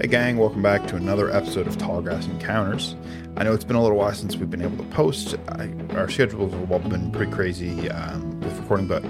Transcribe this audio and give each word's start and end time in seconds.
Hey, 0.00 0.06
gang, 0.06 0.36
welcome 0.36 0.62
back 0.62 0.86
to 0.86 0.96
another 0.96 1.28
episode 1.28 1.66
of 1.66 1.76
Tall 1.76 2.00
Grass 2.00 2.24
Encounters. 2.26 2.94
I 3.36 3.42
know 3.42 3.52
it's 3.52 3.64
been 3.64 3.74
a 3.74 3.82
little 3.82 3.96
while 3.96 4.14
since 4.14 4.36
we've 4.36 4.48
been 4.48 4.62
able 4.62 4.76
to 4.76 4.88
post. 4.90 5.34
I, 5.48 5.72
our 5.96 6.08
schedules 6.08 6.52
have 6.52 6.70
all 6.70 6.78
been 6.78 7.10
pretty 7.10 7.32
crazy 7.32 7.90
um, 7.90 8.38
with 8.38 8.56
recording, 8.60 8.86
but 8.86 9.02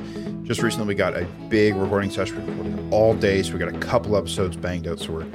just 0.44 0.62
recently 0.62 0.86
we 0.86 0.94
got 0.94 1.14
a 1.14 1.26
big 1.50 1.76
recording 1.76 2.10
session. 2.10 2.36
We 2.36 2.52
recorded 2.52 2.90
all 2.90 3.12
day, 3.12 3.42
so 3.42 3.52
we 3.52 3.58
got 3.58 3.68
a 3.68 3.78
couple 3.80 4.16
episodes 4.16 4.56
banged 4.56 4.88
out. 4.88 4.98
So 4.98 5.12
we're 5.12 5.26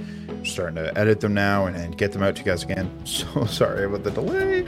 starting 0.43 0.77
to 0.77 0.97
edit 0.97 1.19
them 1.19 1.35
now 1.35 1.67
and, 1.67 1.77
and 1.77 1.95
get 1.99 2.13
them 2.13 2.23
out 2.23 2.35
to 2.37 2.41
you 2.41 2.45
guys 2.45 2.63
again. 2.63 2.89
So 3.05 3.45
sorry 3.45 3.85
about 3.85 4.03
the 4.03 4.09
delay. 4.09 4.65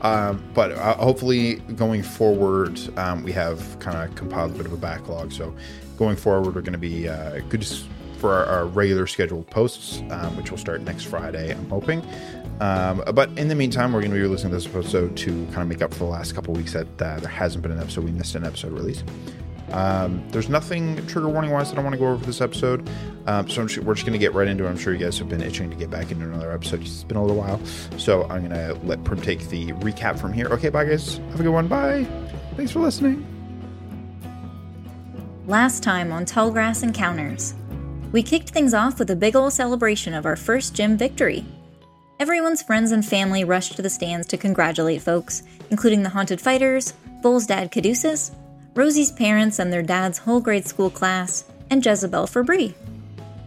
Um, 0.00 0.42
but 0.54 0.72
uh, 0.72 0.94
hopefully, 0.94 1.56
going 1.76 2.02
forward, 2.02 2.80
um, 2.98 3.22
we 3.22 3.32
have 3.32 3.78
kind 3.80 3.98
of 3.98 4.16
compiled 4.16 4.52
a 4.52 4.54
bit 4.54 4.64
of 4.64 4.72
a 4.72 4.78
backlog. 4.78 5.30
So 5.30 5.54
going 5.98 6.16
forward, 6.16 6.54
we're 6.54 6.62
going 6.62 6.72
to 6.72 6.78
be 6.78 7.06
uh, 7.06 7.40
good 7.50 7.64
for 8.22 8.32
our, 8.32 8.46
our, 8.46 8.66
regular 8.66 9.08
scheduled 9.08 9.50
posts, 9.50 10.00
um, 10.10 10.36
which 10.36 10.52
will 10.52 10.58
start 10.58 10.80
next 10.82 11.04
Friday, 11.04 11.50
I'm 11.50 11.68
hoping. 11.68 12.06
Um, 12.60 13.02
but 13.14 13.28
in 13.36 13.48
the 13.48 13.56
meantime, 13.56 13.92
we're 13.92 13.98
going 13.98 14.12
to 14.12 14.16
be 14.16 14.22
releasing 14.22 14.52
this 14.52 14.64
episode 14.64 15.16
to 15.16 15.44
kind 15.46 15.62
of 15.62 15.68
make 15.68 15.82
up 15.82 15.92
for 15.92 15.98
the 15.98 16.04
last 16.04 16.32
couple 16.32 16.54
weeks 16.54 16.72
that 16.72 16.86
uh, 17.02 17.18
there 17.18 17.28
hasn't 17.28 17.62
been 17.62 17.72
an 17.72 17.80
episode. 17.80 18.04
We 18.04 18.12
missed 18.12 18.36
an 18.36 18.46
episode 18.46 18.70
release. 18.70 19.02
Um, 19.72 20.22
there's 20.28 20.48
nothing 20.48 21.04
trigger 21.08 21.28
warning 21.28 21.50
wise 21.50 21.70
that 21.70 21.78
I 21.80 21.82
want 21.82 21.94
to 21.94 21.98
go 21.98 22.06
over 22.06 22.20
for 22.20 22.26
this 22.26 22.40
episode. 22.40 22.88
Um, 23.26 23.48
so 23.48 23.62
we're 23.82 23.94
just 23.94 24.06
going 24.06 24.12
to 24.12 24.18
get 24.18 24.34
right 24.34 24.46
into 24.46 24.66
it. 24.66 24.68
I'm 24.68 24.78
sure 24.78 24.92
you 24.92 25.00
guys 25.00 25.18
have 25.18 25.28
been 25.28 25.42
itching 25.42 25.68
to 25.70 25.76
get 25.76 25.90
back 25.90 26.12
into 26.12 26.24
another 26.24 26.52
episode. 26.52 26.82
It's 26.82 27.02
been 27.02 27.16
a 27.16 27.22
little 27.22 27.36
while. 27.36 27.60
So 27.98 28.22
I'm 28.28 28.46
going 28.46 28.50
to 28.50 28.78
let 28.86 29.02
Prim 29.02 29.20
take 29.20 29.48
the 29.48 29.72
recap 29.72 30.20
from 30.20 30.32
here. 30.32 30.46
Okay, 30.46 30.68
bye, 30.68 30.84
guys. 30.84 31.16
Have 31.16 31.40
a 31.40 31.42
good 31.42 31.52
one. 31.52 31.66
Bye. 31.66 32.06
Thanks 32.54 32.70
for 32.70 32.78
listening. 32.78 33.26
Last 35.48 35.82
time 35.82 36.12
on 36.12 36.24
Tallgrass 36.24 36.84
Encounters. 36.84 37.54
We 38.12 38.22
kicked 38.22 38.50
things 38.50 38.74
off 38.74 38.98
with 38.98 39.10
a 39.10 39.16
big 39.16 39.34
ol' 39.34 39.50
celebration 39.50 40.12
of 40.12 40.26
our 40.26 40.36
first 40.36 40.74
gym 40.74 40.98
victory. 40.98 41.46
Everyone's 42.20 42.62
friends 42.62 42.92
and 42.92 43.04
family 43.04 43.42
rushed 43.42 43.74
to 43.76 43.82
the 43.82 43.88
stands 43.88 44.26
to 44.28 44.36
congratulate 44.36 45.00
folks, 45.00 45.42
including 45.70 46.02
the 46.02 46.10
Haunted 46.10 46.38
Fighters, 46.38 46.92
Vol's 47.22 47.46
dad 47.46 47.72
Caduceus, 47.72 48.32
Rosie's 48.74 49.10
parents 49.10 49.58
and 49.58 49.72
their 49.72 49.82
dad's 49.82 50.18
whole 50.18 50.40
grade 50.40 50.68
school 50.68 50.90
class, 50.90 51.44
and 51.70 51.84
Jezebel 51.84 52.26
for 52.26 52.42
Bree. 52.42 52.74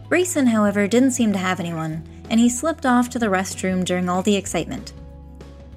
Grayson, 0.08 0.48
however, 0.48 0.88
didn't 0.88 1.12
seem 1.12 1.32
to 1.32 1.38
have 1.38 1.60
anyone, 1.60 2.02
and 2.28 2.40
he 2.40 2.48
slipped 2.48 2.84
off 2.84 3.08
to 3.10 3.20
the 3.20 3.26
restroom 3.26 3.84
during 3.84 4.08
all 4.08 4.22
the 4.22 4.34
excitement. 4.34 4.92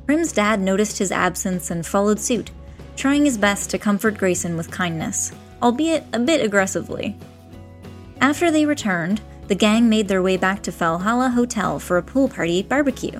Prim's 0.07 0.31
dad 0.31 0.59
noticed 0.59 0.97
his 0.97 1.11
absence 1.11 1.69
and 1.69 1.85
followed 1.85 2.19
suit, 2.19 2.49
trying 2.95 3.25
his 3.25 3.37
best 3.37 3.69
to 3.69 3.77
comfort 3.77 4.17
Grayson 4.17 4.57
with 4.57 4.71
kindness, 4.71 5.31
albeit 5.61 6.05
a 6.11 6.19
bit 6.19 6.43
aggressively. 6.43 7.15
After 8.21 8.51
they 8.51 8.65
returned, 8.65 9.21
the 9.47 9.55
gang 9.55 9.89
made 9.89 10.07
their 10.07 10.21
way 10.21 10.37
back 10.37 10.61
to 10.63 10.71
Valhalla 10.71 11.29
Hotel 11.29 11.79
for 11.79 11.97
a 11.97 12.03
pool 12.03 12.27
party 12.27 12.61
barbecue. 12.61 13.19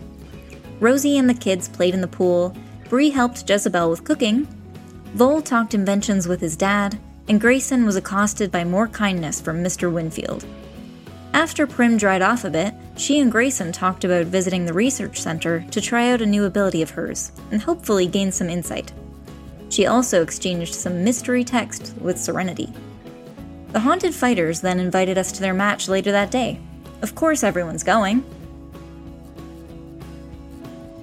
Rosie 0.80 1.18
and 1.18 1.30
the 1.30 1.34
kids 1.34 1.68
played 1.68 1.94
in 1.94 2.02
the 2.02 2.08
pool, 2.08 2.56
Bree 2.90 3.10
helped 3.10 3.50
Jezebel 3.50 3.90
with 3.90 4.04
cooking, 4.04 4.48
Vol 5.14 5.42
talked 5.42 5.74
inventions 5.74 6.28
with 6.28 6.40
his 6.40 6.56
dad, 6.56 7.00
and 7.28 7.42
Grayson 7.42 7.86
was 7.86 7.96
accosted 7.96 8.52
by 8.52 8.64
more 8.64 8.88
kindness 8.88 9.42
from 9.42 9.64
Mr. 9.64 9.92
Winfield. 9.92 10.46
After 11.34 11.66
Prim 11.66 11.98
dried 11.98 12.22
off 12.22 12.44
a 12.44 12.50
bit, 12.50 12.74
she 12.98 13.20
and 13.20 13.32
Grayson 13.32 13.72
talked 13.72 14.04
about 14.04 14.26
visiting 14.26 14.66
the 14.66 14.74
research 14.74 15.22
center 15.22 15.66
to 15.72 15.82
try 15.82 16.12
out 16.12 16.22
a 16.22 16.26
new 16.26 16.46
ability 16.46 16.82
of 16.82 16.92
hers 16.92 17.32
and 17.52 17.62
hopefully 17.62 18.08
gain 18.08 18.32
some 18.32 18.50
insight. 18.50 18.92
She 19.70 19.86
also 19.86 20.22
exchanged 20.22 20.74
some 20.74 21.04
mystery 21.04 21.44
text 21.44 21.94
with 22.02 22.20
Serenity. 22.20 22.74
The 23.72 23.80
Haunted 23.80 24.16
Fighters 24.16 24.62
then 24.62 24.80
invited 24.80 25.20
us 25.20 25.32
to 25.34 25.42
their 25.42 25.54
match 25.54 25.88
later 25.88 26.12
that 26.12 26.32
day. 26.32 26.60
Of 27.04 27.14
course, 27.14 27.44
everyone's 27.44 27.84
going. 27.84 28.24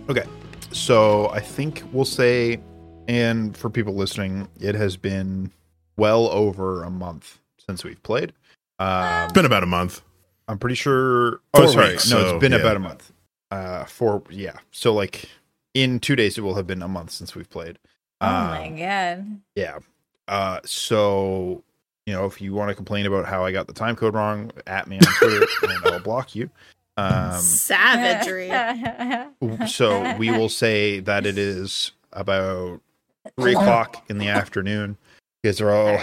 Okay, 0.09 0.25
so 0.73 1.29
I 1.31 1.39
think 1.39 1.85
we'll 1.93 2.05
say, 2.05 2.61
and 3.07 3.57
for 3.57 3.71
people 3.71 3.95
listening, 3.95 4.49
it 4.61 4.75
has 4.75 4.97
been 4.97 5.53
well 5.97 6.29
over 6.29 6.83
a 6.83 6.91
month 6.91 7.39
since 7.69 7.85
we've 7.85 8.03
played. 8.03 8.33
Um, 8.81 9.25
it's 9.25 9.33
been 9.33 9.47
about 9.47 9.63
a 9.63 9.67
month. 9.67 10.03
I'm 10.49 10.59
pretty 10.59 10.77
sure. 10.77 11.41
Oh, 11.55 11.63
Four 11.63 11.69
sorry, 11.69 11.91
weeks, 11.93 12.11
no, 12.11 12.21
so, 12.21 12.35
it's 12.35 12.41
been 12.41 12.53
yeah. 12.53 12.59
about 12.59 12.77
a 12.77 12.81
month. 12.81 13.13
Uh, 13.53 13.85
four, 13.85 14.25
yeah. 14.29 14.59
So 14.73 14.93
like 14.93 15.29
in 15.73 16.01
two 16.01 16.17
days, 16.17 16.37
it 16.37 16.41
will 16.41 16.55
have 16.55 16.67
been 16.67 16.83
a 16.83 16.89
month 16.89 17.13
since 17.13 17.37
we've 17.37 17.49
played. 17.49 17.79
Oh 18.21 18.27
um, 18.27 18.51
my 18.51 18.69
god. 18.71 19.41
Yeah. 19.55 19.79
Uh, 20.27 20.61
so 20.65 21.63
you 22.07 22.13
know, 22.13 22.25
if 22.25 22.41
you 22.41 22.55
want 22.55 22.69
to 22.69 22.75
complain 22.75 23.05
about 23.05 23.27
how 23.27 23.45
I 23.45 23.53
got 23.53 23.67
the 23.67 23.73
time 23.73 23.97
code 23.97 24.15
wrong, 24.15 24.53
at 24.67 24.87
me 24.87 24.99
on 24.99 25.13
Twitter 25.19 25.47
and 25.63 25.73
I'll 25.85 26.01
block 26.01 26.35
you. 26.35 26.49
Um, 26.97 27.41
Savagery. 27.41 28.49
so 29.69 30.17
we 30.17 30.31
will 30.31 30.49
say 30.49 31.01
that 31.01 31.27
it 31.27 31.37
is 31.37 31.93
about 32.13 32.81
three 33.39 33.53
o'clock 33.53 34.05
in 34.09 34.19
the 34.19 34.29
afternoon. 34.29 34.97
You 35.43 35.51
guys 35.51 35.61
are 35.61 35.71
all 35.71 35.99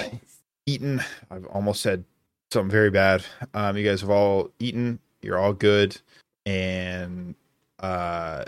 eaten. 0.66 1.02
I've 1.32 1.46
almost 1.48 1.82
said 1.82 2.04
something 2.52 2.70
very 2.70 2.92
bad. 2.92 3.24
Um, 3.54 3.78
you 3.78 3.84
guys 3.84 4.02
have 4.02 4.10
all 4.10 4.52
eaten. 4.60 5.00
You're 5.22 5.40
all 5.40 5.54
good, 5.54 5.98
and 6.46 7.34
uh, 7.80 8.44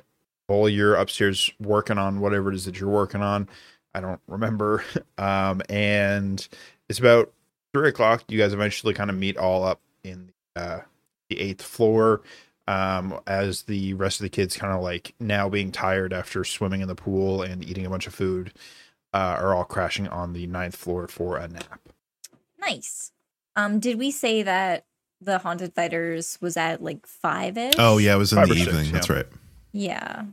all 0.48 0.70
you're 0.70 0.96
upstairs 0.96 1.50
working 1.60 1.98
on 1.98 2.20
whatever 2.20 2.52
it 2.52 2.56
is 2.56 2.66
that 2.66 2.80
you're 2.80 2.90
working 2.90 3.22
on. 3.22 3.48
I 3.94 4.02
don't 4.02 4.22
remember. 4.28 4.84
Um, 5.18 5.62
and 5.70 6.46
it's 6.90 7.00
about 7.00 7.32
three 7.76 7.90
o'clock, 7.90 8.24
you 8.30 8.40
guys 8.40 8.54
eventually 8.54 8.94
kind 8.94 9.10
of 9.10 9.18
meet 9.18 9.36
all 9.36 9.66
up 9.66 9.82
in 10.02 10.32
the, 10.56 10.62
uh, 10.62 10.82
the 11.30 11.42
eighth 11.42 11.62
floor. 11.62 12.22
Um, 12.70 13.20
as 13.28 13.64
the 13.64 13.94
rest 13.96 14.22
of 14.22 14.24
the 14.24 14.30
kids 14.30 14.56
kind 14.56 14.74
of 14.74 14.82
like 14.82 15.14
now 15.20 15.50
being 15.50 15.74
tired 15.74 16.14
after 16.14 16.46
swimming 16.46 16.80
in 16.80 16.88
the 16.88 16.96
pool 16.96 17.42
and 17.42 17.64
eating 17.64 17.86
a 17.86 17.90
bunch 17.90 18.08
of 18.08 18.16
food, 18.16 18.54
uh, 19.14 19.36
are 19.38 19.54
all 19.54 19.66
crashing 19.66 20.08
on 20.08 20.32
the 20.32 20.48
ninth 20.48 20.76
floor 20.76 21.10
for 21.10 21.38
a 21.38 21.50
nap. 21.50 21.82
Nice. 22.60 23.12
Um, 23.58 23.80
did 23.82 24.00
we 24.00 24.10
say 24.10 24.42
that 24.42 24.86
the 25.20 25.38
haunted 25.40 25.76
fighters 25.76 26.38
was 26.42 26.56
at 26.56 26.82
like 26.82 27.06
five 27.06 27.58
ish? 27.58 27.76
Oh 27.78 27.98
yeah, 27.98 28.16
it 28.16 28.18
was 28.18 28.32
in 28.32 28.38
five 28.38 28.48
the 28.48 28.56
evening. 28.56 28.86
Six, 28.86 28.92
That's 28.92 29.10
right. 29.10 29.28
Yeah. 29.74 30.24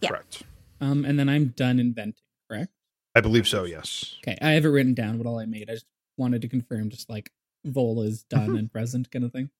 Yeah. 0.00 0.08
Correct. 0.08 0.42
Um, 0.80 1.04
and 1.04 1.18
then 1.18 1.28
I'm 1.28 1.48
done 1.48 1.78
inventing. 1.78 2.22
Correct. 2.50 2.72
I 3.14 3.20
believe 3.20 3.46
so. 3.46 3.64
Yes. 3.64 4.16
Okay, 4.26 4.38
I 4.40 4.52
have 4.52 4.64
it 4.64 4.68
written 4.70 4.94
down 4.94 5.18
what 5.18 5.26
all 5.26 5.38
I 5.38 5.44
made. 5.44 5.68
I 5.68 5.74
just 5.74 5.86
wanted 6.16 6.42
to 6.42 6.48
confirm 6.48 6.90
just 6.90 7.08
like 7.08 7.30
Vol 7.64 8.02
is 8.02 8.24
done 8.24 8.48
mm-hmm. 8.48 8.56
and 8.56 8.72
present 8.72 9.10
kind 9.10 9.24
of 9.24 9.32
thing. 9.32 9.50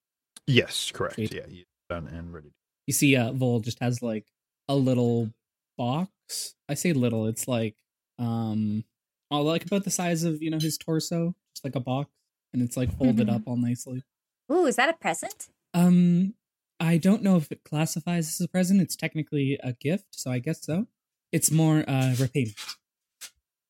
Yes, 0.46 0.90
correct. 0.92 1.14
Sweet. 1.14 1.34
Yeah, 1.34 1.46
done 1.88 2.08
and 2.08 2.32
ready. 2.32 2.52
You 2.86 2.92
see, 2.92 3.16
uh, 3.16 3.32
Vol 3.32 3.60
just 3.60 3.78
has 3.80 4.02
like 4.02 4.26
a 4.68 4.74
little 4.74 5.30
box. 5.78 6.54
I 6.68 6.74
say 6.74 6.92
little. 6.92 7.26
It's 7.26 7.46
like 7.46 7.76
um, 8.18 8.84
all 9.30 9.44
like 9.44 9.64
about 9.64 9.84
the 9.84 9.90
size 9.90 10.24
of 10.24 10.42
you 10.42 10.50
know 10.50 10.58
his 10.58 10.78
torso, 10.78 11.34
just 11.54 11.64
like 11.64 11.76
a 11.76 11.80
box, 11.80 12.10
and 12.52 12.62
it's 12.62 12.76
like 12.76 12.96
folded 12.96 13.28
mm-hmm. 13.28 13.36
up 13.36 13.42
all 13.46 13.56
nicely. 13.56 14.02
Ooh, 14.50 14.66
is 14.66 14.76
that 14.76 14.88
a 14.88 14.94
present? 14.94 15.48
Um, 15.74 16.34
I 16.80 16.98
don't 16.98 17.22
know 17.22 17.36
if 17.36 17.50
it 17.52 17.64
classifies 17.64 18.28
as 18.28 18.40
a 18.44 18.48
present. 18.48 18.82
It's 18.82 18.96
technically 18.96 19.58
a 19.62 19.72
gift, 19.72 20.06
so 20.10 20.30
I 20.30 20.38
guess 20.38 20.64
so. 20.64 20.86
It's 21.30 21.50
more 21.50 21.84
uh 21.88 22.14
repayment. 22.18 22.56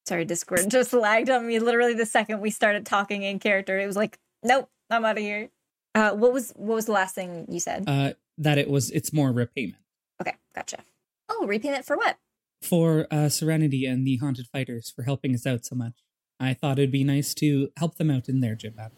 Sorry, 0.06 0.24
Discord 0.24 0.64
just 0.70 0.92
lagged 0.92 1.30
on 1.30 1.46
me 1.46 1.58
literally 1.58 1.94
the 1.94 2.06
second 2.06 2.40
we 2.40 2.50
started 2.50 2.86
talking 2.86 3.22
in 3.22 3.38
character. 3.38 3.78
It 3.78 3.86
was 3.86 3.96
like, 3.96 4.18
nope, 4.42 4.68
I'm 4.90 5.04
out 5.04 5.16
of 5.16 5.22
here. 5.22 5.50
Uh, 5.94 6.12
what 6.12 6.32
was 6.32 6.52
what 6.56 6.74
was 6.74 6.86
the 6.86 6.92
last 6.92 7.14
thing 7.14 7.46
you 7.48 7.60
said? 7.60 7.84
Uh, 7.86 8.12
that 8.38 8.58
it 8.58 8.68
was 8.68 8.90
it's 8.90 9.12
more 9.12 9.30
repayment. 9.30 9.76
Okay, 10.20 10.34
gotcha. 10.54 10.78
Oh, 11.28 11.46
repayment 11.46 11.84
for 11.84 11.96
what? 11.96 12.16
For 12.62 13.06
uh, 13.10 13.28
Serenity 13.28 13.86
and 13.86 14.06
the 14.06 14.16
Haunted 14.16 14.46
Fighters 14.46 14.90
for 14.94 15.02
helping 15.02 15.34
us 15.34 15.46
out 15.46 15.64
so 15.64 15.74
much. 15.74 15.94
I 16.40 16.54
thought 16.54 16.78
it'd 16.78 16.90
be 16.90 17.04
nice 17.04 17.34
to 17.34 17.70
help 17.76 17.96
them 17.96 18.10
out 18.10 18.28
in 18.28 18.40
their 18.40 18.54
gym 18.54 18.72
battle. 18.72 18.96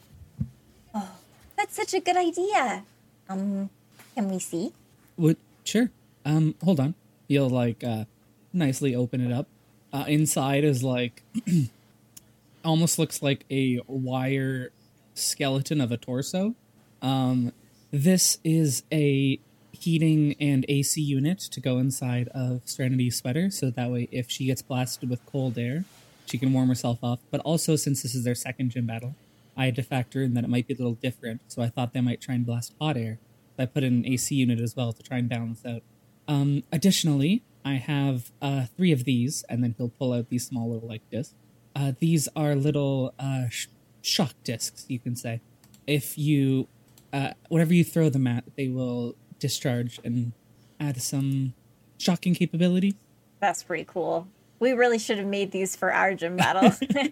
Oh, 0.94 1.16
that's 1.56 1.74
such 1.74 1.94
a 1.94 2.00
good 2.00 2.16
idea. 2.16 2.84
Um, 3.28 3.70
can 4.14 4.30
we 4.30 4.38
see? 4.38 4.72
Would 5.16 5.36
sure. 5.64 5.90
Um, 6.24 6.54
hold 6.62 6.80
on. 6.80 6.94
You'll 7.26 7.50
like 7.50 7.82
uh, 7.82 8.04
nicely 8.52 8.94
open 8.94 9.20
it 9.20 9.32
up 9.32 9.48
uh, 9.94 10.04
inside 10.08 10.64
is 10.64 10.82
like 10.82 11.22
almost 12.64 12.98
looks 12.98 13.22
like 13.22 13.46
a 13.50 13.80
wire 13.86 14.72
skeleton 15.14 15.80
of 15.80 15.92
a 15.92 15.96
torso. 15.96 16.54
Um, 17.00 17.52
this 17.92 18.38
is 18.42 18.82
a 18.92 19.38
heating 19.70 20.34
and 20.40 20.66
AC 20.68 21.00
unit 21.00 21.38
to 21.38 21.60
go 21.60 21.78
inside 21.78 22.28
of 22.28 22.62
Serenity's 22.64 23.16
sweater, 23.16 23.50
so 23.50 23.70
that 23.70 23.90
way, 23.90 24.08
if 24.10 24.28
she 24.28 24.46
gets 24.46 24.62
blasted 24.62 25.08
with 25.08 25.24
cold 25.26 25.56
air, 25.56 25.84
she 26.26 26.38
can 26.38 26.52
warm 26.52 26.68
herself 26.68 26.98
up. 27.04 27.20
But 27.30 27.40
also, 27.42 27.76
since 27.76 28.02
this 28.02 28.14
is 28.14 28.24
their 28.24 28.34
second 28.34 28.70
gym 28.70 28.86
battle, 28.86 29.14
I 29.56 29.66
had 29.66 29.76
to 29.76 29.82
factor 29.84 30.22
in 30.22 30.34
that 30.34 30.42
it 30.42 30.50
might 30.50 30.66
be 30.66 30.74
a 30.74 30.76
little 30.76 30.94
different, 30.94 31.42
so 31.46 31.62
I 31.62 31.68
thought 31.68 31.92
they 31.92 32.00
might 32.00 32.20
try 32.20 32.34
and 32.34 32.44
blast 32.44 32.72
hot 32.80 32.96
air. 32.96 33.18
So 33.56 33.62
I 33.62 33.66
put 33.66 33.84
in 33.84 33.92
an 33.92 34.06
AC 34.06 34.34
unit 34.34 34.58
as 34.60 34.74
well 34.74 34.92
to 34.92 35.02
try 35.02 35.18
and 35.18 35.28
balance 35.28 35.64
out. 35.64 35.82
Um, 36.26 36.64
additionally, 36.72 37.42
I 37.64 37.74
have 37.74 38.30
uh, 38.42 38.66
three 38.76 38.92
of 38.92 39.04
these, 39.04 39.44
and 39.48 39.62
then 39.62 39.74
he'll 39.78 39.88
pull 39.88 40.12
out 40.12 40.28
these 40.28 40.46
small 40.46 40.72
little 40.72 40.88
like 40.88 41.08
discs. 41.10 41.34
Uh, 41.74 41.92
these 41.98 42.28
are 42.36 42.54
little 42.54 43.14
uh, 43.18 43.48
sh- 43.48 43.68
shock 44.02 44.34
discs, 44.44 44.84
you 44.88 44.98
can 44.98 45.16
say. 45.16 45.40
If 45.86 46.16
you 46.18 46.68
uh, 47.12 47.32
whatever 47.48 47.72
you 47.74 47.84
throw 47.84 48.08
them 48.08 48.26
at, 48.26 48.44
they 48.56 48.68
will 48.68 49.14
discharge 49.38 50.00
and 50.04 50.32
add 50.80 51.00
some 51.00 51.54
shocking 51.98 52.34
capability. 52.34 52.96
That's 53.40 53.62
pretty 53.62 53.84
cool. 53.84 54.28
We 54.58 54.72
really 54.72 54.98
should 54.98 55.18
have 55.18 55.26
made 55.26 55.50
these 55.50 55.76
for 55.76 55.92
our 55.92 56.14
gym 56.14 56.36
battle. 56.36 56.72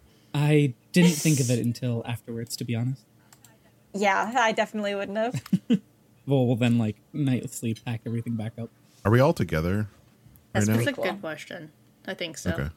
I 0.34 0.74
didn't 0.92 1.12
think 1.12 1.40
of 1.40 1.50
it 1.50 1.58
until 1.60 2.02
afterwards, 2.06 2.56
to 2.56 2.64
be 2.64 2.74
honest. 2.74 3.04
yeah, 3.92 4.32
I 4.36 4.52
definitely 4.52 4.94
wouldn't 4.94 5.18
have. 5.18 5.42
Well, 6.26 6.46
we'll 6.46 6.56
then 6.56 6.78
like 6.78 6.96
nightly 7.12 7.74
pack 7.74 8.00
everything 8.06 8.36
back 8.36 8.52
up. 8.58 8.70
Are 9.04 9.10
we 9.10 9.20
all 9.20 9.32
together 9.32 9.88
That's 10.52 10.66
right 10.68 10.72
now? 10.72 10.76
pretty 10.82 10.84
That's 10.90 10.98
a 10.98 11.02
cool. 11.02 11.12
good 11.12 11.20
question. 11.20 11.72
I 12.06 12.14
think 12.14 12.38
so. 12.38 12.50
Okay. 12.52 12.68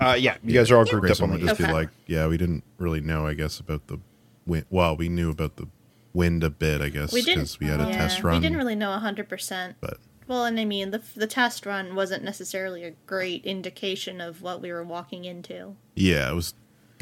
Uh, 0.00 0.14
yeah, 0.18 0.36
you 0.44 0.54
guys 0.54 0.70
are 0.70 0.76
all 0.76 0.84
grouped 0.84 0.96
up 0.96 1.00
Grayson 1.18 1.24
on 1.24 1.30
would 1.32 1.40
the 1.42 1.46
just 1.46 1.60
be 1.60 1.66
like, 1.66 1.88
yeah, 2.06 2.26
we 2.26 2.36
didn't 2.36 2.62
really 2.78 3.00
know, 3.00 3.26
I 3.26 3.34
guess, 3.34 3.58
about 3.58 3.86
the 3.88 3.98
wind. 4.46 4.64
Well, 4.70 4.96
we 4.96 5.08
knew 5.08 5.30
about 5.30 5.56
the 5.56 5.66
wind 6.14 6.44
a 6.44 6.50
bit, 6.50 6.80
I 6.80 6.88
guess, 6.88 7.12
We 7.12 7.24
because 7.24 7.58
we 7.60 7.66
had 7.66 7.80
a 7.80 7.84
yeah, 7.88 7.96
test 7.96 8.22
run. 8.22 8.36
We 8.36 8.40
didn't 8.40 8.56
really 8.58 8.76
know 8.76 8.92
hundred 8.92 9.28
percent. 9.28 9.76
But 9.80 9.98
Well, 10.28 10.44
and 10.44 10.58
I 10.60 10.64
mean, 10.64 10.90
the 10.92 11.02
the 11.16 11.26
test 11.26 11.66
run 11.66 11.94
wasn't 11.96 12.22
necessarily 12.24 12.84
a 12.84 12.92
great 13.06 13.44
indication 13.44 14.20
of 14.20 14.42
what 14.42 14.62
we 14.62 14.70
were 14.72 14.84
walking 14.84 15.24
into. 15.24 15.76
yeah, 15.96 16.30
it 16.30 16.34
was 16.34 16.54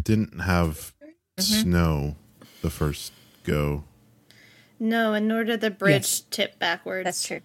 didn't 0.03 0.41
have 0.43 0.93
Mm-hmm. 1.39 1.63
snow 1.71 2.17
the 2.63 2.71
first 2.71 3.13
go. 3.45 3.85
No, 4.81 5.15
and 5.15 5.29
nor 5.29 5.45
did 5.45 5.61
the 5.61 5.71
bridge 5.71 5.93
Yes. 6.03 6.23
tip 6.31 6.59
backwards. 6.59 7.05
That's 7.05 7.23
true. 7.25 7.41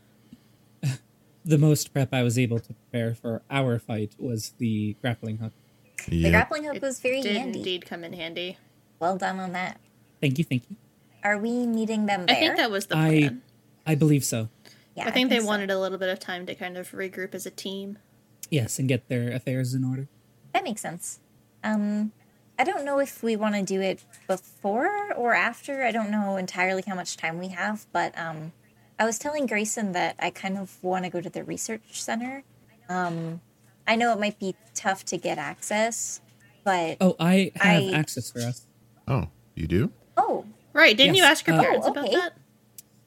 The 1.46 1.58
most 1.58 1.94
prep 1.94 2.14
I 2.14 2.24
was 2.24 2.40
able 2.40 2.60
to 2.60 2.74
prepare 2.74 3.16
for 3.16 3.42
our 3.50 3.78
fight 3.80 4.14
was 4.18 4.54
the 4.60 4.96
grappling 5.02 5.38
hook. 5.38 5.52
The 6.08 6.30
grappling 6.30 6.64
hook 6.66 6.76
It 6.78 6.82
was 6.82 7.00
very 7.00 7.22
did 7.22 7.36
handy. 7.36 7.60
indeed 7.60 7.86
come 7.86 8.04
in 8.04 8.14
handy. 8.14 8.58
Well 9.00 9.18
done 9.18 9.40
on 9.40 9.52
that. 9.54 9.80
Thank 10.22 10.38
you, 10.38 10.44
thank 10.46 10.64
you. 10.70 10.78
Are 11.24 11.38
we 11.38 11.66
meeting 11.66 12.06
them 12.06 12.26
there? 12.26 12.36
I 12.36 12.40
think 12.40 12.58
that 12.58 12.72
was 12.72 12.86
the 12.88 12.98
I- 12.98 13.10
plan. 13.20 13.42
I 13.86 13.96
believe 13.96 14.24
so. 14.24 14.48
yeah, 14.96 15.08
I 15.08 15.12
think 15.12 15.30
they 15.30 15.40
so. 15.40 15.46
wanted 15.46 15.70
a 15.70 15.78
little 15.80 15.98
bit 15.98 16.08
of 16.10 16.20
time 16.20 16.46
to 16.46 16.56
kind 16.56 16.78
of 16.78 16.92
regroup 16.92 17.34
as 17.36 17.46
a 17.46 17.52
team. 17.52 17.98
Yes, 18.50 18.80
and 18.80 18.88
get 18.88 19.10
their 19.10 19.32
affairs 19.34 19.74
in 19.74 19.84
order. 19.84 20.08
That 20.54 20.64
makes 20.64 20.80
sense. 20.82 21.20
Um, 21.64 22.14
I 22.58 22.64
don't 22.64 22.86
know 22.86 23.00
if 23.00 23.22
we 23.24 23.36
want 23.36 23.56
to 23.56 23.62
do 23.64 23.82
it 23.82 24.04
before 24.28 25.12
or 25.16 25.34
after. 25.34 25.84
I 25.84 25.92
don't 25.92 26.12
know 26.12 26.38
entirely 26.38 26.84
how 26.86 26.96
much 26.96 27.18
time 27.18 27.40
we 27.40 27.50
have, 27.50 27.86
but 27.92 28.18
um, 28.18 28.54
I 29.04 29.06
was 29.06 29.20
telling 29.20 29.48
Grayson 29.48 29.92
that 29.92 30.16
I 30.18 30.30
kind 30.30 30.58
of 30.58 30.82
want 30.82 31.04
to 31.04 31.12
go 31.12 31.20
to 31.20 31.30
the 31.30 31.44
research 31.44 32.02
center. 32.02 32.44
Um, 32.88 33.42
I 33.86 33.98
know 33.98 34.14
it 34.14 34.20
might 34.22 34.40
be 34.40 34.56
tough 34.74 35.04
to 35.08 35.18
get 35.18 35.38
access, 35.38 36.22
but 36.64 36.96
Oh, 37.02 37.18
I 37.20 37.52
have 37.56 37.84
I- 37.84 37.92
access 37.92 38.32
for 38.32 38.40
us. 38.40 38.66
Oh, 39.06 39.28
you 39.56 39.68
do? 39.68 39.92
oh, 40.16 40.46
Right? 40.72 40.96
Didn't 40.96 41.16
you 41.16 41.24
ask 41.24 41.46
your 41.46 41.58
uh, 41.58 41.64
parents 41.64 41.86
Oh, 41.86 41.92
about 41.92 42.06
okay. 42.06 42.16
that? 42.16 42.34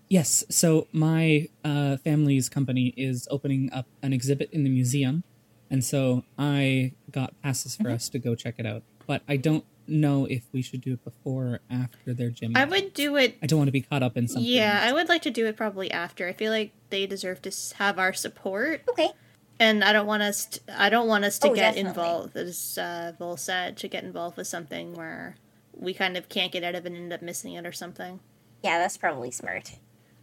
Yes, 0.08 0.44
so 0.50 0.86
my 0.92 1.48
uh, 1.64 1.96
family's 1.96 2.50
company 2.50 2.92
is 2.94 3.26
opening 3.30 3.72
up 3.72 3.86
an 4.02 4.12
exhibit 4.12 4.50
in 4.52 4.64
the 4.64 4.70
museum, 4.70 5.24
and 5.70 5.82
so 5.82 6.24
I 6.38 6.92
got 7.10 7.40
passes 7.42 7.74
for 7.74 7.88
us 7.88 8.10
to 8.10 8.18
go 8.18 8.34
check 8.34 8.56
it 8.58 8.66
out. 8.66 8.82
But 9.06 9.22
I 9.26 9.38
don't 9.38 9.64
know 9.88 10.26
if 10.26 10.44
we 10.52 10.62
should 10.62 10.80
do 10.80 10.92
it 10.94 11.04
before 11.04 11.44
or 11.44 11.60
after 11.70 12.12
their 12.14 12.30
gym. 12.30 12.56
I 12.56 12.64
would 12.64 12.94
do 12.94 13.16
it. 13.16 13.36
I 13.42 13.46
don't 13.46 13.58
want 13.58 13.68
to 13.68 13.72
be 13.72 13.80
caught 13.82 14.02
up 14.02 14.16
in 14.16 14.28
something. 14.28 14.50
Yeah, 14.50 14.80
I 14.82 14.92
would 14.92 15.08
like 15.08 15.22
to 15.22 15.30
do 15.30 15.46
it 15.46 15.56
probably 15.56 15.90
after. 15.90 16.26
I 16.28 16.32
feel 16.32 16.52
like 16.52 16.72
they 16.90 17.06
deserve 17.06 17.42
to 17.42 17.52
have 17.78 17.98
our 17.98 18.12
support, 18.12 18.82
okay. 18.88 19.10
and 19.58 19.82
I 19.84 19.92
don't 19.92 20.06
want 20.06 20.22
us. 20.22 20.46
To, 20.46 20.60
I 20.76 20.88
don't 20.88 21.08
want 21.08 21.24
us 21.24 21.38
to 21.40 21.48
Oh, 21.48 21.54
get 21.54 21.74
definitely. 21.74 21.88
involved, 21.90 22.36
as 22.36 22.78
uh, 22.78 23.12
Vol 23.18 23.36
said, 23.36 23.76
to 23.78 23.88
get 23.88 24.04
involved 24.04 24.36
with 24.36 24.46
something 24.46 24.94
where 24.94 25.36
we 25.72 25.92
kind 25.94 26.16
of 26.16 26.28
can't 26.28 26.52
get 26.52 26.64
out 26.64 26.74
of 26.74 26.84
it 26.86 26.92
and 26.92 26.96
end 26.96 27.12
up 27.12 27.22
missing 27.22 27.54
it 27.54 27.66
or 27.66 27.72
something. 27.72 28.20
Yeah, 28.62 28.78
that's 28.78 28.96
probably 28.96 29.30
smart. 29.30 29.72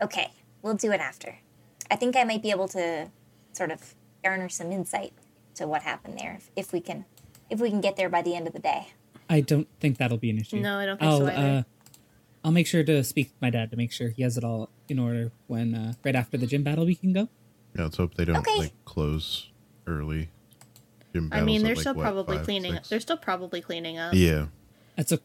Okay, 0.02 0.32
we'll 0.62 0.74
do 0.74 0.92
it 0.92 1.00
after. 1.00 1.38
I 1.92 1.96
think 1.96 2.16
I 2.16 2.24
might 2.24 2.42
be 2.42 2.50
able 2.52 2.68
to 2.70 3.12
sort 3.52 3.72
of 3.72 3.94
garner 4.24 4.50
some 4.50 4.72
insight 4.72 5.14
to 5.56 5.68
what 5.68 5.84
happened 5.84 6.18
there 6.18 6.36
if, 6.38 6.50
if 6.56 6.74
we 6.74 6.80
can 6.82 7.06
if 7.50 7.60
we 7.60 7.70
can 7.70 7.82
get 7.82 7.96
there 7.98 8.10
by 8.10 8.22
the 8.24 8.34
end 8.36 8.48
of 8.48 8.54
the 8.54 8.60
day. 8.60 8.88
I 9.34 9.42
don't 9.42 9.68
think 9.80 9.98
that'll 9.98 10.18
be 10.20 10.30
an 10.30 10.38
issue. 10.38 10.58
No, 10.58 10.78
I 10.78 10.86
don't 10.86 11.00
think 11.00 11.12
I'll, 11.12 11.18
so 11.20 11.28
either. 11.28 11.58
Uh, 11.60 11.64
I'll 12.46 12.52
make 12.52 12.68
sure 12.68 12.84
to 12.84 13.04
speak 13.04 13.30
with 13.30 13.42
my 13.42 13.50
dad 13.50 13.72
to 13.72 13.78
make 13.78 13.92
sure 13.92 14.10
he 14.10 14.22
has 14.22 14.38
it 14.38 14.44
all 14.44 14.70
in 14.88 15.00
order 15.00 15.32
when 15.48 15.74
uh, 15.74 15.94
right 16.04 16.16
after 16.16 16.38
the 16.38 16.46
gym 16.46 16.62
battle 16.64 16.86
we 16.86 16.94
can 16.94 17.14
go. 17.14 17.30
Yeah, 17.76 17.84
let's 17.86 17.98
hope 17.98 18.14
they 18.14 18.26
don't 18.26 18.38
Okay. 18.38 18.58
like 18.58 18.74
close 18.86 19.50
early. 19.88 20.30
Gym 21.14 21.30
I 21.32 21.42
mean, 21.42 21.64
they're 21.64 21.74
like, 21.74 21.82
still 21.82 21.96
what, 21.96 22.04
probably 22.04 22.38
five, 22.38 22.46
cleaning. 22.46 22.74
six? 22.74 22.90
They're 22.90 23.00
still 23.00 23.18
probably 23.18 23.62
cleaning 23.62 23.98
up. 23.98 24.14
Yeah, 24.14 24.48
That's 24.96 25.12
a, 25.12 25.20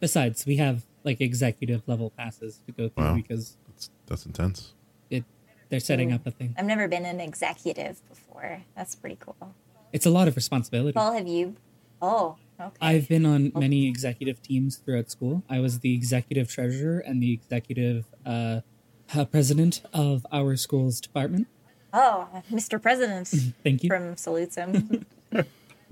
besides 0.00 0.44
we 0.44 0.56
have 0.56 0.84
like 1.04 1.20
executive 1.22 1.82
level 1.86 2.10
passes 2.10 2.60
to 2.66 2.72
go 2.72 2.88
through 2.90 3.04
Wow. 3.04 3.14
because 3.14 3.56
that's 3.66 3.90
that's 4.06 4.26
intense. 4.26 4.72
it 5.10 5.24
they're 5.70 5.80
setting 5.80 6.12
up 6.12 6.26
a 6.26 6.30
thing. 6.30 6.54
I've 6.58 6.66
never 6.66 6.86
been 6.88 7.04
an 7.06 7.20
executive 7.20 8.06
before. 8.08 8.62
That's 8.76 8.94
pretty 8.94 9.16
cool. 9.20 9.54
It's 9.92 10.06
a 10.06 10.10
lot 10.10 10.28
of 10.28 10.36
responsibility. 10.36 10.92
Paul, 10.92 11.12
have 11.12 11.26
you? 11.26 11.56
Oh, 12.02 12.36
okay. 12.60 12.76
I've 12.80 13.08
been 13.08 13.24
on 13.26 13.52
many 13.54 13.86
executive 13.88 14.42
teams 14.42 14.76
throughout 14.76 15.10
school. 15.10 15.42
I 15.48 15.60
was 15.60 15.80
the 15.80 15.94
executive 15.94 16.50
treasurer 16.50 16.98
and 17.00 17.22
the 17.22 17.32
executive 17.32 18.04
uh, 18.24 18.60
uh, 19.14 19.24
president 19.26 19.82
of 19.92 20.26
our 20.32 20.56
school's 20.56 21.00
department. 21.00 21.46
oh, 21.92 22.28
Mr. 22.50 22.80
President 22.80 23.28
Thank 23.62 23.82
you. 23.84 23.88
from 23.88 24.16
salutes 24.16 24.56
him. 24.56 25.04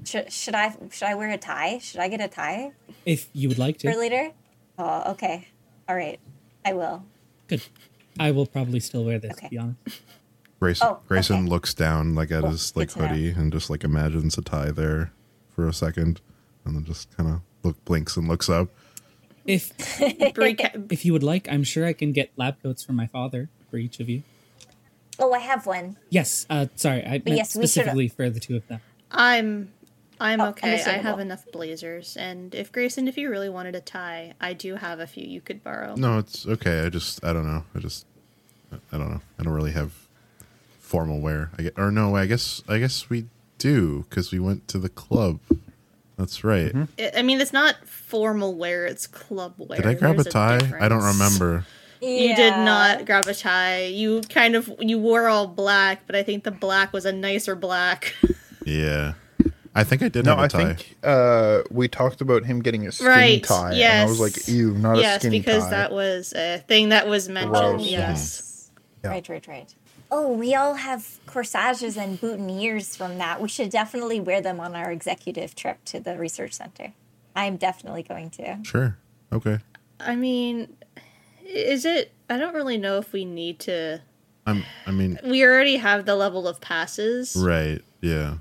should, 0.05 0.33
should 0.33 0.55
I 0.55 0.75
should 0.91 1.09
I 1.09 1.15
wear 1.15 1.31
a 1.31 1.39
tie? 1.39 1.79
Should 1.79 2.01
I 2.01 2.09
get 2.09 2.21
a 2.21 2.29
tie 2.29 2.73
if 3.07 3.29
you 3.33 3.49
would 3.49 3.59
like 3.59 3.79
to. 3.79 3.93
for 3.93 3.99
later? 3.99 4.31
Oh, 4.79 5.13
okay. 5.13 5.49
All 5.89 5.97
right. 5.97 6.19
I 6.65 6.73
will. 6.73 7.05
good. 7.49 7.63
I 8.19 8.31
will 8.31 8.47
probably 8.47 8.79
still 8.81 9.05
wear 9.05 9.19
this. 9.19 9.33
Okay. 9.33 9.47
To 9.47 9.51
be 9.51 9.59
honest, 9.59 9.79
Grayson 10.61 10.87
Oh, 10.87 11.01
Grayson 11.09 11.37
okay. 11.41 11.49
looks 11.49 11.75
down 11.75 12.15
like 12.15 12.31
at 12.31 12.41
Cool. 12.43 12.51
his 12.51 12.71
Good 12.73 12.79
like 12.81 12.89
to 12.91 12.99
know. 13.01 13.07
hoodie 13.09 13.31
and 13.31 13.53
just 13.53 13.69
like 13.71 13.85
imagines 13.85 14.37
a 14.39 14.43
tie 14.43 14.71
there 14.71 15.13
for 15.49 15.67
a 15.69 15.73
second, 15.73 16.21
and 16.65 16.75
then 16.77 16.85
just 16.85 17.15
kind 17.17 17.29
of 17.29 17.41
look 17.63 17.83
blinks 17.85 18.17
and 18.17 18.29
looks 18.29 18.49
up. 18.49 18.69
if 19.47 19.73
if 20.01 21.05
you 21.05 21.13
would 21.13 21.23
like, 21.23 21.49
I'm 21.51 21.65
sure 21.65 21.87
I 21.87 21.93
can 21.93 22.13
get 22.13 22.31
lab 22.37 22.63
coats 22.63 22.83
from 22.83 22.97
my 22.97 23.07
father 23.07 23.49
for 23.71 23.77
each 23.77 24.01
of 24.01 24.09
you. 24.09 24.23
Oh, 25.19 25.33
I 25.33 25.39
have 25.41 25.67
one. 25.67 25.97
Yes. 26.11 26.47
Uh, 26.49 26.67
sorry, 26.75 27.05
I 27.05 27.11
meant 27.25 27.37
yes, 27.37 27.51
specifically 27.53 28.09
for 28.09 28.31
the 28.31 28.41
two 28.41 28.57
of 28.57 28.67
them. 28.69 28.81
I'm 29.11 29.73
I'm 30.21 30.41
Oh, 30.41 30.49
okay. 30.51 30.83
I 30.85 30.99
have 30.99 31.19
enough 31.19 31.45
blazers, 31.53 32.17
and 32.17 32.55
if 32.55 32.71
Grayson, 32.73 33.09
if 33.09 33.19
you 33.19 33.29
really 33.29 33.49
wanted 33.49 33.75
a 33.75 33.81
tie, 33.81 34.35
I 34.41 34.53
do 34.53 34.77
have 34.77 35.01
a 35.01 35.07
few 35.07 35.25
you 35.27 35.41
could 35.41 35.63
borrow. 35.65 35.95
No, 35.97 36.19
it's 36.19 36.47
okay. 36.47 36.81
I 36.87 36.89
just 36.89 37.25
I 37.25 37.33
don't 37.33 37.47
know. 37.47 37.65
I 37.75 37.79
just 37.81 38.07
I 38.93 38.99
don't 38.99 39.11
know. 39.11 39.21
I 39.39 39.43
don't 39.43 39.53
really 39.53 39.73
have 39.73 39.93
formal 40.79 41.21
wear. 41.21 41.51
I 41.59 41.63
get, 41.63 41.75
or 41.79 41.91
no, 41.91 42.17
I 42.17 42.27
guess 42.27 42.63
I 42.69 42.79
guess 42.79 43.11
we 43.11 43.27
do 43.59 44.07
because 44.09 44.31
we 44.33 44.39
went 44.39 44.69
to 44.69 44.79
the 44.79 44.89
club. 44.89 45.41
That's 46.17 46.45
right. 46.45 46.73
I 46.99 47.13
I 47.19 47.23
mean, 47.23 47.41
it's 47.41 47.53
not 47.53 47.87
formal 47.87 48.55
wear; 48.55 48.87
it's 48.87 49.07
club 49.07 49.55
wear. 49.57 49.79
Did 49.79 49.87
I 49.87 49.95
grab 49.95 50.17
There's 50.17 50.27
a 50.27 50.31
tie? 50.31 50.55
I 50.57 50.59
don't 50.59 50.99
difference. 51.01 51.19
remember. 51.19 51.67
You 52.01 52.35
did 52.35 52.57
not 52.57 53.07
grab 53.07 53.27
a 53.29 53.35
tie. 53.35 53.85
You 53.85 54.23
kind 54.29 54.57
of 54.57 54.71
you 54.81 54.99
wore 54.99 55.29
all 55.29 55.47
black, 55.47 56.03
but 56.07 56.17
I 56.17 56.23
think 56.25 56.43
the 56.45 56.51
black 56.51 56.93
was 56.93 57.05
a 57.07 57.13
nicer 57.13 57.55
black. 57.55 58.15
Yeah, 58.65 59.15
I 59.75 59.83
think 59.83 60.03
I 60.03 60.09
did 60.09 60.25
No, 60.25 60.37
have 60.37 60.39
a 60.39 60.43
I 60.43 60.49
tie. 60.49 60.75
think 60.75 60.97
uh, 61.03 61.63
we 61.71 61.89
talked 61.89 62.21
about 62.21 62.45
him 62.45 62.61
getting 62.63 62.87
a 62.87 62.93
skinny 62.93 63.09
right? 63.11 63.43
tie, 63.45 63.73
yes. 63.73 63.93
and 63.93 64.07
I 64.07 64.11
was 64.11 64.21
like, 64.21 64.47
"Ew, 64.47 64.73
not 64.79 64.93
a 64.93 64.99
skinny 64.99 65.03
tie." 65.03 65.03
yes, 65.03 65.21
skinny 65.21 65.39
because 65.41 65.71
that 65.71 65.91
was 65.93 66.33
a 66.33 66.59
thing 66.69 66.91
that 66.91 67.09
was 67.09 67.29
mentioned. 67.29 67.55
Gross. 67.55 67.91
Yes. 67.91 68.71
Yeah. 69.03 69.11
Right, 69.11 69.29
right, 69.29 69.45
right. 69.49 69.75
Oh, 70.15 70.31
we 70.31 70.55
all 70.55 70.75
have 70.75 71.19
corsages 71.27 71.97
and 71.97 72.21
boutonnieres 72.21 72.95
from 72.97 73.17
that. 73.17 73.41
We 73.41 73.49
should 73.49 73.71
definitely 73.71 74.21
wear 74.21 74.43
them 74.43 74.61
on 74.61 74.77
our 74.77 74.93
executive 74.93 75.55
trip 75.55 75.83
to 75.87 76.01
the 76.01 76.19
research 76.19 76.53
center. 76.53 76.93
I'm 77.35 77.57
definitely 77.57 78.03
going 78.03 78.29
to. 78.33 78.59
Sure. 78.63 78.99
Okay. 79.33 79.59
I 79.99 80.15
mean, 80.15 80.77
is 81.47 81.87
it? 81.87 82.13
I 82.29 82.37
don't 82.37 82.55
really 82.55 82.77
know 82.77 82.99
if 82.99 83.13
we 83.15 83.25
need 83.25 83.59
to. 83.61 84.03
I'm. 84.47 84.65
I 84.87 84.91
mean, 84.91 85.19
We 85.25 85.43
already 85.45 85.77
have 85.77 86.05
the 86.05 86.15
level 86.15 86.47
of 86.47 86.61
passes. 86.61 87.35
right. 87.35 87.81
Yeah. 88.03 88.37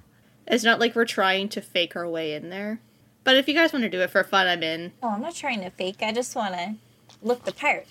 It's 0.48 0.66
not 0.66 0.80
like 0.82 0.94
we're 0.96 1.06
trying 1.06 1.48
to 1.50 1.62
fake 1.62 1.96
our 1.96 2.10
way 2.10 2.34
in 2.34 2.50
there. 2.50 2.82
But 3.24 3.38
if 3.38 3.48
you 3.48 3.54
guys 3.54 3.72
want 3.72 3.84
to 3.84 3.90
do 3.90 4.02
it 4.02 4.10
for 4.10 4.24
fun, 4.26 4.48
I'm 4.48 4.62
in. 4.64 4.92
Oh, 5.02 5.10
I'm 5.10 5.22
not 5.22 5.36
trying 5.36 5.62
to 5.62 5.70
fake. 5.70 5.98
I 6.02 6.12
just 6.12 6.36
want 6.36 6.54
to 6.56 6.76
look 7.22 7.46
the 7.46 7.54
part. 7.54 7.86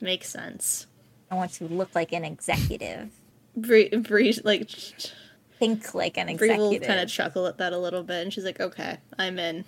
Makes 0.00 0.28
sense. 0.28 0.86
I 1.30 1.34
want 1.36 1.52
to 1.54 1.64
look 1.64 1.94
like 1.94 2.12
an 2.12 2.24
executive. 2.24 3.10
Bree, 3.56 3.88
Bree 3.88 4.38
like, 4.44 4.70
Think 5.58 5.94
like 5.94 6.16
an 6.18 6.36
Bree 6.36 6.48
will 6.56 6.66
executive. 6.72 6.86
kind 6.88 7.00
of 7.00 7.08
chuckle 7.08 7.46
at 7.46 7.58
that 7.58 7.72
a 7.72 7.78
little 7.78 8.02
bit, 8.02 8.22
and 8.22 8.32
she's 8.32 8.44
like, 8.44 8.60
"Okay, 8.60 8.98
I'm 9.18 9.38
in." 9.38 9.64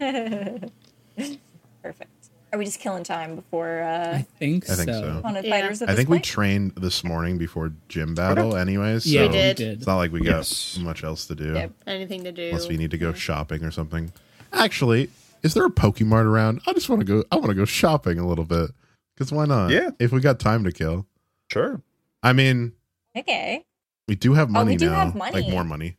Perfect. 1.82 2.10
Are 2.52 2.58
we 2.58 2.64
just 2.66 2.78
killing 2.78 3.02
time 3.02 3.34
before 3.34 3.82
uh, 3.82 4.18
I 4.18 4.22
think, 4.38 4.70
I 4.70 4.74
think 4.76 4.88
so. 4.90 5.20
so. 5.24 5.40
Yeah. 5.42 5.56
I 5.66 5.68
this 5.68 5.82
think 5.96 6.08
we 6.08 6.20
trained 6.20 6.76
this 6.76 7.02
morning 7.02 7.36
before 7.36 7.72
gym 7.88 8.14
battle, 8.14 8.56
anyways. 8.56 9.04
Yeah, 9.06 9.22
so 9.22 9.26
We 9.26 9.32
did. 9.32 9.60
It's 9.60 9.86
not 9.86 9.96
like 9.96 10.12
we 10.12 10.20
got 10.20 10.36
Yes. 10.36 10.78
much 10.78 11.02
else 11.02 11.26
to 11.26 11.34
do 11.34 11.52
Yep. 11.54 11.72
Anything 11.88 12.22
to 12.24 12.30
do? 12.32 12.48
unless 12.50 12.68
we 12.68 12.76
need 12.76 12.92
to 12.92 12.98
go 12.98 13.12
shopping 13.12 13.64
or 13.64 13.72
something. 13.72 14.12
Actually, 14.52 15.10
is 15.42 15.54
there 15.54 15.66
a 15.66 15.70
Pokemart 15.70 16.26
around? 16.26 16.60
I 16.66 16.72
just 16.74 16.88
want 16.88 17.00
to 17.00 17.04
go. 17.04 17.24
I 17.32 17.36
want 17.36 17.48
to 17.48 17.54
go 17.54 17.64
shopping 17.64 18.20
a 18.20 18.26
little 18.26 18.44
bit 18.44 18.70
because 19.14 19.32
why 19.32 19.44
not? 19.46 19.70
Yeah. 19.70 19.90
If 19.98 20.12
we 20.12 20.20
got 20.20 20.38
time 20.40 20.64
to 20.64 20.72
kill. 20.72 21.06
Sure. 21.50 21.82
I 22.22 22.32
mean, 22.32 22.72
Okay. 23.16 23.64
we 24.08 24.14
do 24.16 24.34
have 24.34 24.48
Oh, 24.48 24.52
money 24.52 24.72
we 24.72 24.76
do 24.76 24.90
now. 24.90 25.04
have 25.06 25.14
money. 25.14 25.42
Like 25.42 25.48
more 25.50 25.64
money. 25.64 25.96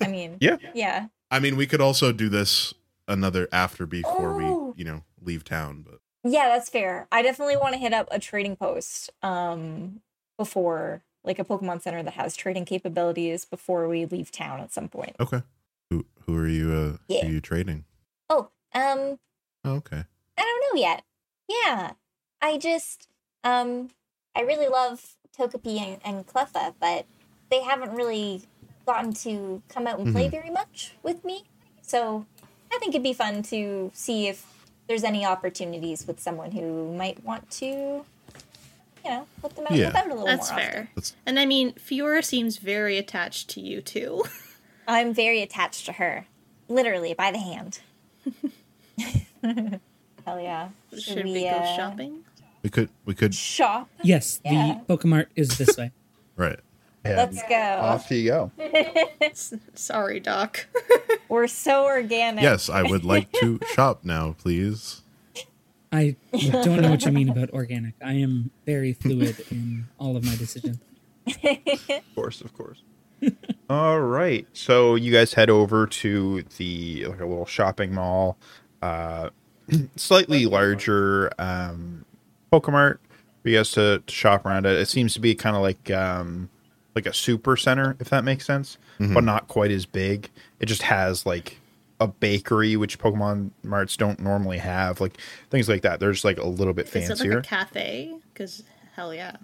I 0.00 0.08
mean, 0.08 0.36
Yeah. 0.40 0.56
yeah. 0.74 1.06
I 1.30 1.40
mean, 1.40 1.56
we 1.56 1.66
could 1.66 1.80
also 1.80 2.12
do 2.12 2.28
this 2.28 2.74
another 3.08 3.48
after 3.52 3.86
before 3.86 4.32
Oh. 4.40 4.72
we, 4.76 4.80
you 4.82 4.84
know, 4.84 5.02
leave 5.20 5.44
town. 5.44 5.84
But 5.88 6.00
Yeah, 6.30 6.48
that's 6.48 6.68
fair. 6.70 7.08
I 7.10 7.22
definitely 7.22 7.56
want 7.56 7.72
to 7.74 7.78
hit 7.78 7.92
up 7.92 8.08
a 8.10 8.18
trading 8.18 8.56
post 8.56 9.10
um 9.22 10.00
before 10.38 11.02
like 11.24 11.38
a 11.38 11.44
Pokemon 11.44 11.80
Center 11.82 12.02
that 12.02 12.14
has 12.14 12.36
trading 12.36 12.64
capabilities 12.66 13.44
before 13.44 13.88
we 13.88 14.04
leave 14.04 14.30
town 14.30 14.60
at 14.60 14.72
some 14.72 14.88
point. 14.88 15.16
okay. 15.20 15.42
Who 15.90 16.06
who 16.26 16.36
are 16.36 16.48
you? 16.48 16.72
Uh, 16.72 16.96
Yeah. 17.08 17.22
Who 17.22 17.28
are 17.28 17.32
you 17.32 17.40
trading? 17.40 17.84
Oh, 18.30 18.50
um 18.74 19.18
Oh, 19.64 19.72
okay. 19.76 20.04
I 20.38 20.42
don't 20.42 20.76
know 20.76 20.80
yet. 20.80 21.02
Yeah. 21.48 21.92
I 22.44 22.58
just 22.58 23.08
um 23.42 23.88
I 24.36 24.42
really 24.42 24.68
love 24.68 25.16
Togepi 25.36 25.80
and, 25.80 25.98
and 26.04 26.26
Cleffa, 26.26 26.74
but 26.78 27.06
they 27.50 27.62
haven't 27.62 27.92
really 27.94 28.42
gotten 28.84 29.14
to 29.14 29.62
come 29.70 29.86
out 29.86 29.98
and 29.98 30.12
play 30.12 30.28
Mhm. 30.28 30.30
very 30.30 30.50
much 30.50 30.92
with 31.02 31.24
me. 31.24 31.44
So 31.80 32.26
I 32.70 32.78
think 32.78 32.90
it'd 32.94 33.02
be 33.02 33.14
fun 33.14 33.42
to 33.44 33.90
see 33.94 34.28
if 34.28 34.44
there's 34.88 35.04
any 35.04 35.24
opportunities 35.24 36.06
with 36.06 36.20
someone 36.20 36.50
who 36.52 36.92
might 36.94 37.24
want 37.24 37.50
to, 37.52 37.66
you 37.66 38.04
know, 39.04 39.26
put 39.40 39.56
them 39.56 39.66
out 39.66 39.72
Yeah. 39.72 39.86
and 39.86 39.96
about 39.96 40.06
a 40.06 40.14
little 40.14 40.26
That's 40.26 40.50
more 40.50 40.58
fair. 40.60 40.68
often. 40.68 40.88
That's 40.96 41.16
And 41.24 41.38
I 41.38 41.46
mean, 41.46 41.72
Fiora 41.74 42.22
seems 42.22 42.58
very 42.58 42.98
attached 42.98 43.48
to 43.50 43.60
you 43.60 43.80
too. 43.80 44.24
I'm 44.86 45.14
very 45.14 45.40
attached 45.40 45.86
to 45.86 45.92
her. 45.92 46.26
Literally 46.68 47.14
by 47.14 47.30
the 47.30 47.38
hand. 47.38 47.80
Hell 50.26 50.40
yeah. 50.40 50.68
Should 50.98 51.24
we 51.24 51.42
go 51.44 51.48
uh, 51.50 51.76
shopping? 51.76 52.23
We 52.64 52.70
could 52.70 52.88
we 53.04 53.14
could 53.14 53.32
Shop. 53.34 53.88
Yes, 54.02 54.40
Yeah. 54.44 54.80
the 54.88 54.96
Pokemart 54.96 55.26
is 55.36 55.56
this 55.58 55.76
way. 55.76 55.92
right. 56.36 56.58
Yeah. 57.04 57.16
Let's 57.16 57.42
go. 57.48 57.54
Off 57.54 58.10
you 58.10 58.24
go. 58.30 58.50
Sorry, 59.74 60.18
Doc. 60.20 60.66
We're 61.28 61.46
so 61.46 61.84
organic. 61.84 62.42
Yes, 62.42 62.70
I 62.70 62.82
would 62.82 63.04
like 63.04 63.30
to 63.32 63.60
shop 63.74 64.04
now, 64.04 64.34
please. 64.38 65.02
I 65.92 66.16
don't 66.32 66.80
know 66.80 66.90
what 66.90 67.04
you 67.04 67.12
mean 67.12 67.28
about 67.28 67.50
organic. 67.50 67.92
I 68.02 68.14
am 68.14 68.50
very 68.64 68.94
fluid 68.94 69.44
in 69.50 69.84
all 69.98 70.16
of 70.16 70.24
my 70.24 70.34
decisions. 70.34 70.78
Of 71.26 72.02
course, 72.14 72.40
of 72.40 72.52
course. 72.54 72.82
All 73.68 74.00
right. 74.00 74.46
So 74.54 74.94
you 74.94 75.12
guys 75.12 75.34
head 75.34 75.50
over 75.50 75.86
to 75.86 76.42
the 76.56 77.04
like 77.06 77.20
a 77.20 77.26
little 77.26 77.46
shopping 77.46 77.94
mall, 77.94 78.38
uh, 78.82 79.28
slightly 79.96 80.46
larger 80.46 81.30
um, 81.38 82.04
Pokemart 82.60 82.98
for 83.42 83.48
you 83.48 83.58
guys 83.58 83.70
to, 83.72 84.02
to 84.06 84.14
shop 84.14 84.46
around 84.46 84.66
it. 84.66 84.76
It 84.76 84.88
seems 84.88 85.14
to 85.14 85.20
be 85.20 85.34
kind 85.34 85.56
of 85.56 85.62
like 85.62 85.90
um, 85.90 86.48
like 86.94 87.06
a 87.06 87.12
super 87.12 87.56
center, 87.56 87.96
if 88.00 88.08
that 88.10 88.24
makes 88.24 88.44
sense, 88.46 88.78
but 88.98 89.24
not 89.24 89.48
quite 89.48 89.70
as 89.70 89.86
big. 89.86 90.30
It 90.60 90.66
just 90.66 90.82
has 90.82 91.26
like 91.26 91.58
a 92.00 92.06
bakery, 92.08 92.76
which 92.76 92.98
Pokemon 92.98 93.50
marts 93.62 93.96
don't 93.96 94.18
normally 94.20 94.58
have, 94.58 95.00
like 95.00 95.18
things 95.50 95.68
like 95.68 95.82
that. 95.82 96.00
There's 96.00 96.24
like 96.24 96.38
a 96.38 96.46
little 96.46 96.72
bit 96.72 96.86
Is 96.88 96.94
it 96.94 96.98
like 97.00 97.08
fancier. 97.08 97.38
a 97.38 97.42
cafe? 97.42 98.14
Because 98.32 98.62
hell 98.94 99.12
yeah. 99.14 99.36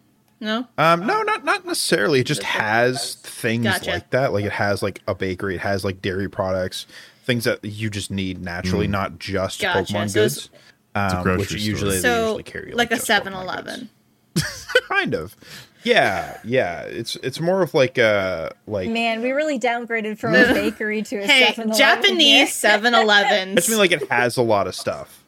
No? 0.42 0.66
Um, 0.78 1.06
no, 1.06 1.22
not 1.22 1.44
not 1.44 1.66
necessarily. 1.66 2.20
It 2.20 2.26
just 2.26 2.42
has 2.44 3.16
things 3.16 3.64
Gotcha. 3.64 3.90
like 3.90 4.10
that. 4.10 4.32
Like 4.32 4.44
it 4.46 4.52
has 4.52 4.82
like 4.82 5.02
a 5.06 5.14
bakery. 5.14 5.56
It 5.56 5.60
has 5.60 5.84
like 5.84 6.00
dairy 6.00 6.30
products, 6.30 6.86
things 7.24 7.44
that 7.44 7.62
you 7.62 7.90
just 7.90 8.10
need 8.10 8.40
naturally, 8.42 8.86
not 8.86 9.18
just 9.18 9.60
Gotcha. 9.60 9.78
Pokemon 9.92 10.10
So 10.10 10.20
it's- 10.20 10.34
goods. 10.46 10.50
Um, 10.94 11.22
grocery 11.22 11.38
which 11.38 11.48
store. 11.50 11.58
usually 11.58 11.90
they 11.96 12.00
So, 12.00 12.22
usually 12.26 12.42
carry 12.42 12.72
like 12.72 12.90
a 12.90 12.94
just 12.96 13.06
7 13.06 13.32
Eleven. 13.32 13.88
kind 14.88 15.14
of. 15.14 15.36
Yeah, 15.82 16.38
yeah. 16.44 16.82
It's 16.82 17.16
it's 17.16 17.40
more 17.40 17.62
of 17.62 17.72
like 17.74 17.96
a 17.96 18.52
like. 18.66 18.90
Man, 18.90 19.22
we 19.22 19.30
really 19.32 19.58
downgraded 19.58 20.18
from 20.18 20.34
a 20.34 20.44
bakery 20.54 21.02
to 21.02 21.16
a 21.18 21.26
Hey, 21.26 21.52
7-Eleven 21.52 21.72
Japanese 21.76 22.20
here. 22.38 22.46
7 22.48 22.94
I 22.94 23.00
Elevens. 23.02 23.54
just 23.56 23.68
mean 23.70 23.78
like 23.78 23.92
it 23.92 24.08
has 24.10 24.36
a 24.36 24.42
lot 24.42 24.66
of 24.66 24.74
stuff. 24.74 25.24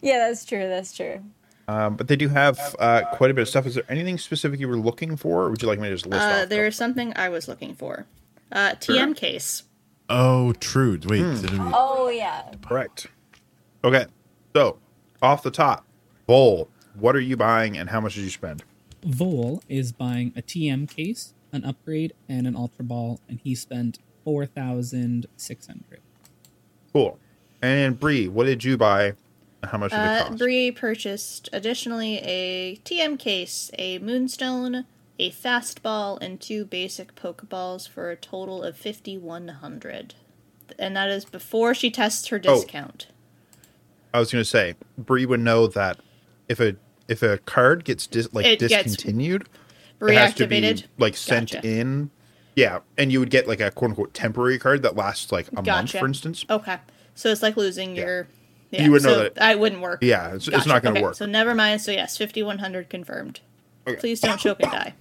Yeah, 0.00 0.28
that's 0.28 0.44
true. 0.44 0.68
That's 0.68 0.94
true. 0.96 1.22
Um, 1.68 1.96
but 1.96 2.08
they 2.08 2.16
do 2.16 2.28
have 2.28 2.58
uh, 2.78 3.02
quite 3.14 3.30
a 3.30 3.34
bit 3.34 3.42
of 3.42 3.48
stuff. 3.48 3.66
Is 3.66 3.76
there 3.76 3.84
anything 3.88 4.18
specific 4.18 4.58
you 4.60 4.68
were 4.68 4.76
looking 4.76 5.16
for, 5.16 5.44
or 5.44 5.50
would 5.50 5.62
you 5.62 5.68
like 5.68 5.78
me 5.78 5.88
to 5.88 5.94
just 5.94 6.06
list 6.06 6.22
Uh, 6.22 6.42
off? 6.42 6.48
there's 6.48 6.76
something 6.76 7.12
I 7.16 7.28
was 7.28 7.48
looking 7.48 7.74
for. 7.74 8.06
Uh, 8.50 8.72
TM 8.72 9.14
case. 9.16 9.62
Oh, 10.10 10.52
true. 10.54 10.98
Wait, 11.06 11.20
Hmm. 11.22 11.40
didn't 11.40 11.64
we? 11.66 11.70
Oh 11.74 12.08
yeah. 12.10 12.42
Correct. 12.66 13.06
Okay. 13.84 14.06
So, 14.54 14.78
off 15.20 15.42
the 15.42 15.50
top, 15.50 15.84
Vol, 16.26 16.68
what 16.94 17.16
are 17.16 17.20
you 17.20 17.36
buying 17.36 17.76
and 17.76 17.90
how 17.90 18.00
much 18.00 18.14
did 18.14 18.24
you 18.24 18.30
spend? 18.30 18.62
Vol 19.04 19.62
is 19.68 19.92
buying 19.92 20.32
a 20.36 20.42
TM 20.42 20.88
case, 20.88 21.34
an 21.52 21.64
upgrade, 21.64 22.12
and 22.28 22.46
an 22.46 22.54
Ultra 22.56 22.84
Ball, 22.84 23.18
and 23.28 23.40
he 23.42 23.54
spent 23.54 23.98
four 24.24 24.46
thousand 24.46 25.26
six 25.36 25.66
hundred. 25.66 26.00
Cool. 26.92 27.18
And 27.60 27.98
Bree, 27.98 28.28
what 28.28 28.44
did 28.44 28.62
you 28.64 28.76
buy 28.76 29.14
how 29.64 29.78
much 29.78 29.90
did 29.92 29.98
it 30.00 30.02
Uh, 30.06 30.24
cost? 30.26 30.38
Bree 30.38 30.70
purchased 30.70 31.48
additionally 31.52 32.18
a 32.18 32.76
TM 32.84 33.18
case, 33.18 33.70
a 33.78 33.98
Moonstone, 33.98 34.84
a 35.18 35.30
Fastball, 35.30 36.18
and 36.20 36.40
two 36.40 36.64
basic 36.64 37.14
Pokeballs 37.14 37.88
for 37.88 38.10
a 38.10 38.16
total 38.16 38.62
of 38.62 38.76
5100 38.76 40.14
And 40.78 40.96
that 40.96 41.08
is 41.10 41.24
before 41.24 41.74
she 41.74 41.90
tests 41.90 42.28
her 42.28 42.40
Oh. 42.44 42.62
Discount. 44.12 44.16
I 44.16 44.18
was 44.20 44.32
going 44.32 44.40
to 44.42 44.48
say, 44.48 44.74
Bree 44.98 45.26
would 45.26 45.40
know 45.40 45.66
that 45.68 45.98
if 46.48 46.60
a 46.60 46.76
if 47.08 47.22
a 47.22 47.38
card 47.38 47.84
gets 47.84 48.06
dis- 48.06 48.32
like 48.32 48.46
It 48.46 48.58
gets 48.60 48.72
discontinued, 48.84 49.48
it 50.00 50.14
has 50.14 50.34
to 50.34 50.46
be 50.46 50.84
like 50.98 51.16
sent 51.16 51.52
Gotcha. 51.52 51.66
in. 51.66 52.10
Yeah, 52.54 52.80
and 52.98 53.10
you 53.10 53.18
would 53.20 53.30
get 53.30 53.48
like 53.48 53.60
a 53.60 53.70
quote 53.70 53.90
unquote 53.92 54.14
temporary 54.14 54.58
card 54.58 54.82
that 54.82 54.94
lasts 54.94 55.32
like 55.32 55.48
a 55.56 55.62
month, 55.62 55.90
for 55.92 56.06
instance. 56.06 56.44
Okay. 56.50 56.78
So 57.14 57.30
it's 57.30 57.42
like 57.42 57.56
losing 57.56 57.96
your. 57.96 58.28
Yeah, 58.70 58.84
You 58.84 58.92
would 58.92 59.02
know 59.02 59.12
so 59.12 59.22
that- 59.24 59.42
I 59.42 59.54
wouldn't 59.54 59.82
work. 59.82 59.98
Yeah, 60.02 60.34
it's, 60.34 60.48
it's 60.48 60.64
not 60.66 60.82
going 60.82 60.94
to 60.94 61.00
Okay, 61.00 61.04
work. 61.04 61.14
So 61.14 61.26
never 61.26 61.54
mind. 61.54 61.82
So 61.82 61.92
yes, 61.92 62.16
5100 62.16 62.88
confirmed. 62.88 63.40
Okay. 63.86 63.98
Please 64.00 64.20
don't 64.20 64.38
choke 64.40 64.62
and 64.62 64.70
die. 64.72 64.94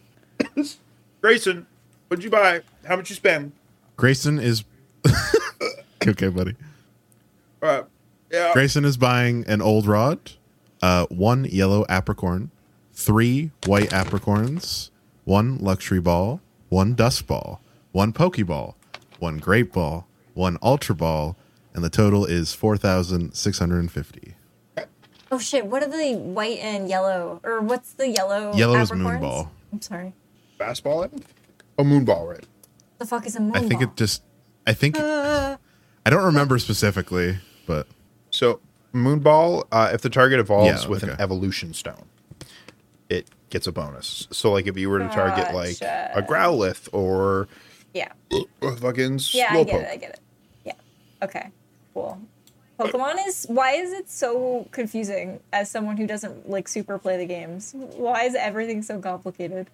Grayson, 1.22 1.68
what'd 2.10 2.24
you 2.24 2.30
buy? 2.30 2.62
How 2.86 2.98
much 2.98 3.10
you 3.10 3.15
spend? 3.15 3.53
Grayson 3.96 4.39
is 4.39 4.65
okay, 6.08 6.27
buddy. 6.27 6.56
Uh, 7.62 7.84
yeah. 8.32 8.54
Grayson 8.54 8.86
is 8.86 8.98
buying 8.98 9.46
an 9.48 9.62
old 9.62 9.88
rod, 9.88 10.32
uh, 10.82 11.06
one 11.08 11.46
yellow 11.46 11.86
apricorn, 11.90 12.52
three 12.94 13.52
white 13.66 13.90
apricorns, 13.90 14.90
one 15.24 15.58
luxury 15.58 16.00
ball, 16.00 16.42
one 16.70 16.94
dusk 16.94 17.28
ball, 17.28 17.62
one 17.92 18.14
pokeball, 18.14 18.76
one 19.20 19.38
great 19.38 19.72
ball, 19.72 20.08
one 20.34 20.58
ultra 20.62 20.96
ball, 20.96 21.36
and 21.74 21.84
the 21.84 21.90
total 21.90 22.26
is 22.26 22.54
four 22.54 22.78
thousand 22.78 23.34
six 23.34 23.60
hundred 23.60 23.80
and 23.80 23.92
fifty. 23.92 24.36
Oh 25.32 25.40
shit! 25.40 25.66
What 25.66 25.84
are 25.84 25.88
the 25.90 26.16
white 26.18 26.60
and 26.60 26.90
yellow, 26.90 27.40
or 27.44 27.62
what's 27.62 27.94
the 27.94 28.10
yellow? 28.10 28.54
Yellow 28.56 28.80
is 28.80 28.92
apricorns? 28.92 29.20
Moonball. 29.22 29.50
I'm 29.72 29.82
sorry. 29.82 30.14
Fastball, 30.60 31.06
I 31.06 31.08
think? 31.08 31.26
Oh, 31.78 31.84
moonball, 31.84 32.30
right? 32.30 32.46
The 33.00 33.06
fuck 33.06 33.26
is 33.26 33.36
a 33.36 33.40
moonball? 33.40 33.56
I 33.56 33.68
think 33.68 33.82
it 33.82 33.96
just. 33.96 34.24
I 34.68 34.74
think 34.74 35.00
I 35.00 35.58
don't 36.10 36.26
remember 36.26 36.60
specifically, 36.60 37.40
but 37.66 37.88
So, 38.41 38.60
Moonball, 38.91 39.67
uh, 39.71 39.91
if 39.93 40.01
the 40.01 40.10
target 40.10 40.39
evolves 40.39 40.83
Yeah, 40.86 40.89
with 40.89 41.03
an 41.03 41.15
evolution 41.19 41.75
stone, 41.75 42.05
it 43.07 43.27
gets 43.51 43.67
a 43.67 43.71
bonus. 43.71 44.27
So, 44.31 44.51
like, 44.51 44.65
if 44.65 44.75
you 44.79 44.89
were 44.89 44.98
to 44.98 45.07
target, 45.10 45.53
like, 45.53 45.79
Gotcha. 45.79 46.12
a 46.15 46.24
Growlithe 46.24 46.89
or 46.91 47.48
Yeah. 47.93 48.12
a 48.63 48.71
fucking 48.77 49.19
Yeah, 49.33 49.50
I 49.51 49.63
get 49.63 49.81
it. 49.81 49.89
I 49.91 49.95
get 49.98 50.10
it. 50.10 50.19
Yeah. 50.65 50.74
Okay. 51.21 51.50
Cool. 51.93 52.19
Pokemon 52.79 53.27
is 53.27 53.45
why 53.48 53.74
is 53.74 53.93
it 53.93 54.10
so 54.10 54.67
confusing 54.71 55.39
as 55.53 55.69
someone 55.69 55.98
who 55.98 56.07
doesn't 56.07 56.50
like 56.50 56.67
super 56.67 56.98
play 56.98 57.17
the 57.17 57.27
games? 57.27 57.75
Why 57.75 58.24
is 58.24 58.33
everything 58.33 58.81
so 58.81 59.00
complicated? 59.00 59.69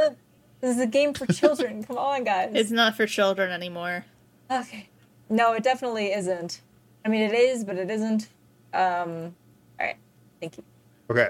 Ugh, 0.00 0.14
this 0.60 0.76
is 0.76 0.80
a 0.80 0.86
game 0.86 1.12
for 1.12 1.26
children. 1.26 1.82
Come 1.88 1.98
on, 1.98 2.22
guys. 2.22 2.52
It's 2.54 2.70
not 2.70 2.94
for 2.96 3.04
children 3.06 3.50
anymore. 3.50 4.04
okay. 4.48 4.90
No, 5.28 5.54
it 5.54 5.64
definitely 5.64 6.12
isn't. 6.12 6.60
I 7.04 7.08
mean, 7.08 7.22
it 7.22 7.32
is, 7.34 7.64
but 7.64 7.76
it 7.76 7.90
isn't. 7.90 8.28
Um. 8.72 9.34
All 9.80 9.86
right. 9.86 9.96
Thank 10.40 10.56
you. 10.58 10.64
Okay. 11.10 11.28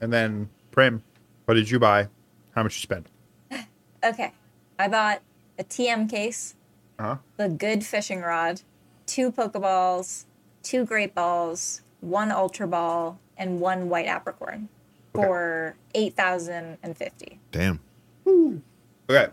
And 0.00 0.12
then, 0.12 0.48
Prim, 0.70 1.02
what 1.46 1.54
did 1.54 1.70
you 1.70 1.78
buy? 1.78 2.08
How 2.54 2.62
much 2.62 2.76
you 2.76 2.80
spend? 2.82 3.08
Okay. 4.04 4.32
I 4.78 4.86
bought 4.88 5.22
a 5.58 5.64
TM 5.64 6.10
case, 6.10 6.56
Uh-huh. 6.98 7.16
the 7.38 7.48
good 7.48 7.82
fishing 7.86 8.20
rod, 8.20 8.60
two 9.06 9.32
Pokeballs, 9.32 10.26
two 10.62 10.84
Great 10.84 11.14
Balls, 11.14 11.80
one 12.02 12.30
Ultra 12.30 12.66
Ball, 12.68 13.18
and 13.38 13.60
one 13.60 13.88
White 13.88 14.06
Apricorn 14.06 14.68
Okay. 15.14 15.24
for 15.26 15.76
eight 15.94 16.14
thousand 16.14 16.76
and 16.82 16.94
fifty. 16.98 17.40
damn. 17.50 17.80
Okay. 18.26 19.28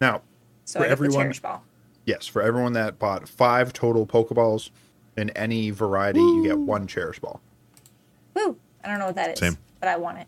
Now, 0.00 0.22
So 0.64 0.80
For 0.80 0.86
I 0.86 0.88
get 0.88 0.92
everyone- 0.92 1.28
the 1.30 1.40
Ball. 1.40 1.62
yes, 2.04 2.26
for 2.26 2.42
everyone 2.42 2.72
that 2.72 2.98
bought 2.98 3.28
five 3.28 3.72
total 3.72 4.06
Pokeballs, 4.08 4.70
In 5.16 5.30
any 5.30 5.70
variety, 5.70 6.20
you 6.20 6.44
get 6.44 6.58
one 6.58 6.86
cherish 6.86 7.18
ball. 7.18 7.40
Woo! 8.34 8.56
I 8.84 8.88
don't 8.88 8.98
know 8.98 9.06
what 9.06 9.14
that 9.14 9.30
is, 9.30 9.38
Same. 9.38 9.56
but 9.80 9.88
I 9.88 9.96
want 9.96 10.18
it. 10.18 10.26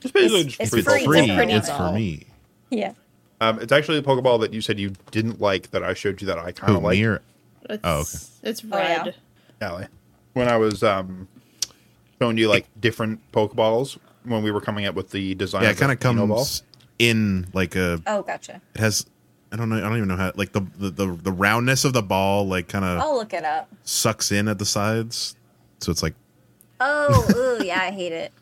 Just 0.00 0.14
basically 0.14 0.40
It's- 0.40 0.56
just 0.56 0.60
it's 0.60 0.70
free 0.70 0.82
free. 1.04 1.18
It's 1.20 1.28
It's 1.28 1.36
pretty 1.36 1.52
It's 1.52 1.70
for 1.70 1.92
me. 1.92 2.26
Yeah. 2.70 2.92
Um, 3.40 3.58
it's 3.60 3.72
actually 3.72 3.98
a 3.98 4.02
Pokeball 4.02 4.40
that 4.40 4.54
you 4.54 4.60
said 4.62 4.78
you 4.78 4.92
didn't 5.10 5.40
like 5.40 5.70
that 5.72 5.82
I 5.84 5.92
showed 5.92 6.20
you 6.22 6.26
that 6.28 6.38
I 6.38 6.52
kind 6.52 6.70
Who, 6.72 6.78
of 6.78 6.82
like. 6.84 6.96
me 6.98 7.04
or 7.04 7.20
It's, 7.68 7.80
Oh, 7.84 7.98
okay. 8.00 8.50
It's 8.50 8.62
Oh, 8.72 8.78
yeah. 8.78 9.02
red. 9.02 9.14
Allie. 9.60 9.86
When 10.32 10.48
I 10.48 10.56
was 10.56 10.82
um, 10.82 11.28
showing 12.20 12.38
you 12.38 12.48
like 12.48 12.66
different 12.80 13.20
Pokeballs 13.32 13.98
when 14.24 14.42
we 14.42 14.50
were 14.50 14.60
coming 14.60 14.86
up 14.86 14.94
with 14.94 15.10
the 15.10 15.34
design. 15.34 15.64
yeah, 15.64 15.70
it 15.70 15.76
kind 15.78 15.92
of 15.92 15.98
the 16.00 16.08
Dino 16.08 16.26
Ball. 16.26 16.36
comes 16.38 16.62
in 16.98 17.46
like 17.52 17.74
a. 17.76 18.00
Oh, 18.06 18.22
gotcha. 18.22 18.60
It 18.74 18.80
has. 18.80 19.04
I 19.56 19.58
don't 19.58 19.70
know. 19.70 19.78
I 19.78 19.80
don't 19.88 19.96
even 19.96 20.08
know 20.08 20.16
how. 20.16 20.32
Like 20.34 20.52
the 20.52 20.60
the 20.78 20.90
the, 20.90 21.06
the 21.06 21.32
roundness 21.32 21.86
of 21.86 21.94
the 21.94 22.02
ball, 22.02 22.46
like 22.46 22.68
kind 22.68 22.84
of 22.84 22.98
I'll 22.98 23.16
look 23.16 23.32
it 23.32 23.42
up. 23.42 23.70
sucks 23.84 24.30
in 24.30 24.48
at 24.48 24.58
the 24.58 24.66
sides. 24.66 25.34
So 25.80 25.90
it's 25.90 26.02
like 26.02 26.12
Oh, 26.78 27.56
ooh, 27.60 27.64
yeah, 27.64 27.80
I 27.80 27.90
hate 27.90 28.12
it. 28.12 28.32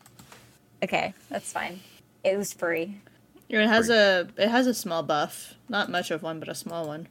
Okay, 0.83 1.13
that's 1.29 1.53
fine. 1.53 1.79
It 2.25 2.37
was 2.37 2.51
free. 2.51 2.99
It 3.47 3.65
has 3.65 3.89
a 3.89 4.27
it 4.35 4.49
has 4.49 4.67
a 4.67 4.73
small 4.73 5.03
buff. 5.03 5.53
Not 5.69 5.89
much 5.89 6.11
of 6.11 6.21
one, 6.21 6.39
but 6.39 6.49
a 6.49 6.55
small 6.55 6.85
one. 6.85 7.07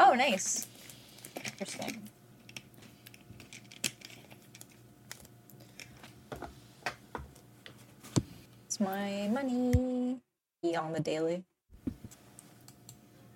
Oh, 0.00 0.14
nice. 0.14 0.66
Interesting. 1.36 2.02
It's 8.66 8.80
my 8.80 9.28
money. 9.28 10.18
Be 10.60 10.74
on 10.74 10.92
the 10.92 11.00
daily. 11.00 11.44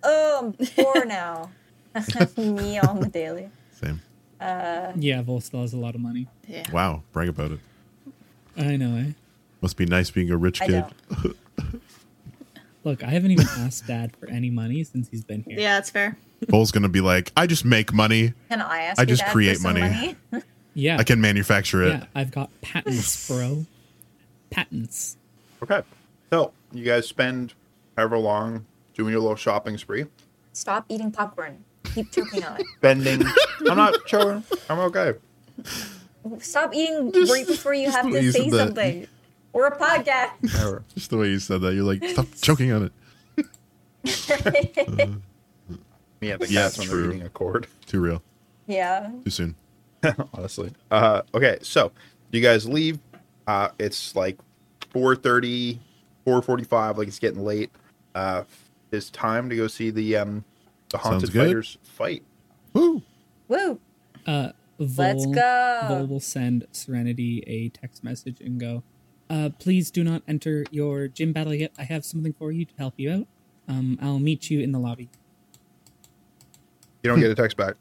Oh, 0.03 0.55
I'm 0.59 0.67
poor 0.67 1.05
now. 1.05 1.51
Me 2.37 2.79
on 2.79 3.01
the 3.01 3.09
daily. 3.13 3.51
same. 3.73 4.01
Uh, 4.41 4.93
Yeah, 4.97 5.23
Vol 5.23 5.41
still 5.41 5.61
has 5.63 5.73
a 5.73 5.77
lot 5.79 5.95
of 5.95 6.01
money. 6.01 6.27
Yeah. 6.49 6.71
Wow, 6.73 7.03
brag 7.13 7.29
about 7.29 7.51
it. 7.53 7.61
I 8.57 8.77
know, 8.77 8.97
eh? 8.97 9.13
Must 9.61 9.77
be 9.77 9.87
nice 9.87 10.11
being 10.11 10.31
a 10.31 10.37
rich 10.37 10.63
I 10.63 10.67
kid. 10.67 10.85
don't. 11.23 11.37
Look, 12.85 13.03
I 13.05 13.09
haven't 13.09 13.33
even 13.33 13.47
asked 13.59 13.87
Dad 13.87 14.17
for 14.17 14.29
any 14.31 14.49
money 14.49 14.83
since 14.85 15.09
he's 15.11 15.23
been 15.23 15.43
here. 15.43 15.59
Yeah, 15.61 15.75
that's 15.77 15.91
fair. 15.91 16.17
Vol's 16.49 16.73
gonna 16.73 16.89
be 16.89 17.03
like, 17.03 17.31
I 17.37 17.47
just 17.47 17.65
make 17.67 17.93
money. 17.93 18.33
Can 18.49 18.63
I 18.63 18.83
ask 18.85 18.99
I 18.99 19.05
just 19.05 19.21
Dad, 19.21 19.27
for 19.29 19.33
create 19.33 19.59
some 19.59 19.75
money. 19.79 20.17
Yeah, 20.73 20.99
I 20.99 21.03
can 21.03 21.21
manufacture 21.21 21.83
it. 21.83 21.89
yeah, 21.89 22.05
I've 22.15 22.31
got 22.31 22.49
patents, 22.63 23.27
bro. 23.27 23.67
Patents. 24.51 25.17
Okay. 25.65 25.83
So 26.33 26.53
you 26.73 26.85
guys 26.85 27.09
spend 27.09 27.55
however 27.97 28.17
long 28.19 28.65
doing 28.95 29.11
your 29.13 29.21
little 29.21 29.37
shopping 29.37 29.77
spree. 29.79 30.07
Stop 30.53 30.87
eating 30.89 31.11
popcorn. 31.13 31.65
Keep 31.95 32.13
choking 32.13 32.45
on 32.45 32.61
it. 32.61 32.67
Bending. 32.81 33.23
I'm 33.69 33.77
not 33.77 33.95
choking. 34.07 34.43
I'm 34.69 34.79
okay. 34.81 35.15
Stop 36.39 36.75
eating 36.75 37.13
Just- 37.13 37.33
right 37.33 37.47
before 37.47 37.75
you 37.75 37.91
have 37.91 38.11
to 38.11 38.23
you 38.23 38.33
say 38.33 38.45
said 38.51 38.53
that. 38.53 38.67
something. 38.67 39.07
We're 39.53 39.67
a 39.67 39.77
podcast. 39.77 40.31
Whatever. 40.43 40.85
Just 40.95 41.11
the 41.11 41.17
way 41.17 41.29
you 41.29 41.39
said 41.41 41.61
that, 41.63 41.75
you're 41.75 41.85
like, 41.85 42.05
stop 42.05 42.27
choking 42.41 42.73
on 42.73 42.85
it. 42.85 42.93
Yeah, 46.21 46.37
the 46.37 46.47
Yeah, 46.49 46.63
cats 46.63 46.77
they're 46.77 46.87
true. 46.87 47.09
eating 47.11 47.23
a 47.23 47.31
cord. 47.31 47.67
Too 47.87 48.01
real. 48.01 48.23
yeah. 48.67 49.11
Too 49.25 49.31
soon. 49.31 49.55
honestly. 50.35 50.73
Uh, 50.91 51.23
okay, 51.35 51.59
so 51.63 51.93
you 52.31 52.41
guys 52.41 52.69
leave. 52.69 52.99
Uh, 53.47 53.71
it's 53.79 54.15
like 54.15 54.39
4.30, 54.95 55.79
4.45, 56.27 56.97
like 56.99 57.09
it's 57.09 57.19
getting 57.19 57.43
late. 57.45 57.71
Uh, 58.15 58.45
it's 58.93 59.11
time 59.11 59.49
to 59.51 59.57
go 59.57 59.67
see 59.67 59.91
the 59.91 60.17
um, 60.17 60.45
the 60.91 60.99
haunted 60.99 61.33
fighters 61.33 61.79
fight. 61.83 62.23
Woo! 62.73 63.03
Woo. 63.49 63.81
Uh, 64.27 64.51
Vol, 64.79 65.07
Let's 65.07 65.27
go. 65.27 65.81
Vol 65.89 66.07
will 66.07 66.21
send 66.21 66.67
Serenity 66.73 67.45
a 67.47 67.69
text 67.69 68.03
message 68.03 68.41
and 68.41 68.59
go, 68.59 68.83
uh, 69.29 69.51
please 69.59 69.91
do 69.91 70.03
not 70.03 70.23
enter 70.27 70.65
your 70.71 71.07
gym 71.07 71.33
battle 71.33 71.55
yet. 71.55 71.73
I 71.79 71.85
have 71.85 72.05
something 72.05 72.33
for 72.33 72.51
you 72.51 72.65
to 72.65 72.73
help 72.79 72.95
you 72.97 73.13
out. 73.13 73.27
Um, 73.69 73.99
I'll 74.01 74.19
meet 74.19 74.51
you 74.51 74.61
in 74.61 74.73
the 74.73 74.79
lobby. 74.79 75.11
You 77.03 77.11
don't 77.11 77.21
get 77.21 77.31
a 77.31 77.35
text 77.35 77.57
back. 77.57 77.77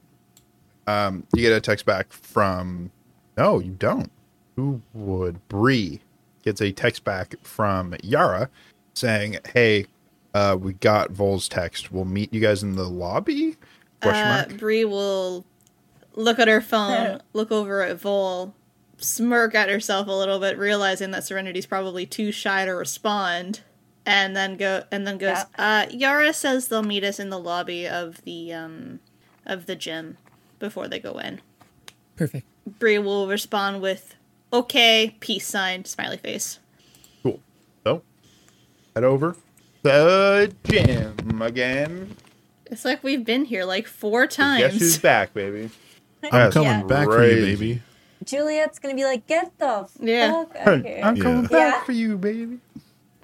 Um, 0.88 1.26
you 1.36 1.41
get 1.41 1.54
a 1.54 1.62
text 1.62 1.86
back 1.86 2.12
from. 2.13 2.91
No, 3.38 3.60
you 3.60 3.72
don't. 3.72 4.12
Who 4.56 4.82
would? 4.93 5.48
Bree 5.48 6.02
gets 6.43 6.62
a 6.62 6.72
text 6.72 7.04
back 7.04 7.36
from 7.41 7.95
Yara 8.04 8.50
saying, 8.93 9.38
"Hey, 9.54 9.88
uh, 10.34 10.58
we 10.60 10.74
got 10.74 11.12
Vol's 11.12 11.48
text. 11.48 11.92
We'll 11.92 12.06
meet 12.06 12.34
you 12.34 12.39
guys 12.42 12.63
in 12.63 12.76
the 12.76 12.89
lobby." 12.89 13.58
Question 14.02 14.28
Uh. 14.28 14.58
Bree 14.58 14.86
will 14.86 15.46
look 16.15 16.39
at 16.39 16.48
her 16.48 16.62
phone, 16.62 17.22
look 17.34 17.52
over 17.52 17.82
at 17.82 18.00
Vol, 18.00 18.54
smirk 18.98 19.56
at 19.56 19.70
herself 19.70 20.08
a 20.08 20.12
little 20.12 20.39
bit, 20.39 20.58
realizing 20.58 21.12
that 21.12 21.24
Serenity's 21.24 21.65
probably 21.65 22.06
too 22.06 22.32
shy 22.32 22.65
to 22.65 22.72
respond, 22.72 23.62
and 24.06 24.36
then 24.36 24.58
go 24.58 24.84
and 24.92 25.06
then 25.06 25.18
goes. 25.18 25.39
Uh, 25.58 25.86
Yara 25.89 26.34
says 26.34 26.68
they'll 26.68 26.84
meet 26.84 27.04
us 27.04 27.20
in 27.20 27.30
the 27.30 27.39
lobby 27.39 27.88
of 27.88 28.24
the 28.24 28.54
um 28.54 29.00
of 29.46 29.65
the 29.65 29.76
gym 29.76 30.18
before 30.60 30.88
they 30.88 31.00
go 31.00 31.18
in. 31.18 31.42
Perfect. 32.15 32.46
Bree 32.80 33.00
will 33.00 33.28
respond 33.28 33.82
with, 33.82 34.15
"Okay, 34.54 35.15
peace 35.20 35.48
sign, 35.48 35.86
smiley 35.86 36.18
face." 36.18 36.60
Cool. 37.24 37.39
So, 37.84 38.04
head 38.96 39.04
over 39.04 39.36
the 39.84 40.54
gym 40.65 41.42
again. 41.42 42.15
It's 42.65 42.86
like 42.86 43.04
we've 43.04 43.26
been 43.26 43.46
here 43.46 43.65
like 43.65 43.88
four 43.88 44.28
times. 44.28 44.62
Guess 44.62 44.74
who's 44.74 44.92
times. 44.94 44.98
back, 45.02 45.34
baby? 45.34 45.70
I'm 46.24 46.30
That's 46.32 46.54
coming 46.54 46.70
Yeah. 46.70 46.84
back 46.84 47.08
for 47.08 47.26
you, 47.26 47.42
baby. 47.56 47.82
Juliet's 48.26 48.78
gonna 48.80 48.96
be 48.96 49.06
like, 49.06 49.26
get 49.28 49.58
the 49.58 49.88
Yeah. 50.00 50.32
fuck 50.44 50.56
out 50.58 50.86
here. 50.86 51.00
I'm 51.04 51.18
coming 51.18 51.44
Yeah. 51.44 51.48
back 51.50 51.74
Yeah. 51.76 51.84
for 51.84 51.92
you, 51.94 52.18
baby. 52.18 52.60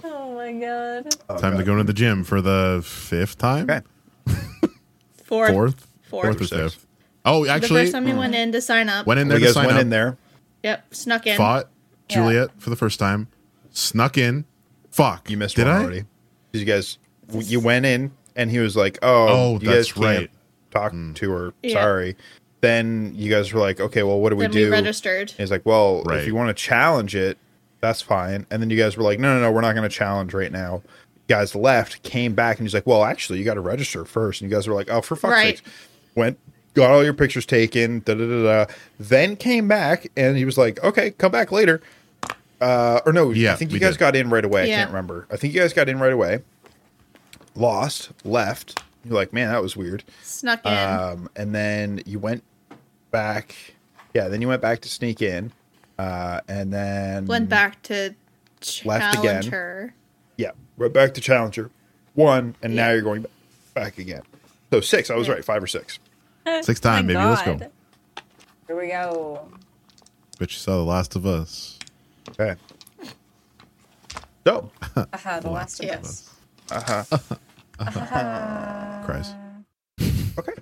Oh 0.03 0.35
my 0.35 0.51
god. 0.53 1.15
Oh, 1.29 1.37
Time 1.37 1.57
to 1.57 1.63
go 1.63 1.75
to 1.75 1.83
the 1.83 1.93
gym 1.93 2.23
for 2.23 2.41
the 2.41 2.81
fifth 2.85 3.37
time? 3.37 3.69
Okay. 3.69 3.81
Fourth, 5.23 5.51
Fourth? 5.51 5.51
fourth. 5.53 5.87
Fourth 6.37 6.41
or 6.41 6.45
fifth? 6.47 6.85
Oh, 7.25 7.43
The 7.45 7.51
actually, 7.51 7.81
first 7.83 7.93
time 7.93 8.07
you 8.07 8.13
hmm. 8.13 8.19
went 8.19 8.35
in 8.35 8.51
to 8.51 8.61
sign 8.61 8.87
up. 8.89 9.07
went 9.07 9.19
in 9.19 9.27
there 9.27 9.37
you 9.39 9.45
to 9.45 9.47
guys 9.47 9.53
sign 9.55 9.65
went 9.65 9.77
up, 9.77 9.81
in 9.81 9.89
there. 9.89 10.17
Yep, 10.63 10.93
snuck 10.93 11.25
in. 11.27 11.37
fought 11.37 11.69
Yeah. 12.09 12.15
Juliet 12.15 12.49
for 12.59 12.69
the 12.69 12.75
first 12.75 12.99
time, 12.99 13.27
snuck 13.71 14.17
in. 14.17 14.45
Fuck. 14.91 15.29
You 15.29 15.37
missed 15.37 15.55
Did 15.55 15.65
one 15.65 15.75
I? 15.75 15.81
already. 15.83 16.03
'Cause 16.63 16.97
You 17.31 17.41
guys, 17.41 17.49
you 17.49 17.59
went 17.59 17.85
in, 17.85 18.11
and 18.35 18.51
he 18.51 18.59
was 18.59 18.75
like, 18.75 18.97
"Oh, 19.01 19.27
Oh, 19.29 19.53
you 19.53 19.59
that's 19.69 19.91
guys 19.91 19.93
can't 19.93 20.05
right. 20.05 20.29
talk 20.71 20.91
hmm. 20.91 21.13
to 21.13 21.31
her. 21.31 21.53
Yeah. 21.63 21.73
Sorry." 21.81 22.15
Then 22.61 23.13
you 23.15 23.29
guys 23.29 23.53
were 23.53 23.59
like, 23.59 23.79
"Okay, 23.79 24.03
well, 24.03 24.19
what 24.19 24.29
do 24.31 24.35
we 24.35 24.43
then 24.45 24.51
do?" 24.51 24.65
we 24.65 24.71
registered. 24.71 25.29
And 25.31 25.37
he's 25.39 25.51
like, 25.51 25.65
"Well, 25.65 26.01
Right. 26.03 26.19
if 26.19 26.27
you 26.27 26.33
want 26.35 26.49
to 26.49 26.53
challenge 26.53 27.15
it, 27.15 27.37
that's 27.81 28.01
fine." 28.01 28.45
And 28.49 28.61
then 28.61 28.69
you 28.69 28.77
guys 28.77 28.97
were 28.97 29.03
like, 29.03 29.19
"No, 29.19 29.33
no, 29.35 29.41
no, 29.41 29.51
we're 29.51 29.61
not 29.61 29.75
going 29.75 29.87
to 29.87 29.95
challenge 29.95 30.33
right 30.33 30.51
now." 30.51 30.81
You 31.27 31.35
guys 31.35 31.55
left, 31.55 32.01
came 32.03 32.33
back, 32.33 32.57
and 32.57 32.65
he's 32.67 32.73
like, 32.73 32.87
"Well, 32.87 33.03
actually, 33.03 33.39
you 33.39 33.45
got 33.45 33.55
to 33.55 33.61
register 33.61 34.05
first. 34.05 34.41
And 34.41 34.49
you 34.49 34.55
guys 34.55 34.67
were 34.67 34.73
like, 34.75 34.89
"Oh, 34.89 35.01
for 35.01 35.15
fuck's 35.15 35.31
Right. 35.31 35.57
sake!" 35.57 35.67
Went, 36.15 36.37
got 36.73 36.89
all 36.91 37.03
your 37.03 37.13
pictures 37.13 37.45
taken, 37.45 38.01
da 38.05 38.13
da 38.15 38.25
da 38.27 38.43
da. 38.65 38.73
Then 38.99 39.35
came 39.35 39.67
back, 39.67 40.07
and 40.17 40.35
he 40.37 40.45
was 40.45 40.57
like, 40.57 40.83
"Okay, 40.83 41.11
come 41.11 41.31
back 41.31 41.51
later." 41.51 41.81
Uh, 42.65 42.99
or 43.05 43.13
no, 43.13 43.31
Yeah, 43.31 43.53
I 43.53 43.55
think 43.57 43.71
you 43.71 43.79
guys 43.79 43.93
did. 43.93 43.99
got 43.99 44.15
in 44.15 44.29
right 44.29 44.43
away. 44.43 44.63
I 44.63 44.67
can't 44.67 44.89
remember. 44.89 45.27
I 45.31 45.37
think 45.37 45.53
you 45.53 45.59
guys 45.59 45.71
got 45.73 45.87
in 45.89 45.99
right 45.99 46.11
away. 46.13 46.39
Lost, 47.55 48.11
left. 48.23 48.81
You're 49.03 49.13
like, 49.13 49.31
man, 49.33 49.49
that 49.49 49.61
was 49.61 49.77
weird. 49.77 50.03
Snuck 50.23 50.65
in. 50.65 50.73
Um, 50.73 51.29
and 51.35 51.53
then 51.53 52.01
you 52.05 52.19
went 52.19 52.43
back. 53.11 53.55
Yeah, 54.13 54.27
then 54.29 54.41
you 54.41 54.47
went 54.47 54.61
back 54.61 54.81
to 54.81 54.89
sneak 54.89 55.21
in. 55.21 55.51
Uh, 55.99 56.41
and 56.47 56.73
then 56.73 57.25
Went 57.25 57.47
back 57.49 57.81
to 57.83 58.15
Left 58.83 59.19
again. 59.19 59.43
her. 59.51 59.93
Yeah, 60.37 60.51
went 60.77 60.91
back 60.93 61.13
to 61.13 61.21
Challenger 61.21 61.69
one, 62.15 62.55
and 62.63 62.75
now 62.75 62.89
you're 62.91 63.01
going 63.01 63.25
back 63.75 63.97
again. 63.99 64.23
So 64.71 64.81
six. 64.81 65.09
I 65.11 65.15
was 65.15 65.29
right. 65.29 65.45
Five 65.45 65.61
or 65.63 65.67
six. 65.67 65.99
Six 66.61 66.79
time, 66.79 67.05
My 67.07 67.13
baby. 67.13 67.25
Let's 67.25 67.41
go. 67.43 67.71
Here 68.67 68.75
we 68.77 68.87
go. 68.87 69.47
But 70.39 70.51
you 70.51 70.57
saw 70.57 70.77
The 70.77 70.83
Last 70.83 71.15
of 71.15 71.25
Us. 71.25 71.77
Okay. 72.29 72.55
So 74.45 74.71
Aha, 75.13 75.39
the 75.39 75.49
last 75.49 75.79
of 75.79 75.85
Yes. 75.87 76.29
us. 76.71 77.09
Cries. 79.05 79.33
okay. 80.37 80.53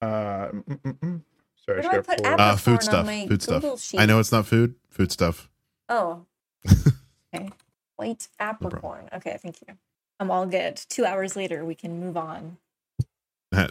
Uh, 0.00 0.48
mm, 0.52 0.62
mm, 0.64 0.98
mm. 0.98 1.20
Sorry, 1.64 1.80
Where 1.80 1.82
do 1.82 1.88
I 1.88 1.90
I 1.90 1.96
put 2.00 2.06
gotta 2.06 2.22
pull 2.22 2.26
it 2.26 2.26
apple- 2.26 2.40
up. 2.44 2.52
Uh, 2.52 2.56
food 2.56 2.82
stuff. 2.82 3.06
my 3.06 3.26
Food 3.26 3.42
stuff. 3.42 3.80
Sheet. 3.80 4.00
I 4.00 4.06
know 4.06 4.18
it's 4.20 4.32
not 4.32 4.46
food. 4.46 4.74
Food 4.90 5.12
stuff. 5.12 5.48
Oh. 5.88 6.24
okay. 7.34 7.50
White 7.96 8.28
apricorn. 8.38 9.08
Okay, 9.12 9.38
thank 9.42 9.60
you. 9.66 9.74
I'm 10.20 10.30
all 10.30 10.46
good. 10.46 10.76
Two 10.88 11.04
hours 11.04 11.36
later, 11.36 11.64
we 11.64 11.74
can 11.74 11.98
move 12.00 12.16
on. 12.16 12.58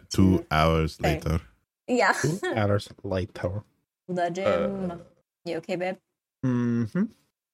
Two 0.09 0.45
hours 0.51 0.97
Okay. 0.99 1.15
later. 1.15 1.41
Yeah. 1.87 2.13
Adder's 2.55 2.89
light 3.03 3.33
tower. 3.33 3.63
the 4.09 4.29
gym. 4.29 5.01
you 5.45 5.57
okay, 5.57 5.75
babe? 5.75 5.97
Mm-hmm. 6.45 7.03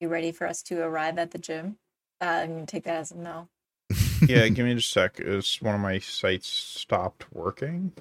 You 0.03 0.09
ready 0.09 0.33
for 0.33 0.45
us 0.45 0.61
to 0.63 0.81
arrive 0.81 1.17
at 1.17 1.31
the 1.31 1.37
gym? 1.37 1.77
Uh, 2.19 2.25
I'm 2.25 2.49
gonna 2.49 2.65
take 2.65 2.83
that 2.83 2.97
as 2.97 3.11
a 3.11 3.17
no. 3.17 3.47
Yeah, 4.27 4.49
give 4.49 4.65
me 4.65 4.75
just 4.75 4.89
a 4.89 4.99
sec. 4.99 5.21
Is 5.21 5.61
one 5.61 5.75
of 5.75 5.79
my 5.79 5.99
sites 5.99 6.49
stopped 6.49 7.33
working? 7.33 7.93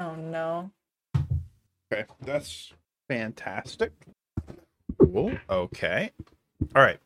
Oh 0.00 0.16
no. 0.16 0.72
Okay, 1.92 2.06
that's 2.22 2.72
fantastic. 3.08 3.92
Cool. 4.98 5.38
Okay. 5.48 6.10
All 6.74 6.82
right. 6.82 6.98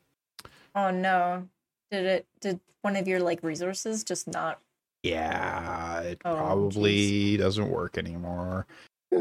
Oh 0.74 0.90
no. 0.92 1.46
Did 1.90 2.06
it 2.06 2.26
did 2.40 2.58
one 2.80 2.96
of 2.96 3.06
your 3.06 3.20
like 3.20 3.42
resources 3.42 4.02
just 4.02 4.26
not 4.26 4.62
Yeah, 5.02 6.00
it 6.00 6.22
Oh, 6.24 6.34
probably 6.34 7.36
doesn't 7.36 7.68
work 7.68 7.98
anymore. 7.98 8.66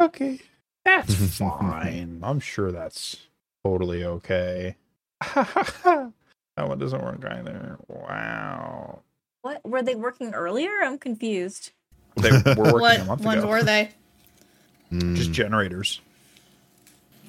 Okay. 0.00 0.40
That's 0.84 1.14
fine. 1.38 2.18
I'm 2.24 2.40
sure 2.40 2.72
that's 2.72 3.28
totally 3.66 4.04
okay. 4.04 4.76
that 5.34 6.12
one 6.56 6.78
doesn't 6.78 7.02
work 7.02 7.24
either. 7.24 7.78
Wow. 7.88 9.00
what 9.42 9.64
were 9.64 9.82
they 9.82 9.94
working 9.94 10.34
earlier? 10.34 10.70
I'm 10.82 10.98
confused. 10.98 11.72
They 12.16 12.30
were 12.30 12.42
working 12.56 12.76
a 12.76 12.80
What 12.80 13.06
month 13.06 13.24
ones 13.24 13.42
ago. 13.42 13.48
were 13.48 13.62
they? 13.62 13.90
Just 14.92 15.32
generators. 15.32 16.00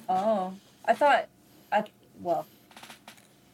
Oh. 0.08 0.54
I 0.84 0.94
thought 0.94 1.26
I 1.72 1.84
well 2.22 2.46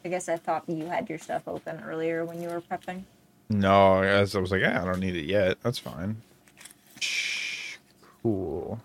I 0.05 0.09
guess 0.09 0.29
I 0.29 0.37
thought 0.37 0.63
you 0.67 0.85
had 0.85 1.09
your 1.09 1.17
stuff 1.17 1.47
open 1.47 1.81
earlier 1.85 2.23
when 2.23 2.41
you 2.41 2.47
were 2.49 2.61
prepping. 2.61 3.03
No, 3.49 4.01
as 4.03 4.35
I 4.35 4.39
was 4.39 4.51
like, 4.51 4.61
yeah, 4.61 4.81
I 4.81 4.85
don't 4.85 4.99
need 4.99 5.15
it 5.15 5.25
yet. 5.25 5.57
That's 5.63 5.79
fine. 5.79 6.21
Shh, 6.99 7.77
Cool. 8.21 8.79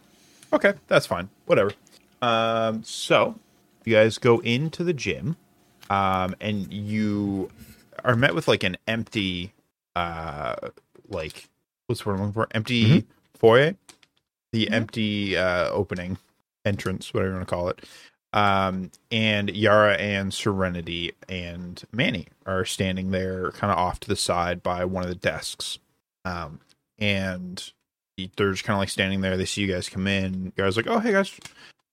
Okay, 0.53 0.73
that's 0.89 1.07
fine. 1.07 1.29
Whatever. 1.47 1.73
Um, 2.23 2.83
so 2.83 3.37
you 3.87 3.95
guys 3.95 4.19
go 4.19 4.39
into 4.41 4.85
the 4.85 4.93
gym, 4.93 5.37
um, 5.89 6.35
and 6.41 6.73
you 6.73 7.51
are 8.05 8.17
met 8.17 8.35
with 8.35 8.49
like 8.49 8.63
an 8.63 8.77
empty, 8.87 9.53
uh, 9.97 10.57
like 11.09 11.49
what's 11.87 12.03
the 12.03 12.09
word 12.09 12.15
I'm 12.15 12.21
looking 12.21 12.33
for? 12.33 12.49
Empty 12.53 13.07
foyer, 13.35 13.75
the 14.53 14.71
empty 14.71 15.37
uh 15.37 15.71
opening 15.71 16.19
entrance, 16.65 17.13
whatever 17.15 17.31
you 17.31 17.37
want 17.37 17.49
to 17.49 17.55
call 17.55 17.69
it. 17.69 17.85
Um, 18.33 18.93
and 19.11 19.51
Yara 19.51 19.95
and 19.95 20.33
Serenity 20.33 21.13
and 21.29 21.83
Manny 21.91 22.29
are 22.47 22.65
standing 22.65 23.11
there 23.11 23.51
kind 23.53 23.73
of 23.73 23.79
off 23.79 23.99
to 24.01 24.09
the 24.09 24.17
side 24.17 24.63
by 24.63 24.85
one 24.85 25.03
of 25.03 25.09
the 25.09 25.17
desks. 25.17 25.79
Um, 26.25 26.61
and 26.99 27.73
they're 28.37 28.53
just 28.53 28.65
kind 28.65 28.77
of 28.77 28.81
like 28.81 28.89
standing 28.89 29.21
there. 29.21 29.37
They 29.37 29.47
see 29.47 29.63
you 29.63 29.73
guys 29.73 29.89
come 29.89 30.07
in. 30.07 30.45
You 30.45 30.53
guys 30.57 30.77
like, 30.77 30.87
oh, 30.87 31.01
hey 31.01 31.13
guys, 31.13 31.37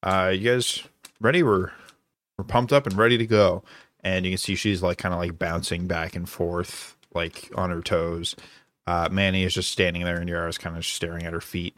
uh, 0.04 0.32
you 0.34 0.52
guys 0.52 0.84
ready? 1.20 1.44
We're, 1.44 1.72
we're 2.38 2.46
pumped 2.46 2.74
up 2.74 2.86
and 2.88 2.98
ready 2.98 3.18
to 3.18 3.26
go. 3.26 3.64
And 4.04 4.26
you 4.26 4.32
can 4.32 4.38
see 4.38 4.56
she's 4.56 4.82
like 4.82 4.98
kind 4.98 5.14
of 5.14 5.20
like 5.20 5.40
bouncing 5.40 5.88
back 5.88 6.16
and 6.16 6.30
forth, 6.30 6.96
like 7.14 7.52
on 7.56 7.70
her 7.70 7.82
toes. 7.82 8.36
Uh, 8.86 9.10
Manny 9.12 9.44
is 9.44 9.54
just 9.54 9.72
standing 9.72 10.04
there 10.04 10.20
and 10.20 10.30
Yara's 10.30 10.58
kind 10.58 10.78
of 10.78 10.86
staring 10.86 11.26
at 11.26 11.34
her 11.34 11.42
feet. 11.42 11.78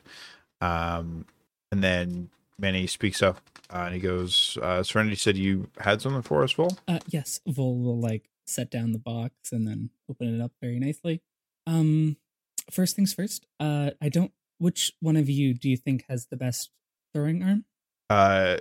Um, 0.62 1.26
and 1.72 1.84
then 1.84 2.30
Manny 2.60 2.88
speaks 2.88 3.24
up 3.24 3.42
uh, 3.74 3.84
and 3.86 3.94
he 3.94 4.00
goes, 4.00 4.58
uh, 4.62 4.84
Serenity 4.84 5.16
said 5.16 5.38
you 5.38 5.70
had 5.80 6.02
something 6.02 6.22
for 6.22 6.44
us, 6.44 6.52
Vol? 6.52 6.78
Uh, 6.88 7.00
yes, 7.08 7.40
Vol 7.48 7.78
will 7.80 8.00
like 8.00 8.30
set 8.46 8.70
down 8.70 8.92
the 8.92 9.00
box 9.00 9.52
and 9.52 9.68
then 9.68 9.90
open 10.10 10.36
it 10.36 10.44
up 10.44 10.52
very 10.62 10.80
nicely. 10.80 11.22
Um, 11.66 12.18
first 12.72 12.96
things 12.96 13.14
first. 13.14 13.46
Uh, 13.60 13.92
I 14.02 14.10
don't. 14.10 14.32
Which 14.58 14.92
one 15.00 15.16
of 15.16 15.30
you 15.30 15.54
do 15.54 15.70
you 15.70 15.78
think 15.78 16.04
has 16.10 16.28
the 16.28 16.36
best 16.36 16.72
throwing 17.14 17.42
arm? 17.44 17.66
Uh, 18.10 18.58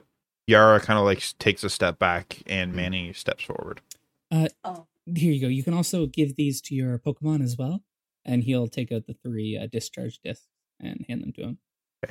Yara 0.48 0.80
kind 0.80 0.98
of 0.98 1.04
like 1.04 1.22
takes 1.38 1.62
a 1.62 1.70
step 1.70 1.98
back 1.98 2.42
and 2.46 2.74
Manny 2.74 3.12
steps 3.12 3.44
forward. 3.44 3.80
Oh. 4.32 4.87
Here 5.14 5.32
you 5.32 5.40
go. 5.40 5.48
You 5.48 5.62
can 5.62 5.72
also 5.72 6.04
give 6.04 6.37
these 6.37 6.61
to 6.62 6.74
your 6.74 6.98
Pokemon 6.98 7.42
as 7.42 7.56
well, 7.56 7.82
and 8.26 8.44
he'll 8.44 8.68
take 8.68 8.92
out 8.92 9.06
the 9.06 9.14
three 9.14 9.56
uh, 9.56 9.66
discharge 9.66 10.18
discs 10.22 10.48
and 10.80 11.06
hand 11.08 11.22
them 11.22 11.32
to 11.32 11.42
him. 11.42 11.58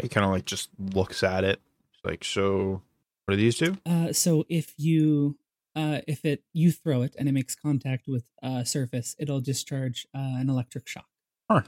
He 0.01 0.07
kind 0.09 0.25
of 0.25 0.31
like 0.31 0.45
just 0.45 0.69
looks 0.79 1.21
at 1.21 1.43
it. 1.43 1.59
He's 1.91 2.01
like, 2.03 2.23
so 2.23 2.81
what 3.25 3.35
do 3.35 3.37
these 3.37 3.57
do? 3.57 3.77
Uh, 3.85 4.13
so 4.13 4.45
if 4.49 4.73
you 4.77 5.37
uh, 5.75 6.01
if 6.07 6.25
it 6.25 6.43
you 6.53 6.71
throw 6.71 7.03
it 7.03 7.15
and 7.19 7.29
it 7.29 7.33
makes 7.33 7.55
contact 7.55 8.07
with 8.07 8.25
a 8.41 8.65
surface, 8.65 9.15
it'll 9.19 9.41
discharge 9.41 10.07
uh, 10.15 10.39
an 10.39 10.49
electric 10.49 10.87
shock. 10.87 11.05
Huh. 11.51 11.61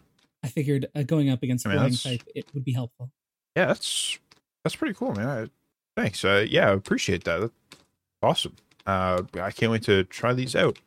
I 0.44 0.48
figured 0.48 0.88
uh, 0.96 1.04
going 1.04 1.30
up 1.30 1.44
against 1.44 1.68
I 1.68 1.70
a 1.70 1.74
mean, 1.74 1.92
flying 1.92 2.18
type, 2.18 2.28
it 2.34 2.46
would 2.56 2.66
be 2.66 2.74
helpful. 2.74 3.12
Yeah, 3.56 3.68
that's 3.68 4.18
that's 4.64 4.76
pretty 4.76 4.96
cool, 4.96 5.14
man. 5.14 5.52
I, 6.00 6.04
thanks. 6.04 6.24
Uh, 6.24 6.46
yeah, 6.50 6.70
I 6.70 6.74
appreciate 6.74 7.24
that. 7.26 7.42
That's 7.42 7.54
awesome. 8.24 8.56
Uh, 8.86 9.24
I 9.40 9.52
can't 9.52 9.72
wait 9.72 9.84
to 9.84 10.04
try 10.06 10.34
these 10.34 10.56
out. 10.56 10.80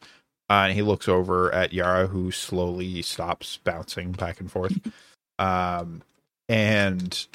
Uh, 0.50 0.64
and 0.66 0.72
he 0.74 0.82
looks 0.82 1.08
over 1.08 1.52
at 1.54 1.72
Yara, 1.72 2.06
who 2.06 2.30
slowly 2.30 3.00
stops 3.02 3.58
bouncing 3.62 4.12
back 4.12 4.40
and 4.40 4.50
forth. 4.50 4.78
um, 5.38 6.02
and 6.48 7.26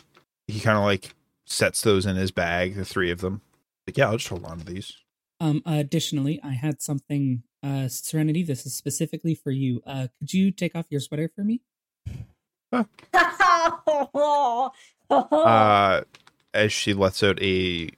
he 0.48 0.60
kind 0.60 0.78
of 0.78 0.84
like 0.84 1.16
sets 1.46 1.82
those 1.82 2.06
in 2.06 2.16
his 2.16 2.32
bag, 2.32 2.76
the 2.76 2.86
three 2.86 3.12
of 3.12 3.22
them. 3.22 3.42
Like, 3.88 3.98
yeah, 3.98 4.08
I'll 4.08 4.18
just 4.18 4.28
hold 4.28 4.46
on 4.46 4.60
to 4.60 4.66
these. 4.66 4.94
Um, 5.40 5.62
additionally, 5.66 6.40
I 6.44 6.52
had 6.52 6.82
something, 6.82 7.44
uh, 7.64 7.88
Serenity. 7.88 8.44
This 8.44 8.66
is 8.66 8.76
specifically 8.76 9.36
for 9.36 9.52
you. 9.52 9.82
Uh, 9.86 10.08
could 10.20 10.34
you 10.34 10.52
take 10.52 10.76
off 10.76 10.88
your 10.90 11.00
sweater 11.00 11.32
for 11.34 11.44
me? 11.44 11.62
oh. 12.74 14.72
Uh, 15.10 16.02
as 16.54 16.72
she 16.72 16.94
lets 16.94 17.24
out 17.24 17.42
a 17.42 17.90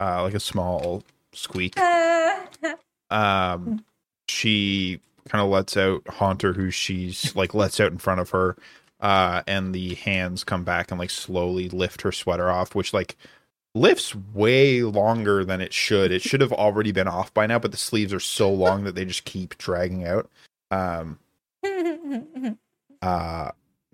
uh, 0.00 0.22
like 0.22 0.34
a 0.34 0.40
small 0.40 1.02
squeak. 1.32 1.78
um 3.10 3.84
she 4.28 5.00
kind 5.28 5.42
of 5.42 5.50
lets 5.50 5.76
out 5.76 6.06
haunter 6.08 6.52
who 6.52 6.70
she's 6.70 7.34
like 7.36 7.54
lets 7.54 7.80
out 7.80 7.92
in 7.92 7.98
front 7.98 8.20
of 8.20 8.30
her 8.30 8.56
uh 9.00 9.42
and 9.46 9.74
the 9.74 9.94
hands 9.94 10.44
come 10.44 10.64
back 10.64 10.90
and 10.90 10.98
like 10.98 11.10
slowly 11.10 11.68
lift 11.68 12.02
her 12.02 12.12
sweater 12.12 12.50
off 12.50 12.74
which 12.74 12.92
like 12.92 13.16
lifts 13.74 14.14
way 14.14 14.82
longer 14.82 15.44
than 15.44 15.60
it 15.60 15.72
should 15.72 16.10
it 16.10 16.22
should 16.22 16.40
have 16.40 16.52
already 16.52 16.92
been 16.92 17.08
off 17.08 17.32
by 17.32 17.46
now 17.46 17.58
but 17.58 17.70
the 17.70 17.76
sleeves 17.76 18.12
are 18.12 18.20
so 18.20 18.50
long 18.52 18.84
that 18.84 18.94
they 18.94 19.04
just 19.04 19.24
keep 19.24 19.56
dragging 19.58 20.04
out 20.06 20.28
um 20.70 21.18
uh 23.02 23.50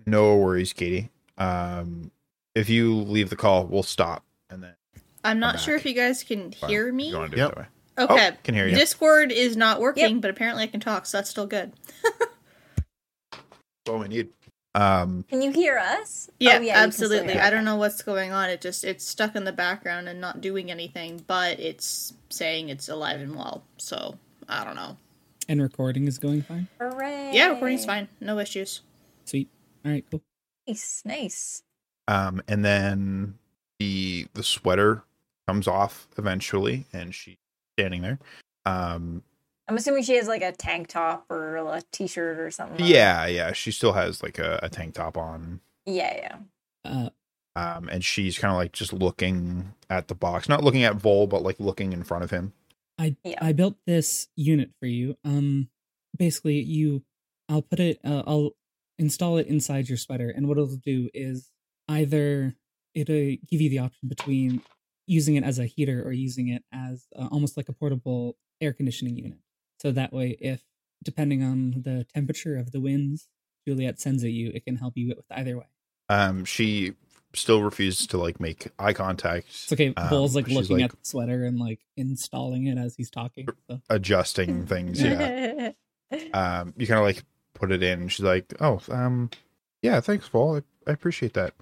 no 0.06 0.36
worries 0.36 0.72
katie 0.72 1.10
um 1.38 2.10
if 2.54 2.68
you 2.68 2.94
leave 2.94 3.30
the 3.30 3.36
call 3.36 3.66
we'll 3.66 3.82
stop 3.82 4.24
and 4.50 4.62
then 4.62 4.74
I'm 5.24 5.38
not 5.40 5.58
sure 5.60 5.74
if 5.76 5.84
you 5.86 5.94
guys 5.94 6.22
can 6.22 6.52
fine. 6.52 6.70
hear 6.70 6.86
you 6.88 6.92
me. 6.92 7.14
want 7.14 7.30
to 7.30 7.36
do 7.36 7.42
Yep. 7.42 7.52
it 7.52 7.54
that 7.54 7.58
way 7.62 7.66
Okay. 7.96 8.28
oh, 8.32 8.36
can 8.42 8.54
hear 8.54 8.66
you 8.66 8.74
Discord 8.74 9.30
is 9.32 9.56
not 9.56 9.80
working, 9.80 10.14
Yep. 10.14 10.20
but 10.22 10.30
apparently 10.30 10.64
I 10.64 10.66
can 10.66 10.80
talk, 10.80 11.06
so 11.06 11.18
that's 11.18 11.30
still 11.30 11.46
good. 11.46 11.72
that's 13.30 13.40
all 13.88 13.98
we 13.98 14.08
need 14.08 14.28
um 14.74 15.24
Can 15.28 15.40
you 15.42 15.52
hear 15.52 15.78
us? 15.78 16.28
Yeah, 16.40 16.56
Oh, 16.56 16.60
you 16.60 16.72
can 16.72 16.90
still 16.90 17.12
absolutely. 17.12 17.38
I 17.38 17.50
don't 17.50 17.64
know 17.64 17.76
what's 17.76 18.02
going 18.02 18.32
on. 18.32 18.50
It 18.50 18.60
just 18.60 18.82
it's 18.82 19.04
stuck 19.06 19.36
in 19.36 19.44
the 19.44 19.52
background 19.52 20.08
and 20.08 20.20
not 20.20 20.40
doing 20.40 20.68
anything, 20.70 21.22
but 21.28 21.60
it's 21.60 22.12
saying 22.30 22.70
it's 22.70 22.88
alive 22.88 23.20
and 23.20 23.36
well. 23.36 23.62
So 23.76 24.18
I 24.48 24.64
don't 24.64 24.74
know. 24.74 24.96
And 25.48 25.62
recording 25.62 26.08
is 26.08 26.18
going 26.18 26.42
fine. 26.42 26.66
Hooray. 26.80 27.30
Yeah, 27.34 27.48
recording's 27.50 27.84
fine. 27.84 28.08
No 28.20 28.38
issues. 28.40 28.80
Sweet. 29.26 29.48
All 29.84 29.92
right, 29.92 30.04
cool. 30.10 30.22
Nice, 30.66 31.02
nice. 31.04 31.62
Um, 32.08 32.42
and 32.48 32.64
then 32.64 33.38
the 33.78 34.26
the 34.34 34.42
sweater 34.42 35.02
comes 35.48 35.68
off 35.68 36.08
eventually, 36.18 36.86
and 36.92 37.14
she's 37.14 37.36
standing 37.78 38.02
there. 38.02 38.18
Um, 38.66 39.22
I'm 39.68 39.76
assuming 39.76 40.02
she 40.02 40.16
has 40.16 40.28
like 40.28 40.42
a 40.42 40.52
tank 40.52 40.88
top 40.88 41.24
or 41.30 41.56
a 41.56 41.82
t-shirt 41.90 42.38
or 42.38 42.50
something. 42.50 42.82
on. 42.82 42.88
yeah, 42.88 43.26
yeah, 43.26 43.52
she 43.52 43.70
still 43.70 43.92
has 43.92 44.22
like 44.22 44.38
a, 44.38 44.60
a 44.62 44.68
tank 44.68 44.94
top 44.94 45.16
on. 45.16 45.60
Yeah, 45.86 46.14
yeah. 46.16 46.36
Uh, 46.84 47.10
Um, 47.56 47.88
and 47.88 48.04
she's 48.04 48.38
kind 48.38 48.52
of 48.52 48.58
like 48.58 48.72
just 48.72 48.92
looking 48.92 49.72
at 49.88 50.08
the 50.08 50.14
box, 50.14 50.48
not 50.48 50.62
looking 50.64 50.84
at 50.84 50.96
Vol, 50.96 51.26
but 51.26 51.42
like 51.42 51.58
looking 51.60 51.92
in 51.92 52.04
front 52.04 52.24
of 52.24 52.30
him. 52.30 52.52
I 52.98 53.16
Yeah. 53.24 53.38
I 53.40 53.52
built 53.52 53.76
this 53.86 54.28
unit 54.36 54.70
for 54.80 54.86
you. 54.86 55.16
Um, 55.24 55.68
basically, 56.16 56.60
you, 56.60 57.02
I'll 57.48 57.62
put 57.62 57.80
it, 57.80 58.00
uh, 58.04 58.22
I'll 58.26 58.50
install 58.98 59.38
it 59.38 59.46
inside 59.46 59.88
your 59.88 59.98
sweater, 59.98 60.28
and 60.30 60.46
what 60.46 60.58
it'll 60.58 60.76
do 60.76 61.08
is 61.14 61.50
either 61.88 62.54
it'll 62.94 63.36
give 63.48 63.60
you 63.60 63.70
the 63.70 63.78
option 63.78 64.08
between 64.08 64.62
using 65.06 65.36
it 65.36 65.44
as 65.44 65.58
a 65.58 65.66
heater 65.66 66.02
or 66.02 66.12
using 66.12 66.48
it 66.48 66.62
as 66.72 67.06
uh, 67.16 67.28
almost 67.30 67.56
like 67.56 67.68
a 67.68 67.72
portable 67.72 68.36
air 68.60 68.72
conditioning 68.72 69.16
unit. 69.16 69.38
So 69.80 69.92
that 69.92 70.12
way, 70.12 70.36
if 70.40 70.62
depending 71.02 71.42
on 71.42 71.82
the 71.84 72.06
temperature 72.14 72.56
of 72.56 72.72
the 72.72 72.80
winds 72.80 73.28
Juliet 73.66 74.00
sends 74.00 74.24
at 74.24 74.30
you, 74.30 74.50
it 74.54 74.64
can 74.64 74.76
help 74.76 74.96
you 74.96 75.08
with 75.08 75.24
either 75.30 75.56
way. 75.56 75.66
Um, 76.08 76.44
she 76.44 76.92
still 77.34 77.62
refuses 77.62 78.06
to 78.08 78.18
like 78.18 78.40
make 78.40 78.68
eye 78.78 78.92
contact. 78.92 79.46
It's 79.48 79.72
okay. 79.72 79.92
Um, 79.96 80.08
Vol's 80.08 80.36
like 80.36 80.46
she's 80.46 80.56
looking 80.56 80.78
like- 80.78 80.84
at 80.84 80.90
the 80.90 81.08
sweater 81.08 81.44
and 81.44 81.58
like 81.58 81.80
installing 81.96 82.66
it 82.66 82.78
as 82.78 82.94
he's 82.96 83.10
talking. 83.10 83.48
So. 83.68 83.80
adjusting 83.90 84.66
things. 84.66 85.02
Yeah. 85.02 85.72
um, 86.34 86.74
you 86.76 86.86
kind 86.86 86.98
of 87.00 87.04
like 87.04 87.24
put 87.54 87.72
it 87.72 87.82
in. 87.82 88.08
She's 88.08 88.24
like, 88.24 88.52
"Oh, 88.60 88.80
um, 88.90 89.30
yeah, 89.82 90.00
thanks, 90.00 90.28
Vol. 90.28 90.56
I, 90.56 90.62
I 90.90 90.92
appreciate 90.92 91.34
that." 91.34 91.54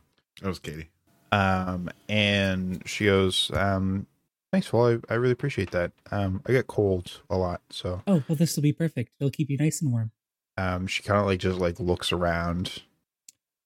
That 0.43 0.49
was 0.49 0.59
Katie. 0.59 0.91
Um, 1.31 1.89
and 2.09 2.83
she 2.85 3.07
goes, 3.07 3.51
um, 3.55 4.07
thanks, 4.53 4.67
Vol. 4.69 4.87
I, 4.95 4.99
I 5.09 5.15
really 5.15 5.33
appreciate 5.33 5.71
that. 5.71 5.93
Um, 6.11 6.43
I 6.47 6.53
get 6.53 6.67
cold 6.67 7.23
a 7.31 7.37
lot, 7.39 7.63
so 7.71 8.03
Oh 8.07 8.23
well, 8.29 8.37
this 8.37 8.55
will 8.55 8.63
be 8.63 8.73
perfect. 8.73 9.13
It'll 9.19 9.31
keep 9.31 9.49
you 9.49 9.57
nice 9.57 9.81
and 9.81 9.91
warm. 9.93 10.11
um, 10.59 10.87
she 10.87 11.03
kind 11.03 11.19
of 11.21 11.27
like 11.27 11.41
just 11.41 11.59
like 11.59 11.81
looks 11.81 12.13
around. 12.13 12.83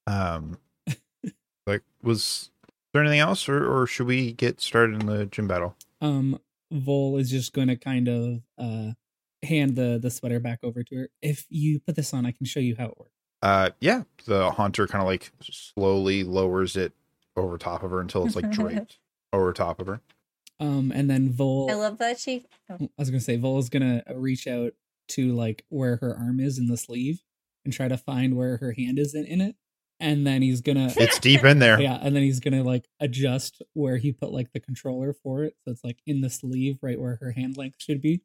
Um, 0.06 0.58
like 1.66 1.82
was 2.02 2.50
there 2.92 3.02
anything 3.02 3.18
else, 3.20 3.48
or, 3.48 3.66
or 3.82 3.86
should 3.86 4.06
we 4.06 4.32
get 4.32 4.60
started 4.60 5.00
in 5.00 5.06
the 5.06 5.26
gym 5.26 5.48
battle? 5.48 5.76
Um, 6.00 6.38
Vol 6.70 7.16
is 7.16 7.30
just 7.30 7.52
going 7.52 7.68
to 7.68 7.76
kind 7.76 8.06
of 8.08 8.42
uh 8.58 8.92
hand 9.42 9.76
the 9.76 9.98
the 10.00 10.10
sweater 10.10 10.38
back 10.40 10.60
over 10.62 10.84
to 10.84 10.94
her. 10.96 11.08
If 11.22 11.46
you 11.48 11.80
put 11.80 11.96
this 11.96 12.14
on, 12.14 12.26
I 12.26 12.30
can 12.32 12.46
show 12.46 12.60
you 12.60 12.76
how 12.76 12.86
it 12.86 12.98
works. 12.98 13.10
Uh, 13.42 13.70
yeah, 13.80 14.02
the 14.24 14.50
haunter 14.50 14.86
kind 14.86 15.02
of 15.02 15.06
like 15.06 15.32
slowly 15.42 16.24
lowers 16.24 16.76
it 16.76 16.92
over 17.36 17.58
top 17.58 17.82
of 17.82 17.90
her 17.90 18.00
until 18.00 18.24
it's 18.26 18.36
like 18.36 18.50
draped 18.50 18.98
over 19.32 19.52
top 19.52 19.78
of 19.80 19.86
her. 19.86 20.00
Um, 20.58 20.90
and 20.94 21.10
then 21.10 21.30
Vol, 21.30 21.70
I 21.70 21.74
love 21.74 21.98
that 21.98 22.18
she. 22.18 22.46
oh. 22.70 22.78
I 22.80 22.88
was 22.98 23.10
gonna 23.10 23.20
say 23.20 23.36
Vol 23.36 23.58
is 23.58 23.68
gonna 23.68 24.02
reach 24.14 24.46
out 24.46 24.72
to 25.08 25.32
like 25.34 25.64
where 25.68 25.96
her 25.96 26.16
arm 26.16 26.40
is 26.40 26.58
in 26.58 26.66
the 26.66 26.76
sleeve 26.76 27.22
and 27.64 27.74
try 27.74 27.88
to 27.88 27.96
find 27.98 28.36
where 28.36 28.56
her 28.56 28.72
hand 28.72 28.98
is 28.98 29.14
in, 29.14 29.26
in 29.26 29.40
it, 29.40 29.56
and 30.00 30.26
then 30.26 30.40
he's 30.40 30.62
gonna 30.62 30.92
It's 30.96 31.18
deep 31.18 31.44
in 31.44 31.58
there. 31.58 31.80
yeah, 31.80 31.98
and 32.00 32.16
then 32.16 32.22
he's 32.22 32.40
gonna 32.40 32.62
like 32.64 32.88
adjust 33.00 33.60
where 33.74 33.98
he 33.98 34.12
put 34.12 34.32
like 34.32 34.52
the 34.52 34.60
controller 34.60 35.12
for 35.12 35.44
it, 35.44 35.56
so 35.64 35.72
it's 35.72 35.84
like 35.84 35.98
in 36.06 36.22
the 36.22 36.30
sleeve, 36.30 36.78
right 36.80 36.98
where 36.98 37.18
her 37.20 37.32
hand 37.32 37.56
length 37.58 37.76
should 37.82 38.00
be. 38.00 38.22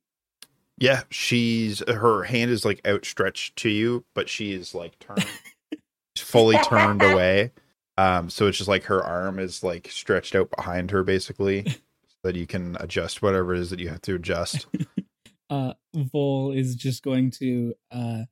Yeah, 0.81 1.03
she's 1.11 1.83
her 1.87 2.23
hand 2.23 2.49
is 2.49 2.65
like 2.65 2.81
outstretched 2.87 3.55
to 3.57 3.69
you, 3.69 4.03
but 4.15 4.27
she 4.27 4.51
is 4.51 4.73
like 4.73 4.97
turned 4.97 5.27
fully 6.17 6.57
turned 6.63 7.03
away. 7.03 7.51
Um, 7.99 8.31
so 8.31 8.47
it's 8.47 8.57
just 8.57 8.67
like 8.67 8.85
her 8.85 9.03
arm 9.03 9.37
is 9.37 9.63
like 9.63 9.89
stretched 9.91 10.33
out 10.33 10.49
behind 10.57 10.89
her 10.89 11.03
basically, 11.03 11.69
so 11.69 12.17
that 12.23 12.35
you 12.35 12.47
can 12.47 12.77
adjust 12.79 13.21
whatever 13.21 13.53
it 13.53 13.59
is 13.59 13.69
that 13.69 13.79
you 13.79 13.89
have 13.89 14.01
to 14.01 14.15
adjust. 14.15 14.65
uh 15.51 15.73
Vol 15.93 16.51
is 16.51 16.75
just 16.75 17.03
going 17.03 17.29
to 17.31 17.75
uh 17.91 18.23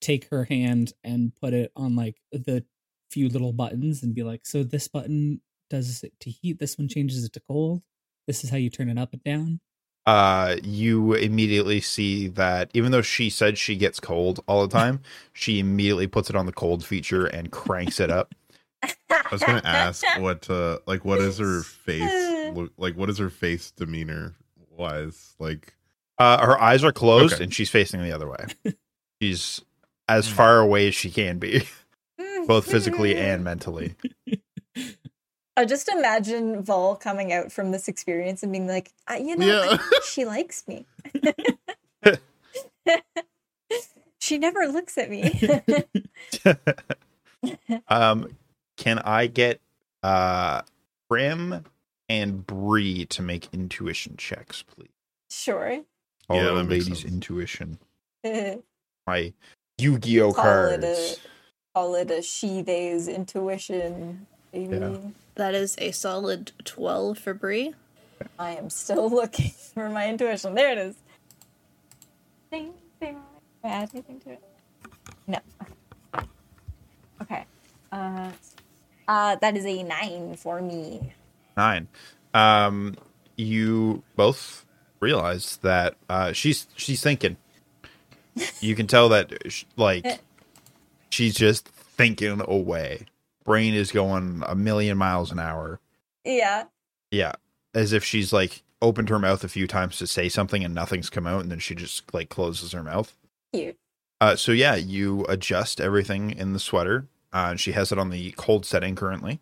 take 0.00 0.30
her 0.30 0.44
hand 0.44 0.94
and 1.04 1.34
put 1.38 1.52
it 1.52 1.72
on 1.76 1.94
like 1.94 2.16
the 2.32 2.64
few 3.10 3.28
little 3.28 3.52
buttons 3.52 4.02
and 4.02 4.14
be 4.14 4.22
like, 4.22 4.46
so 4.46 4.62
this 4.62 4.88
button 4.88 5.42
does 5.68 6.02
it 6.02 6.14
to 6.20 6.30
heat, 6.30 6.58
this 6.58 6.78
one 6.78 6.88
changes 6.88 7.22
it 7.22 7.34
to 7.34 7.40
cold. 7.46 7.82
This 8.26 8.44
is 8.44 8.50
how 8.50 8.56
you 8.56 8.70
turn 8.70 8.88
it 8.88 8.98
up 8.98 9.12
and 9.12 9.22
down. 9.24 9.60
Uh, 10.08 10.56
you 10.62 11.12
immediately 11.12 11.82
see 11.82 12.28
that 12.28 12.70
even 12.72 12.92
though 12.92 13.02
she 13.02 13.28
said 13.28 13.58
she 13.58 13.76
gets 13.76 14.00
cold 14.00 14.40
all 14.48 14.66
the 14.66 14.72
time, 14.74 15.00
she 15.34 15.58
immediately 15.58 16.06
puts 16.06 16.30
it 16.30 16.36
on 16.36 16.46
the 16.46 16.52
cold 16.52 16.82
feature 16.82 17.26
and 17.26 17.50
cranks 17.50 18.00
it 18.00 18.10
up. 18.10 18.34
I 19.10 19.22
was 19.30 19.42
gonna 19.42 19.60
ask 19.64 20.02
what 20.18 20.48
uh 20.48 20.78
like 20.86 21.04
what 21.04 21.18
is 21.18 21.36
her 21.38 21.60
face 21.62 22.52
look 22.54 22.72
like 22.78 22.96
what 22.96 23.10
is 23.10 23.18
her 23.18 23.28
face 23.28 23.70
demeanor 23.72 24.34
wise 24.76 25.34
like 25.38 25.74
Uh, 26.18 26.44
her 26.46 26.58
eyes 26.58 26.84
are 26.84 26.92
closed 26.92 27.34
Okay. 27.34 27.44
and 27.44 27.52
she's 27.52 27.68
facing 27.68 28.02
the 28.02 28.12
other 28.12 28.28
way. 28.30 28.46
She's 29.20 29.60
as 30.08 30.26
far 30.26 30.58
away 30.60 30.88
as 30.88 30.94
she 30.94 31.10
can 31.10 31.38
be, 31.38 31.64
both 32.46 32.64
physically 32.70 33.14
and 33.14 33.44
mentally. 33.44 33.94
I 35.58 35.64
just 35.64 35.88
imagine 35.88 36.62
Vol 36.62 36.94
coming 36.96 37.32
out 37.32 37.50
from 37.50 37.72
this 37.72 37.88
experience 37.88 38.42
and 38.44 38.52
being 38.52 38.68
like, 38.68 38.92
"Uh, 39.10 39.14
you 39.14 39.34
know, 39.36 39.44
Yeah. 39.46 39.76
think 39.76 40.04
she 40.04 40.24
likes 40.24 40.62
me. 40.68 40.86
she 44.20 44.38
never 44.38 44.66
looks 44.66 44.96
at 44.98 45.10
me. 45.10 45.40
um, 47.88 48.28
can 48.76 48.98
I 49.00 49.26
get 49.26 49.60
uh 50.02 50.62
Prim 51.10 51.64
and 52.08 52.46
Bree 52.46 53.04
to 53.06 53.22
make 53.22 53.48
intuition 53.52 54.16
checks, 54.16 54.62
please? 54.62 54.88
sure. 55.30 55.80
All 56.28 56.36
Yeah, 56.36 56.52
the 56.52 56.62
ladies' 56.62 57.04
intuition. 57.04 57.78
Call 58.24 58.62
My 59.06 59.32
Yu-Gi-Oh 59.78 60.32
Call 60.34 60.44
it 60.44 60.80
cards. 60.82 60.84
a- 60.84 61.16
Call 61.74 61.94
it 61.94 62.10
a 62.10 62.22
she 62.22 62.62
they's 62.62 63.08
intuition. 63.08 64.26
Maybe. 64.52 64.76
Yeah. 64.76 64.96
That 65.38 65.54
is 65.54 65.76
a 65.78 65.92
solid 65.92 66.50
12 66.64 67.16
for 67.16 67.32
Bree. 67.32 67.72
I 68.40 68.56
am 68.56 68.70
still 68.70 69.08
looking 69.14 69.52
for 69.52 69.88
my 69.88 70.08
intuition. 70.08 70.56
There 70.56 70.72
it 70.72 70.78
is. 70.78 70.96
Ding, 72.50 72.74
ding. 73.00 73.18
Add 73.62 73.90
anything 73.94 74.18
to 74.20 74.30
it? 74.32 74.42
No. 75.28 75.38
Okay. 77.22 77.44
Uh, 77.92 78.30
uh, 79.06 79.36
that 79.36 79.56
is 79.56 79.64
a 79.64 79.84
nine 79.84 80.34
for 80.34 80.60
me. 80.60 81.12
Nine. 81.56 81.86
Um, 82.34 82.96
you 83.36 84.02
both 84.16 84.66
realize 84.98 85.58
that 85.58 85.94
uh, 86.08 86.32
she's 86.32 86.66
she's 86.74 87.00
thinking. 87.00 87.36
You 88.60 88.74
can 88.74 88.88
tell 88.88 89.08
that 89.10 89.32
like 89.76 90.20
she's 91.10 91.36
just 91.36 91.68
thinking 91.68 92.42
away. 92.44 93.06
Brain 93.48 93.72
is 93.74 93.90
going 93.90 94.42
a 94.46 94.54
million 94.54 94.98
miles 94.98 95.32
an 95.32 95.38
hour. 95.38 95.80
Yeah. 96.24 96.64
Yeah, 97.10 97.32
as 97.74 97.94
if 97.94 98.04
she's 98.04 98.32
like 98.32 98.62
opened 98.82 99.08
her 99.08 99.18
mouth 99.18 99.42
a 99.42 99.48
few 99.48 99.66
times 99.66 99.96
to 99.98 100.06
say 100.06 100.28
something 100.28 100.62
and 100.62 100.74
nothing's 100.74 101.08
come 101.08 101.26
out, 101.26 101.40
and 101.40 101.50
then 101.50 101.58
she 101.58 101.74
just 101.74 102.12
like 102.12 102.28
closes 102.28 102.72
her 102.72 102.82
mouth. 102.82 103.16
Cute. 103.54 103.78
Uh, 104.20 104.36
so 104.36 104.52
yeah, 104.52 104.74
you 104.74 105.24
adjust 105.28 105.80
everything 105.80 106.30
in 106.30 106.52
the 106.52 106.58
sweater. 106.58 107.06
Uh, 107.32 107.56
she 107.56 107.72
has 107.72 107.90
it 107.90 107.98
on 107.98 108.10
the 108.10 108.32
cold 108.32 108.66
setting 108.66 108.94
currently. 108.94 109.40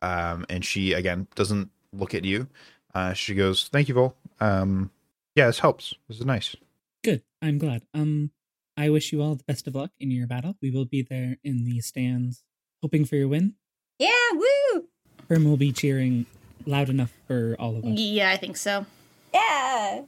Um, 0.00 0.46
and 0.48 0.64
she 0.64 0.92
again 0.92 1.26
doesn't 1.34 1.70
look 1.92 2.14
at 2.14 2.24
you. 2.24 2.46
Uh, 2.94 3.12
she 3.12 3.34
goes, 3.34 3.68
"Thank 3.68 3.88
you, 3.88 3.94
Vol. 3.94 4.14
Um, 4.38 4.92
yeah, 5.34 5.46
this 5.46 5.58
helps. 5.58 5.94
This 6.08 6.20
is 6.20 6.26
nice. 6.26 6.54
Good. 7.02 7.22
I'm 7.42 7.58
glad. 7.58 7.82
Um, 7.92 8.30
I 8.76 8.88
wish 8.88 9.12
you 9.12 9.20
all 9.20 9.34
the 9.34 9.44
best 9.44 9.66
of 9.66 9.74
luck 9.74 9.90
in 9.98 10.10
your 10.12 10.26
battle. 10.28 10.56
We 10.62 10.70
will 10.70 10.84
be 10.84 11.02
there 11.02 11.38
in 11.42 11.64
the 11.64 11.80
stands, 11.80 12.44
hoping 12.82 13.04
for 13.04 13.16
your 13.16 13.28
win. 13.28 13.54
Yeah, 13.98 14.10
woo! 14.32 14.84
Prim 15.28 15.44
will 15.44 15.56
be 15.56 15.72
cheering 15.72 16.26
loud 16.66 16.88
enough 16.88 17.12
for 17.26 17.56
all 17.58 17.76
of 17.76 17.84
us. 17.84 17.90
Yeah, 17.98 18.30
I 18.30 18.36
think 18.36 18.56
so. 18.56 18.86
Yeah! 19.34 20.02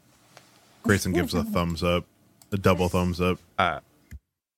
Grayson 0.83 1.13
gives 1.13 1.33
a 1.35 1.45
thumbs 1.45 1.83
up 1.83 2.05
a 2.51 2.57
double 2.59 2.89
thumbs 2.89 3.21
up 3.21 3.39
Ah, 3.59 3.81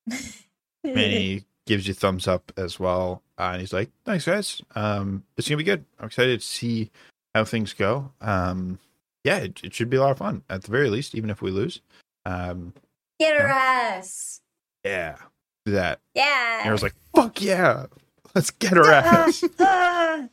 Manny 0.85 1.44
gives 1.66 1.87
you 1.88 1.94
thumbs 1.94 2.27
up 2.29 2.53
as 2.57 2.79
well, 2.79 3.22
uh, 3.38 3.50
and 3.53 3.61
he's 3.61 3.72
like, 3.72 3.90
"Thanks, 4.05 4.24
guys. 4.27 4.61
Um, 4.74 5.24
it's 5.37 5.48
gonna 5.48 5.57
be 5.59 5.64
good. 5.64 5.85
I'm 5.98 6.07
excited 6.07 6.40
to 6.40 6.46
see 6.46 6.90
how 7.35 7.44
things 7.44 7.72
go. 7.72 8.11
Um, 8.20 8.79
yeah, 9.22 9.38
it, 9.38 9.61
it 9.64 9.74
should 9.74 9.88
be 9.90 9.96
a 9.96 10.00
lot 10.00 10.11
of 10.11 10.18
fun 10.18 10.42
at 10.50 10.62
the 10.62 10.70
very 10.70 10.90
least, 10.90 11.14
even 11.14 11.31
if 11.31 11.40
we 11.40 11.50
lose. 11.50 11.81
Um, 12.27 12.74
Get 13.18 13.40
her 13.40 13.46
ass! 13.46 14.40
yeah, 14.85 15.16
do 15.64 15.72
that." 15.72 16.00
Yeah! 16.14 16.61
And 16.61 16.68
I 16.68 16.72
was 16.72 16.83
like, 16.83 16.94
"Fuck 17.14 17.40
yeah, 17.40 17.87
let's 18.35 18.51
get 18.51 18.73
her 18.73 18.90
ass." 18.90 19.44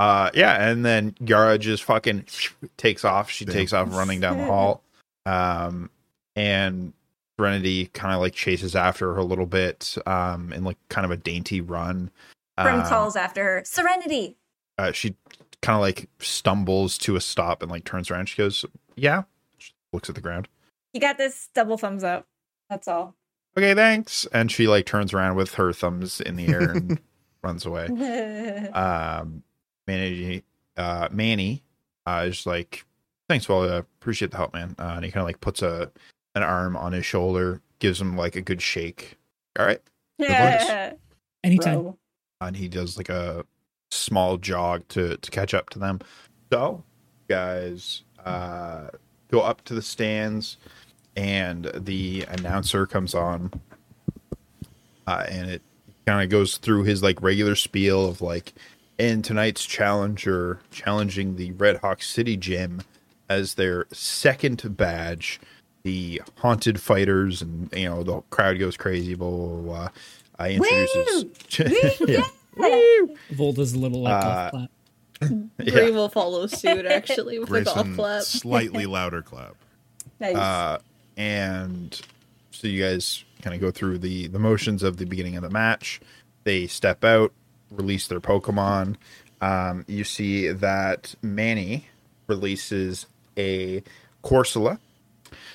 Uh, 0.00 0.30
yeah, 0.32 0.68
and 0.70 0.84
then 0.84 1.12
Yara 1.18 1.58
just 1.58 1.82
fucking 1.82 2.24
takes 2.76 3.04
off. 3.04 3.28
She 3.30 3.44
Damn. 3.44 3.52
takes 3.54 3.72
off 3.72 3.88
running 3.90 4.20
down 4.20 4.38
the 4.38 4.44
hall. 4.44 4.84
Um, 5.26 5.90
and 6.36 6.92
Serenity 7.36 7.86
kind 7.86 8.14
of 8.14 8.20
like 8.20 8.32
chases 8.32 8.76
after 8.76 9.12
her 9.14 9.18
a 9.18 9.24
little 9.24 9.44
bit, 9.44 9.96
um, 10.06 10.52
in 10.52 10.62
like 10.62 10.76
kind 10.88 11.04
of 11.04 11.10
a 11.10 11.16
dainty 11.16 11.60
run. 11.60 12.12
Prim 12.56 12.80
Um, 12.82 12.86
calls 12.86 13.16
after 13.16 13.42
her, 13.42 13.62
Serenity! 13.64 14.36
uh, 14.78 14.92
she 14.92 15.16
kind 15.62 15.74
of 15.74 15.80
like 15.80 16.08
stumbles 16.20 16.96
to 16.98 17.16
a 17.16 17.20
stop 17.20 17.60
and 17.60 17.68
like 17.70 17.82
turns 17.82 18.08
around. 18.08 18.28
She 18.28 18.36
goes, 18.36 18.64
"Yeah." 18.94 19.24
She 19.58 19.72
looks 19.92 20.08
at 20.08 20.14
the 20.14 20.20
ground. 20.20 20.46
You 20.92 21.00
got 21.00 21.18
this 21.18 21.48
double 21.56 21.76
thumbs 21.76 22.04
up. 22.04 22.24
That's 22.70 22.86
all. 22.86 23.16
Okay, 23.58 23.74
thanks. 23.74 24.24
And 24.32 24.52
she 24.52 24.68
like 24.68 24.86
turns 24.86 25.12
around 25.12 25.34
with 25.34 25.54
her 25.54 25.72
thumbs 25.72 26.20
in 26.20 26.36
the 26.36 26.46
air 26.46 26.70
and 26.70 27.00
runs 27.42 27.66
away. 27.66 27.86
um 28.72 29.42
Manny 29.88 30.44
uh 30.76 31.08
Manny 31.10 31.64
uh 32.06 32.26
is 32.28 32.46
like 32.46 32.84
thanks 33.28 33.48
well 33.48 33.62
uh, 33.62 33.78
appreciate 33.78 34.30
the 34.30 34.36
help 34.36 34.54
man 34.54 34.76
uh, 34.78 34.92
and 34.94 35.04
he 35.04 35.10
kind 35.10 35.22
of 35.22 35.26
like 35.26 35.40
puts 35.40 35.60
a 35.60 35.90
an 36.36 36.44
arm 36.44 36.76
on 36.76 36.92
his 36.92 37.04
shoulder 37.04 37.60
gives 37.80 38.00
him 38.00 38.16
like 38.16 38.36
a 38.36 38.40
good 38.40 38.62
shake 38.62 39.16
all 39.58 39.66
right 39.66 39.82
yeah. 40.18 40.92
Anytime. 41.42 41.82
Bro. 41.82 41.98
and 42.40 42.56
he 42.56 42.68
does 42.68 42.96
like 42.96 43.08
a 43.08 43.44
small 43.90 44.36
jog 44.36 44.86
to 44.88 45.16
to 45.16 45.30
catch 45.30 45.52
up 45.52 45.70
to 45.70 45.80
them 45.80 46.00
so 46.52 46.84
guys 47.28 48.02
uh 48.24 48.88
go 49.30 49.40
up 49.40 49.64
to 49.64 49.74
the 49.74 49.82
stands 49.82 50.58
and 51.18 51.64
the 51.74 52.24
announcer 52.28 52.86
comes 52.86 53.12
on 53.12 53.50
uh 55.08 55.24
and 55.28 55.50
it 55.50 55.62
kind 56.06 56.22
of 56.22 56.30
goes 56.30 56.58
through 56.58 56.84
his 56.84 57.02
like 57.02 57.20
regular 57.20 57.56
spiel 57.56 58.06
of 58.08 58.20
like 58.22 58.52
in 58.98 59.20
tonight's 59.20 59.66
challenger 59.66 60.60
challenging 60.70 61.34
the 61.36 61.50
red 61.52 61.78
hawk 61.78 62.02
city 62.02 62.36
gym 62.36 62.80
as 63.28 63.54
their 63.54 63.86
second 63.92 64.76
badge 64.76 65.40
the 65.82 66.22
haunted 66.36 66.80
fighters 66.80 67.42
and 67.42 67.68
you 67.74 67.88
know 67.88 68.02
the 68.04 68.20
crowd 68.30 68.56
goes 68.60 68.76
crazy 68.76 69.14
blah 69.16 69.28
blah 69.28 69.46
blah, 69.46 69.62
blah. 69.62 69.88
i 70.38 70.50
introduces 70.52 71.98
yeah. 72.08 72.24
Vol 73.32 73.52
does 73.52 73.72
a 73.72 73.78
little 73.78 74.02
like 74.02 74.24
Uh, 74.24 74.50
golf 74.50 74.50
clap. 74.50 74.70
Bree 75.20 75.48
yeah. 75.66 75.90
will 75.90 76.08
follow 76.08 76.46
suit 76.46 76.86
actually 76.86 77.38
with 77.40 77.50
a 77.52 77.62
golf 77.62 77.88
clap. 77.96 78.22
slightly 78.22 78.86
louder 78.96 79.20
clap 79.22 79.56
Nice. 80.20 80.36
uh 80.36 80.78
and 81.18 82.00
so 82.50 82.66
you 82.66 82.82
guys 82.82 83.24
kind 83.42 83.54
of 83.54 83.60
go 83.60 83.70
through 83.70 83.98
the 83.98 84.26
the 84.28 84.38
motions 84.38 84.82
of 84.82 84.96
the 84.96 85.04
beginning 85.04 85.36
of 85.36 85.42
the 85.42 85.50
match 85.50 86.00
they 86.44 86.66
step 86.66 87.04
out 87.04 87.32
release 87.70 88.06
their 88.08 88.20
pokemon 88.20 88.96
um, 89.40 89.84
you 89.86 90.04
see 90.04 90.48
that 90.48 91.14
Manny 91.22 91.86
releases 92.26 93.06
a 93.36 93.82
Corsola. 94.24 94.78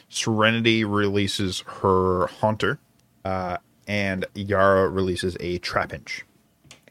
Serenity 0.09 0.83
releases 0.83 1.61
her 1.81 2.27
Haunter. 2.27 2.79
Uh, 3.25 3.57
and 3.87 4.25
Yara 4.33 4.87
releases 4.87 5.35
a 5.39 5.59
Trapinch. 5.59 6.21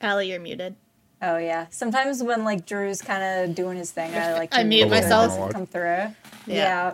Allie, 0.01 0.31
you're 0.31 0.41
muted. 0.41 0.77
Oh 1.23 1.39
yeah. 1.39 1.67
Sometimes 1.71 2.23
when 2.23 2.45
like 2.45 2.67
Drew's 2.67 3.01
kind 3.01 3.23
of 3.51 3.55
doing 3.55 3.79
his 3.79 3.91
thing, 3.93 4.15
I 4.15 4.33
like 4.35 4.51
to 4.51 4.59
I 4.59 4.65
mute 4.65 4.89
make 4.89 4.89
sure 4.91 4.99
it 4.99 5.03
myself. 5.03 5.29
doesn't 5.29 5.53
come 5.53 5.67
through. 5.67 5.81
Yeah. 5.83 6.15
Yeah. 6.47 6.93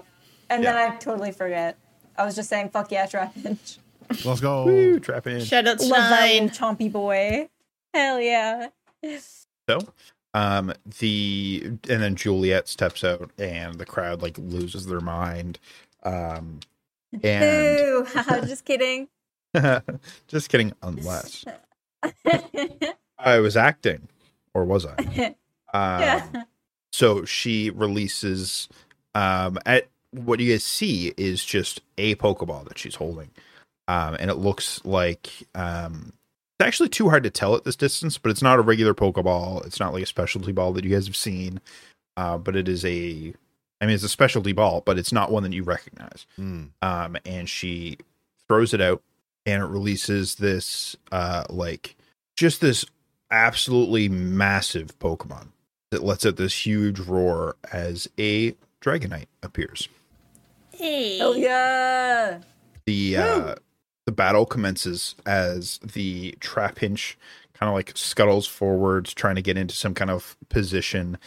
And 0.51 0.65
then 0.65 0.77
I 0.77 0.97
totally 0.97 1.33
forget. 1.33 1.77
I 2.17 2.25
was 2.25 2.35
just 2.35 2.49
saying, 2.49 2.71
"Fuck 2.71 2.91
yeah, 2.91 3.07
Trapinch." 3.07 3.79
Let's 4.25 4.41
go. 4.41 4.65
Woo, 4.65 4.99
Trapinch. 5.01 5.47
Shut 5.47 5.67
out 5.67 5.81
Love 5.81 5.91
that 5.91 6.33
little 6.33 6.49
Shine. 6.49 6.77
chompy 6.77 6.91
boy. 6.91 7.49
Hell 7.95 8.21
yeah. 8.21 8.69
So, 9.69 9.79
um, 10.35 10.73
the 10.99 11.63
and 11.65 12.03
then 12.03 12.17
Juliet 12.17 12.69
steps 12.69 13.05
out, 13.05 13.31
and 13.39 13.75
the 13.77 13.87
crowd 13.87 14.23
like 14.23 14.39
loses 14.39 14.87
their 14.87 15.01
mind. 15.01 15.59
Um, 16.03 16.61
and 17.23 17.79
Boo! 17.79 18.07
Just 18.47 18.65
kidding. 18.65 19.09
just 20.29 20.51
kidding, 20.51 20.75
unless 20.83 21.45
I 23.19 23.39
was 23.39 23.57
acting, 23.57 24.09
or 24.53 24.65
was 24.65 24.85
I? 24.87 25.35
Um, 25.73 26.01
yeah. 26.03 26.43
So 26.93 27.25
she 27.25 27.71
releases. 27.71 28.69
Um, 29.15 29.59
at 29.65 29.89
what 30.11 30.41
you 30.41 30.53
guys 30.53 30.65
see 30.65 31.13
is 31.17 31.45
just 31.45 31.81
a 31.97 32.15
Pokeball 32.17 32.69
that 32.69 32.79
she's 32.79 32.95
holding, 32.95 33.31
um, 33.87 34.17
and 34.19 34.31
it 34.31 34.37
looks 34.37 34.85
like 34.85 35.31
um, 35.55 36.13
it's 36.59 36.67
actually 36.67 36.89
too 36.89 37.09
hard 37.09 37.23
to 37.25 37.31
tell 37.31 37.55
at 37.55 37.65
this 37.65 37.77
distance. 37.77 38.19
But 38.19 38.31
it's 38.31 38.43
not 38.43 38.59
a 38.59 38.63
regular 38.63 38.95
Pokeball. 38.95 39.67
It's 39.67 39.81
not 39.81 39.93
like 39.93 40.03
a 40.03 40.07
specialty 40.07 40.53
ball 40.53 40.73
that 40.73 40.85
you 40.85 40.91
guys 40.91 41.07
have 41.07 41.17
seen. 41.17 41.61
Uh, 42.17 42.37
but 42.37 42.57
it 42.57 42.69
is 42.69 42.85
a. 42.85 43.33
I 43.81 43.87
mean, 43.87 43.95
it's 43.95 44.03
a 44.03 44.09
specialty 44.09 44.53
ball, 44.53 44.83
but 44.85 44.99
it's 44.99 45.13
not 45.13 45.31
one 45.31 45.45
that 45.45 45.53
you 45.53 45.63
recognize. 45.63 46.27
Mm. 46.37 46.71
Um, 46.83 47.17
and 47.25 47.49
she 47.49 47.99
throws 48.49 48.75
it 48.75 48.81
out, 48.81 49.03
and 49.47 49.63
it 49.63 49.67
releases 49.67 50.35
this, 50.35 50.97
uh, 51.13 51.45
like 51.49 51.95
just 52.37 52.61
this 52.61 52.85
absolutely 53.31 54.09
massive 54.09 54.99
Pokemon 54.99 55.49
that 55.93 56.03
lets 56.03 56.27
out 56.27 56.37
this 56.37 56.67
huge 56.67 56.99
roar 56.99 57.55
as 57.73 58.09
a 58.19 58.57
Dragonite 58.81 59.27
appears. 59.43 59.89
Hey. 60.79 61.19
Hell 61.19 61.37
yeah. 61.37 62.39
The 62.87 63.17
uh, 63.17 63.55
the 64.07 64.13
battle 64.13 64.47
commences 64.47 65.17
as 65.27 65.79
the 65.79 66.33
Trapinch 66.41 67.17
kind 67.53 67.69
of 67.69 67.75
like 67.75 67.93
scuttles 67.97 68.47
forwards, 68.47 69.13
trying 69.13 69.35
to 69.35 69.43
get 69.43 69.59
into 69.59 69.75
some 69.75 69.93
kind 69.93 70.11
of 70.11 70.37
position. 70.49 71.19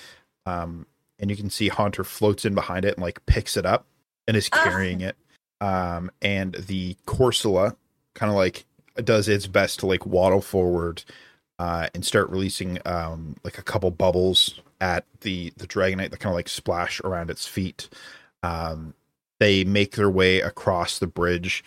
Um, 0.46 0.86
and 1.20 1.30
you 1.30 1.36
can 1.36 1.50
see 1.50 1.68
Haunter 1.68 2.04
floats 2.06 2.46
in 2.46 2.56
behind 2.56 2.86
it 2.86 2.96
and 2.96 3.04
like 3.04 3.26
picks 3.26 3.58
it 3.58 3.66
up 3.66 3.86
and 4.28 4.38
is 4.38 4.50
Ah. 4.54 4.64
carrying 4.64 5.02
it. 5.02 5.18
Um, 5.60 6.10
and 6.22 6.56
the 6.56 6.96
Corsola 7.06 7.76
kind 8.16 8.30
of 8.32 8.36
like 8.38 8.66
does 9.04 9.28
its 9.28 9.48
best 9.48 9.80
to 9.82 9.86
like 9.86 10.06
waddle 10.06 10.42
forward 10.42 11.04
uh, 11.60 11.88
and 11.94 12.04
start 12.06 12.30
releasing 12.30 12.80
um, 12.86 13.36
like 13.44 13.58
a 13.58 13.64
couple 13.64 13.92
bubbles 13.92 14.62
at 14.80 15.06
the 15.20 15.52
the 15.58 15.68
Dragonite 15.68 16.10
that 16.10 16.20
kind 16.20 16.32
of 16.34 16.36
like 16.36 16.50
splash 16.50 17.02
around 17.02 17.30
its 17.30 17.46
feet. 17.46 17.90
Um, 18.42 18.96
they 19.41 19.63
make 19.63 19.95
their 19.95 20.10
way 20.10 20.39
across 20.39 20.99
the 20.99 21.08
bridge. 21.08 21.63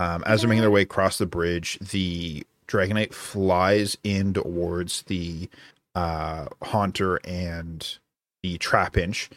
Um, 0.00 0.24
as 0.26 0.40
they're 0.40 0.48
making 0.48 0.62
their 0.62 0.72
way 0.72 0.82
across 0.82 1.18
the 1.18 1.26
bridge, 1.26 1.78
the 1.78 2.44
Dragonite 2.66 3.14
flies 3.14 3.96
in 4.02 4.34
towards 4.34 5.02
the 5.02 5.48
uh, 5.94 6.46
Haunter 6.62 7.20
and 7.24 7.98
the 8.42 8.58
Trapinch, 8.58 9.28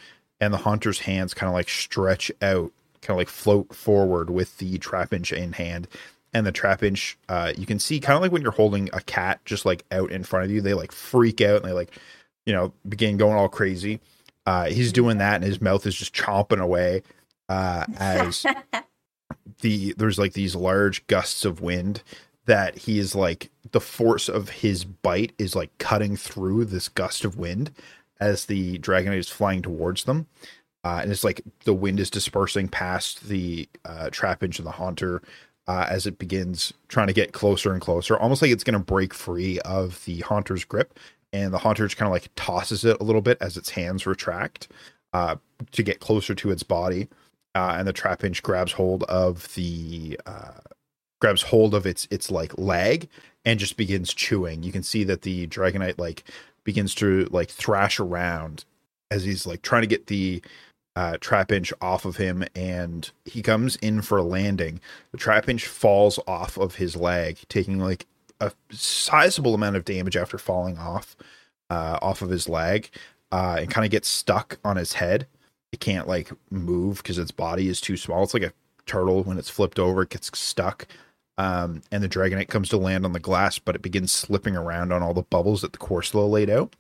and 0.41 0.51
the 0.51 0.57
Haunter's 0.57 1.01
hands 1.01 1.35
kind 1.35 1.47
of 1.47 1.53
like 1.53 1.69
stretch 1.69 2.31
out, 2.41 2.71
kind 3.01 3.13
of 3.13 3.17
like 3.17 3.29
float 3.29 3.75
forward 3.75 4.31
with 4.31 4.57
the 4.57 4.79
Trapinch 4.79 5.31
in 5.31 5.53
hand. 5.53 5.87
And 6.33 6.47
the 6.47 6.51
Trapinch, 6.51 7.17
uh, 7.29 7.53
you 7.55 7.67
can 7.67 7.77
see 7.77 7.99
kind 7.99 8.15
of 8.15 8.23
like 8.23 8.31
when 8.31 8.41
you're 8.41 8.51
holding 8.51 8.89
a 8.93 9.01
cat 9.01 9.41
just 9.45 9.63
like 9.63 9.85
out 9.91 10.09
in 10.09 10.23
front 10.23 10.45
of 10.45 10.49
you, 10.49 10.59
they 10.59 10.73
like 10.73 10.91
freak 10.91 11.39
out 11.39 11.57
and 11.61 11.65
they 11.65 11.73
like, 11.73 11.91
you 12.47 12.53
know, 12.53 12.73
begin 12.89 13.17
going 13.17 13.35
all 13.35 13.47
crazy. 13.47 13.99
Uh, 14.47 14.65
he's 14.65 14.91
doing 14.91 15.19
that, 15.19 15.35
and 15.35 15.43
his 15.43 15.61
mouth 15.61 15.85
is 15.85 15.93
just 15.93 16.15
chomping 16.15 16.59
away 16.59 17.03
uh, 17.49 17.85
as 17.97 18.45
the 19.61 19.93
there's 19.97 20.19
like 20.19 20.33
these 20.33 20.55
large 20.55 21.05
gusts 21.07 21.45
of 21.45 21.61
wind 21.61 22.03
that 22.45 22.77
he 22.77 22.99
is 22.99 23.15
like 23.15 23.49
the 23.71 23.81
force 23.81 24.29
of 24.29 24.49
his 24.49 24.85
bite 24.85 25.33
is 25.37 25.55
like 25.55 25.75
cutting 25.77 26.15
through 26.15 26.65
this 26.65 26.87
gust 26.87 27.25
of 27.25 27.37
wind 27.37 27.71
as 28.19 28.45
the 28.45 28.77
dragonite 28.79 29.17
is 29.17 29.29
flying 29.29 29.61
towards 29.61 30.03
them. 30.03 30.27
Uh, 30.83 30.99
and 31.01 31.11
it's 31.11 31.23
like 31.23 31.41
the 31.63 31.73
wind 31.73 31.99
is 31.99 32.11
dispersing 32.11 32.67
past 32.67 33.27
the 33.27 33.67
uh, 33.85 34.09
trapinch 34.11 34.59
and 34.59 34.67
the 34.67 34.71
haunter 34.71 35.21
uh, 35.67 35.87
as 35.89 36.05
it 36.05 36.19
begins 36.19 36.73
trying 36.87 37.07
to 37.07 37.13
get 37.13 37.33
closer 37.33 37.73
and 37.73 37.81
closer, 37.81 38.15
almost 38.17 38.41
like 38.41 38.51
it's 38.51 38.63
going 38.63 38.77
to 38.77 38.85
break 38.85 39.13
free 39.13 39.59
of 39.61 40.03
the 40.05 40.19
haunter's 40.21 40.63
grip. 40.63 40.99
And 41.33 41.51
the 41.51 41.57
haunter 41.57 41.85
just 41.85 41.97
kind 41.97 42.07
of 42.07 42.13
like 42.13 42.29
tosses 42.35 42.85
it 42.85 42.97
a 43.01 43.03
little 43.03 43.21
bit 43.21 43.39
as 43.41 43.57
its 43.57 43.71
hands 43.71 44.05
retract 44.05 44.67
uh, 45.11 45.35
to 45.71 45.83
get 45.83 45.99
closer 45.99 46.35
to 46.35 46.51
its 46.51 46.63
body. 46.63 47.07
Uh, 47.55 47.75
and 47.77 47.87
the 47.87 47.93
trapinch 47.93 48.43
grabs 48.43 48.73
hold 48.73 49.03
of 49.03 49.53
the 49.55 50.19
uh, 50.25 50.59
grabs 51.21 51.41
hold 51.41 51.73
of 51.73 51.85
its 51.85 52.07
its 52.11 52.29
like 52.29 52.57
leg 52.57 53.07
and 53.45 53.59
just 53.59 53.77
begins 53.77 54.13
chewing. 54.13 54.61
You 54.61 54.71
can 54.71 54.83
see 54.83 55.03
that 55.05 55.21
the 55.21 55.47
dragonite 55.47 55.97
like 55.97 56.23
begins 56.65 56.93
to 56.95 57.27
like 57.31 57.49
thrash 57.49 57.99
around 57.99 58.65
as 59.11 59.23
he's 59.23 59.45
like 59.45 59.61
trying 59.61 59.83
to 59.83 59.87
get 59.87 60.07
the 60.07 60.41
uh, 60.95 61.17
Trapinch 61.19 61.73
off 61.81 62.05
of 62.05 62.17
him, 62.17 62.43
and 62.55 63.11
he 63.25 63.41
comes 63.41 63.75
in 63.77 64.01
for 64.01 64.17
a 64.17 64.23
landing. 64.23 64.79
The 65.11 65.17
Trapinch 65.17 65.65
falls 65.65 66.19
off 66.27 66.57
of 66.57 66.75
his 66.75 66.95
leg, 66.95 67.37
taking 67.49 67.79
like 67.79 68.05
a 68.39 68.51
sizable 68.71 69.53
amount 69.53 69.75
of 69.75 69.85
damage 69.85 70.17
after 70.17 70.37
falling 70.37 70.77
off 70.77 71.15
uh, 71.69 71.99
off 72.01 72.21
of 72.21 72.29
his 72.29 72.47
leg, 72.47 72.89
uh, 73.31 73.57
and 73.59 73.69
kind 73.69 73.85
of 73.85 73.91
gets 73.91 74.07
stuck 74.07 74.57
on 74.63 74.77
his 74.77 74.93
head. 74.93 75.27
It 75.75 75.79
can't 75.81 76.07
like 76.07 76.31
move 76.49 76.97
because 76.97 77.17
its 77.17 77.31
body 77.31 77.67
is 77.67 77.81
too 77.81 77.97
small. 77.97 78.23
It's 78.23 78.33
like 78.33 78.43
a 78.43 78.53
turtle 78.85 79.23
when 79.23 79.37
it's 79.37 79.49
flipped 79.49 79.77
over, 79.77 80.03
it 80.03 80.09
gets 80.09 80.37
stuck. 80.37 80.87
Um, 81.37 81.81
and 81.91 82.01
the 82.01 82.07
Dragonite 82.07 82.47
comes 82.47 82.69
to 82.69 82.77
land 82.77 83.05
on 83.05 83.11
the 83.11 83.19
glass, 83.19 83.59
but 83.59 83.75
it 83.75 83.81
begins 83.81 84.13
slipping 84.13 84.55
around 84.55 84.93
on 84.93 85.03
all 85.03 85.13
the 85.13 85.21
bubbles 85.23 85.61
that 85.61 85.73
the 85.73 85.79
Corsola 85.79 86.29
laid 86.29 86.49
out 86.49 86.75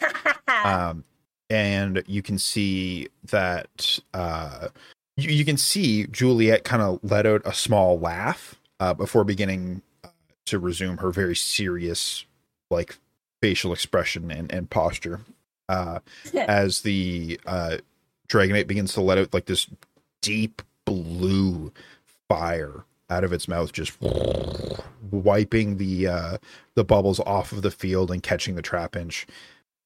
um, 0.64 1.04
and 1.50 2.02
you 2.06 2.22
can 2.22 2.38
see 2.38 3.08
that 3.24 3.98
uh, 4.14 4.68
you, 5.16 5.30
you 5.30 5.44
can 5.44 5.56
see 5.56 6.06
Juliet 6.06 6.64
kind 6.64 6.82
of 6.82 7.00
let 7.02 7.26
out 7.26 7.42
a 7.44 7.52
small 7.52 7.98
laugh 7.98 8.56
uh, 8.80 8.94
before 8.94 9.24
beginning 9.24 9.82
uh, 10.04 10.08
to 10.46 10.58
resume 10.58 10.98
her 10.98 11.10
very 11.10 11.36
serious, 11.36 12.24
like 12.70 12.96
facial 13.40 13.72
expression 13.72 14.30
and, 14.30 14.52
and 14.52 14.70
posture. 14.70 15.20
Uh, 15.68 16.00
as 16.34 16.82
the 16.82 17.40
uh, 17.46 17.78
Dragonite 18.32 18.66
begins 18.66 18.94
to 18.94 19.00
let 19.00 19.18
out 19.18 19.34
like 19.34 19.46
this 19.46 19.66
deep 20.22 20.62
blue 20.86 21.72
fire 22.28 22.84
out 23.10 23.24
of 23.24 23.32
its 23.32 23.46
mouth, 23.46 23.72
just 23.72 23.92
wiping 25.10 25.76
the 25.76 26.06
uh, 26.06 26.38
the 26.74 26.84
bubbles 26.84 27.20
off 27.20 27.52
of 27.52 27.62
the 27.62 27.70
field 27.70 28.10
and 28.10 28.22
catching 28.22 28.54
the 28.54 28.62
Trapinch 28.62 29.26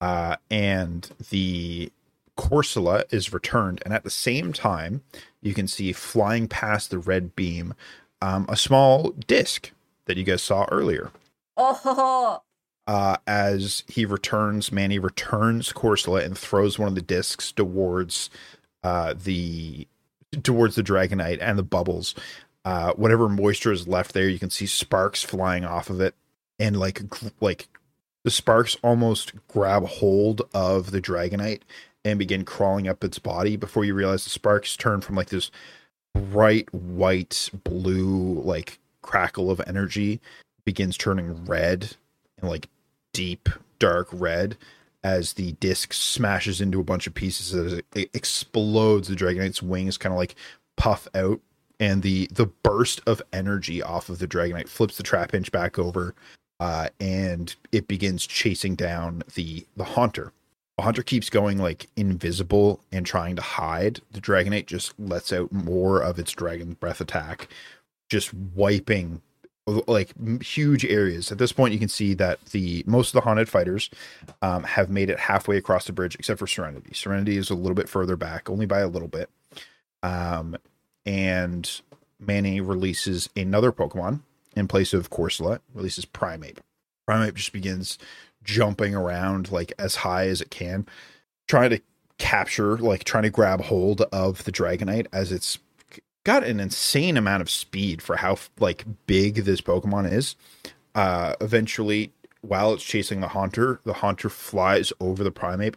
uh, 0.01 0.37
and 0.51 1.11
the 1.31 1.91
Corsola 2.39 3.03
is 3.13 3.33
returned. 3.33 3.83
And 3.85 3.93
at 3.93 4.05
the 4.05 4.11
same 4.11 4.53
time, 4.53 5.03
you 5.43 5.55
can 5.55 5.67
see 5.67 5.93
flying 5.93 6.49
past 6.49 6.91
the 6.91 6.99
red 6.99 7.35
beam 7.35 7.75
um, 8.23 8.47
a 8.49 8.57
small 8.57 9.11
disc 9.11 9.73
that 10.07 10.17
you 10.17 10.25
guys 10.25 10.43
saw 10.43 10.67
earlier. 10.71 11.11
oh, 11.57 12.43
Uh, 12.87 13.17
as 13.27 13.83
he 13.89 14.05
returns, 14.05 14.71
Manny 14.71 14.99
returns 14.99 15.73
Corsola 15.73 16.25
and 16.25 16.39
throws 16.39 16.79
one 16.79 16.89
of 16.89 16.95
the 16.95 17.03
discs 17.03 17.51
towards 17.51 18.31
uh, 18.85 19.15
the 19.17 19.89
towards 20.43 20.77
the 20.77 20.83
Dragonite 20.83 21.39
and 21.41 21.59
the 21.59 21.65
bubbles. 21.65 22.15
Uh, 22.65 22.93
whatever 22.95 23.29
moisture 23.29 23.73
is 23.73 23.89
left 23.89 24.13
there, 24.13 24.29
you 24.29 24.39
can 24.39 24.51
see 24.51 24.67
sparks 24.67 25.23
flying 25.23 25.65
off 25.65 25.91
of 25.91 26.01
it, 26.01 26.15
and 26.59 26.79
like 26.79 27.03
like 27.41 27.69
the 28.27 28.31
sparks 28.33 28.77
almost 28.83 29.35
grab 29.47 29.87
hold 29.87 30.43
of 30.53 30.91
the 30.91 31.01
dragonite 31.01 31.61
and 32.05 32.19
begin 32.19 32.45
crawling 32.45 32.89
up 32.89 33.05
its 33.05 33.21
body 33.21 33.55
before 33.57 33.85
you 33.85 33.95
realize 33.95 34.25
the 34.25 34.31
sparks 34.31 34.77
turn 34.77 35.01
from 35.01 35.15
like 35.15 35.29
this 35.29 35.53
bright 36.13 36.73
white 36.75 37.49
blue 37.63 38.43
like 38.43 38.81
crackle 39.01 39.49
of 39.49 39.61
energy 39.65 40.21
begins 40.65 40.97
turning 40.97 41.45
red 41.45 41.95
and 42.41 42.51
like 42.51 42.69
deep 43.17 43.49
dark 43.79 44.09
red 44.13 44.57
as 45.03 45.35
the 45.35 45.53
disc 45.53 45.93
smashes 45.93 46.61
into 46.61 46.81
a 46.81 46.85
bunch 46.85 47.07
of 47.07 47.15
pieces 47.15 47.55
as 47.55 47.73
it, 47.95 48.11
explodes 48.13 49.09
the 49.09 49.17
dragonite's 49.17 49.63
wings 49.63 49.97
kind 49.97 50.13
of 50.13 50.19
like 50.19 50.35
puff 50.77 51.09
out 51.15 51.41
and 51.81 52.03
the 52.03 52.29
the 52.33 52.47
burst 52.47 53.01
of 53.07 53.23
energy 53.33 53.83
off 53.83 54.09
of 54.09 54.19
the 54.19 54.29
dragonite 54.29 54.69
flips 54.69 54.97
the 54.97 55.03
trapinch 55.03 55.51
back 55.51 55.79
over 55.79 56.15
uh, 56.61 56.89
and 57.01 57.55
it 57.73 57.89
begins 57.89 58.27
chasing 58.27 58.75
down 58.75 59.23
the 59.35 59.67
the 59.77 59.85
haunter. 59.85 60.33
The 60.77 60.83
haunter 60.83 61.03
keeps 61.03 61.31
going 61.31 61.59
like 61.59 61.89
invisible 61.97 62.81
and 62.93 63.07
trying 63.07 63.37
to 63.37 63.43
hide. 63.43 64.01
The 64.13 64.21
dragonite 64.21 64.67
just 64.67 64.99
lets 64.99 65.33
out 65.33 65.53
more 65.53 66.01
of 66.01 66.19
its 66.19 66.33
dragon 66.33 66.75
breath 66.75 67.01
attack, 67.01 67.49
just 68.11 68.33
wiping 68.35 69.23
like 69.67 70.13
huge 70.43 70.85
areas. 70.85 71.33
At 71.33 71.39
this 71.39 71.53
point, 71.53 71.73
you 71.73 71.81
can 71.81 71.89
see 71.89 72.15
that 72.15 72.45
the 72.47 72.85
most 72.87 73.09
of 73.09 73.13
the 73.15 73.21
haunted 73.23 73.49
fighters 73.49 73.91
um, 74.41 74.63
have 74.63 74.91
made 74.91 75.11
it 75.11 75.19
halfway 75.19 75.57
across 75.57 75.87
the 75.87 75.93
bridge, 75.93 76.15
except 76.15 76.39
for 76.39 76.47
Serenity. 76.47 76.95
Serenity 76.95 77.37
is 77.37 77.51
a 77.51 77.55
little 77.55 77.75
bit 77.75 77.89
further 77.89 78.17
back, 78.17 78.49
only 78.49 78.67
by 78.67 78.81
a 78.81 78.89
little 78.89 79.09
bit. 79.09 79.29
Um, 80.03 80.57
and 81.05 81.81
Manny 82.21 82.61
releases 82.61 83.29
another 83.37 83.73
Pokemon 83.73 84.21
in 84.55 84.69
place 84.69 84.95
of 84.95 85.11
Corsola, 85.11 85.61
releases 85.75 86.05
Primeape. 86.07 86.59
Primeape 87.09 87.35
just 87.35 87.53
begins 87.53 87.99
jumping 88.43 88.95
around 88.95 89.51
like 89.51 89.73
as 89.79 89.97
high 89.97 90.29
as 90.29 90.41
it 90.41 90.51
can, 90.51 90.87
trying 91.49 91.71
to 91.71 91.81
capture, 92.19 92.79
like 92.79 93.05
trying 93.05 93.25
to 93.25 93.31
grab 93.31 93.61
hold 93.63 94.03
of 94.13 94.45
the 94.45 94.53
Dragonite 94.53 95.07
as 95.13 95.33
it's 95.33 95.59
got 96.27 96.43
an 96.43 96.59
insane 96.59 97.17
amount 97.17 97.41
of 97.41 97.49
speed 97.49 98.03
for 98.03 98.17
how 98.17 98.37
like 98.59 98.85
big 99.07 99.37
this 99.45 99.61
Pokemon 99.61 100.11
is. 100.13 100.35
Uh, 100.97 101.37
eventually, 101.41 102.11
while 102.41 102.75
it's 102.75 102.83
chasing 102.83 103.21
the 103.21 103.29
Haunter, 103.29 103.81
the 103.85 103.93
Haunter 103.93 104.29
flies 104.29 104.93
over 104.99 105.23
the 105.23 105.31
Primeape, 105.31 105.77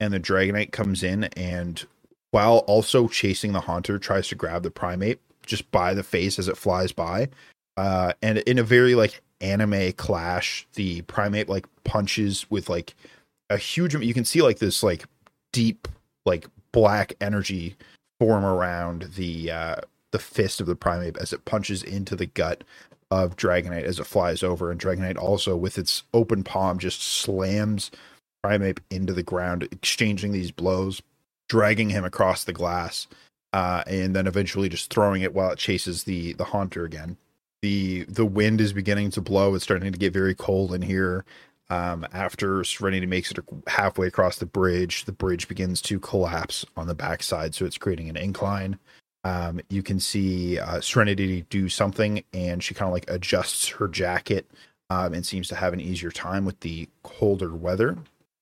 and 0.00 0.10
the 0.10 0.18
Dragonite 0.18 0.72
comes 0.72 1.02
in 1.02 1.24
and, 1.36 1.84
while 2.30 2.58
also 2.60 3.08
chasing 3.08 3.52
the 3.52 3.60
Haunter, 3.60 3.98
tries 3.98 4.26
to 4.28 4.34
grab 4.34 4.62
the 4.62 4.70
Primeape 4.70 5.18
just 5.44 5.70
by 5.70 5.92
the 5.92 6.02
face 6.02 6.38
as 6.38 6.48
it 6.48 6.56
flies 6.56 6.92
by. 6.92 7.28
Uh, 7.76 8.14
and 8.22 8.38
in 8.38 8.58
a 8.58 8.62
very 8.62 8.94
like 8.94 9.20
anime 9.42 9.92
clash, 9.92 10.66
the 10.76 11.02
Primeape 11.02 11.48
like 11.48 11.66
punches 11.84 12.50
with 12.50 12.70
like 12.70 12.94
a 13.50 13.58
huge. 13.58 13.94
You 13.94 14.14
can 14.14 14.24
see 14.24 14.40
like 14.40 14.60
this 14.60 14.82
like 14.82 15.04
deep 15.52 15.88
like 16.24 16.46
black 16.72 17.12
energy 17.20 17.76
form 18.20 18.44
around 18.44 19.14
the 19.16 19.50
uh, 19.50 19.76
the 20.12 20.18
fist 20.20 20.60
of 20.60 20.66
the 20.66 20.76
Primeape 20.76 21.16
as 21.16 21.32
it 21.32 21.44
punches 21.44 21.82
into 21.82 22.14
the 22.14 22.26
gut 22.26 22.62
of 23.10 23.34
Dragonite 23.34 23.82
as 23.82 23.98
it 23.98 24.06
flies 24.06 24.44
over, 24.44 24.70
and 24.70 24.80
Dragonite 24.80 25.18
also 25.18 25.56
with 25.56 25.78
its 25.78 26.04
open 26.14 26.44
palm 26.44 26.78
just 26.78 27.02
slams 27.02 27.90
Primeape 28.44 28.78
into 28.90 29.12
the 29.12 29.22
ground, 29.22 29.64
exchanging 29.64 30.32
these 30.32 30.50
blows, 30.50 31.02
dragging 31.48 31.90
him 31.90 32.04
across 32.04 32.44
the 32.44 32.52
glass, 32.52 33.06
uh, 33.52 33.82
and 33.86 34.14
then 34.14 34.26
eventually 34.26 34.68
just 34.68 34.92
throwing 34.92 35.22
it 35.22 35.34
while 35.34 35.50
it 35.50 35.58
chases 35.58 36.04
the 36.04 36.34
the 36.34 36.44
Haunter 36.44 36.84
again. 36.84 37.16
the 37.62 38.04
The 38.04 38.26
wind 38.26 38.60
is 38.60 38.72
beginning 38.72 39.10
to 39.12 39.20
blow; 39.20 39.54
it's 39.54 39.64
starting 39.64 39.90
to 39.90 39.98
get 39.98 40.12
very 40.12 40.34
cold 40.34 40.72
in 40.74 40.82
here. 40.82 41.24
Um, 41.70 42.04
after 42.12 42.64
Serenity 42.64 43.06
makes 43.06 43.30
it 43.30 43.38
halfway 43.68 44.08
across 44.08 44.38
the 44.38 44.46
bridge, 44.46 45.04
the 45.04 45.12
bridge 45.12 45.46
begins 45.46 45.80
to 45.82 46.00
collapse 46.00 46.66
on 46.76 46.88
the 46.88 46.94
backside, 46.96 47.54
so 47.54 47.64
it's 47.64 47.78
creating 47.78 48.08
an 48.08 48.16
incline. 48.16 48.78
Um, 49.22 49.60
you 49.68 49.82
can 49.82 50.00
see 50.00 50.58
uh, 50.58 50.80
Serenity 50.80 51.46
do 51.48 51.68
something, 51.68 52.24
and 52.32 52.62
she 52.62 52.74
kind 52.74 52.88
of 52.88 52.92
like 52.92 53.08
adjusts 53.08 53.68
her 53.68 53.86
jacket 53.86 54.50
um, 54.90 55.14
and 55.14 55.24
seems 55.24 55.46
to 55.48 55.54
have 55.54 55.72
an 55.72 55.80
easier 55.80 56.10
time 56.10 56.44
with 56.44 56.58
the 56.60 56.88
colder 57.04 57.54
weather. 57.54 57.96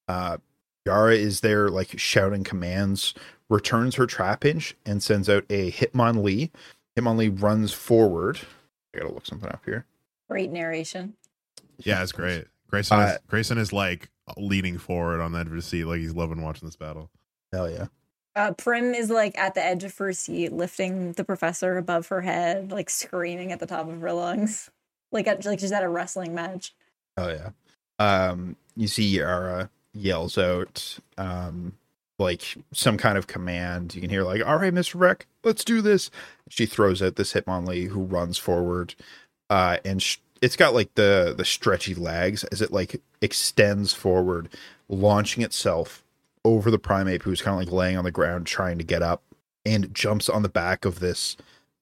Uh, 0.08 0.38
Yara 0.86 1.14
is 1.14 1.40
there, 1.40 1.68
like 1.68 1.98
shouting 1.98 2.44
commands, 2.44 3.12
returns 3.50 3.96
her 3.96 4.06
Trapinch, 4.06 4.72
and 4.86 5.02
sends 5.02 5.28
out 5.28 5.44
a 5.50 5.70
Hitmonlee. 5.70 6.50
Hitmonlee 6.96 7.42
runs 7.42 7.74
forward. 7.74 8.40
I 8.94 9.00
gotta 9.00 9.12
look 9.12 9.26
something 9.26 9.50
up 9.50 9.62
here. 9.66 9.84
Great 10.30 10.50
narration. 10.50 11.14
Yeah, 11.78 12.02
it's 12.02 12.12
great. 12.12 12.46
Grayson, 12.70 13.00
is, 13.00 13.10
Uh, 13.12 13.18
Grayson 13.26 13.58
is 13.58 13.72
like 13.72 14.10
leaning 14.36 14.78
forward 14.78 15.20
on 15.20 15.32
the 15.32 15.40
edge 15.40 15.46
of 15.46 15.52
his 15.54 15.64
seat, 15.64 15.84
like 15.84 16.00
he's 16.00 16.14
loving 16.14 16.42
watching 16.42 16.68
this 16.68 16.76
battle. 16.76 17.10
Hell 17.52 17.70
yeah. 17.70 17.86
Uh, 18.36 18.52
Prim 18.52 18.94
is 18.94 19.10
like 19.10 19.36
at 19.38 19.54
the 19.54 19.64
edge 19.64 19.84
of 19.84 19.96
her 19.98 20.12
seat, 20.12 20.52
lifting 20.52 21.12
the 21.12 21.24
professor 21.24 21.76
above 21.76 22.08
her 22.08 22.20
head, 22.20 22.70
like 22.70 22.90
screaming 22.90 23.52
at 23.52 23.58
the 23.58 23.66
top 23.66 23.88
of 23.88 24.00
her 24.00 24.12
lungs, 24.12 24.70
like 25.10 25.26
at, 25.26 25.44
like 25.44 25.60
she's 25.60 25.72
at 25.72 25.82
a 25.82 25.88
wrestling 25.88 26.34
match. 26.34 26.74
Oh 27.16 27.28
yeah. 27.28 27.50
Um, 27.98 28.54
you 28.76 28.86
see 28.86 29.04
Yara 29.04 29.70
yells 29.94 30.38
out 30.38 30.98
um 31.16 31.72
like 32.20 32.56
some 32.72 32.96
kind 32.96 33.16
of 33.16 33.26
command. 33.26 33.94
You 33.94 34.00
can 34.00 34.10
hear 34.10 34.24
like, 34.24 34.44
"All 34.44 34.58
right, 34.58 34.74
Mister 34.74 34.98
Wreck, 34.98 35.26
let's 35.42 35.64
do 35.64 35.80
this." 35.80 36.10
She 36.48 36.66
throws 36.66 37.00
out 37.00 37.16
this 37.16 37.32
Hitmonlee 37.32 37.88
who 37.88 38.02
runs 38.02 38.38
forward, 38.38 38.94
uh, 39.50 39.78
and 39.84 40.02
sh- 40.02 40.18
it's 40.42 40.56
got 40.56 40.74
like 40.74 40.94
the 40.94 41.34
the 41.36 41.44
stretchy 41.44 41.94
legs 41.94 42.44
as 42.44 42.62
it 42.62 42.72
like 42.72 43.00
extends 43.20 43.92
forward, 43.92 44.48
launching 44.88 45.42
itself 45.42 46.04
over 46.44 46.70
the 46.70 46.78
Primeape 46.78 47.22
who's 47.22 47.42
kind 47.42 47.60
of 47.60 47.66
like 47.66 47.72
laying 47.72 47.96
on 47.96 48.04
the 48.04 48.10
ground 48.10 48.46
trying 48.46 48.78
to 48.78 48.84
get 48.84 49.02
up, 49.02 49.22
and 49.66 49.92
jumps 49.94 50.28
on 50.28 50.42
the 50.42 50.48
back 50.48 50.84
of 50.84 51.00
this 51.00 51.36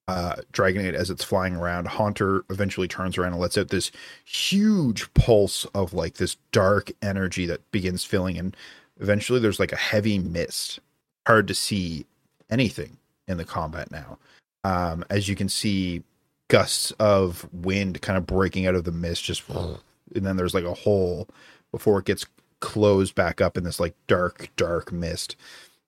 uh, 0.09 0.37
Dragonite 0.53 0.95
as 0.95 1.11
it's 1.11 1.25
flying 1.25 1.57
around. 1.57 1.89
Haunter 1.89 2.45
eventually 2.51 2.89
turns 2.89 3.19
around 3.19 3.33
and 3.33 3.41
lets 3.41 3.59
out 3.59 3.69
this 3.69 3.91
huge 4.25 5.13
pulse 5.15 5.65
of 5.75 5.93
like 5.93 6.15
this 6.15 6.37
dark 6.53 6.93
energy 7.03 7.47
that 7.47 7.71
begins 7.71 8.05
filling, 8.05 8.39
and 8.39 8.57
eventually 9.01 9.41
there's 9.41 9.61
like 9.61 9.73
a 9.73 9.77
heavy 9.77 10.19
mist. 10.19 10.81
Hard 11.27 11.49
to 11.49 11.55
see 11.55 12.07
anything 12.51 12.97
in 13.29 13.37
the 13.37 13.45
combat 13.45 13.91
now. 13.91 14.19
Um, 14.65 15.05
as 15.11 15.29
you 15.29 15.37
can 15.37 15.49
see, 15.49 16.03
gusts 16.49 16.93
of 16.93 17.49
wind 17.53 18.01
kind 18.03 18.17
of 18.17 18.27
breaking 18.27 18.67
out 18.67 18.75
of 18.75 18.85
the 18.85 18.93
mist, 18.93 19.25
just 19.25 19.49
and 19.49 19.81
then 20.25 20.37
there's 20.37 20.55
like 20.55 20.65
a 20.65 20.75
hole 20.75 21.29
before 21.73 21.99
it 21.99 22.05
gets 22.05 22.27
closed 22.61 23.15
back 23.15 23.41
up 23.41 23.57
in 23.57 23.65
this 23.65 23.81
like 23.81 23.95
dark, 24.07 24.51
dark 24.57 24.93
mist. 24.93 25.37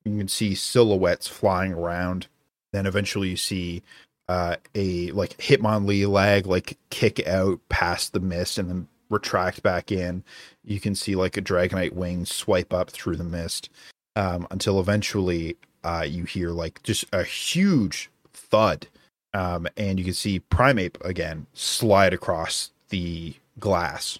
You 0.04 0.18
can 0.18 0.28
see 0.28 0.54
silhouettes 0.54 1.26
flying 1.26 1.72
around. 1.72 2.26
Then 2.72 2.86
eventually 2.86 3.28
you 3.30 3.36
see 3.36 3.82
uh, 4.28 4.56
a 4.74 5.10
like 5.12 5.36
Hitmonlee 5.38 6.08
lag 6.08 6.46
like 6.46 6.78
kick 6.90 7.26
out 7.26 7.60
past 7.68 8.12
the 8.12 8.20
mist 8.20 8.58
and 8.58 8.68
then 8.68 8.88
retract 9.10 9.62
back 9.62 9.90
in. 9.90 10.22
You 10.64 10.80
can 10.80 10.94
see 10.94 11.14
like 11.14 11.36
a 11.36 11.42
Dragonite 11.42 11.92
wing 11.92 12.26
swipe 12.26 12.72
up 12.72 12.90
through 12.90 13.16
the 13.16 13.24
mist 13.24 13.70
um, 14.16 14.46
until 14.50 14.80
eventually 14.80 15.56
uh, 15.84 16.04
you 16.06 16.24
hear 16.24 16.50
like 16.50 16.82
just 16.82 17.06
a 17.12 17.22
huge 17.24 18.10
thud. 18.32 18.86
Um, 19.38 19.68
and 19.76 20.00
you 20.00 20.04
can 20.04 20.14
see 20.14 20.40
Primeape 20.50 20.96
again 21.04 21.46
slide 21.54 22.12
across 22.12 22.72
the 22.88 23.34
glass 23.60 24.18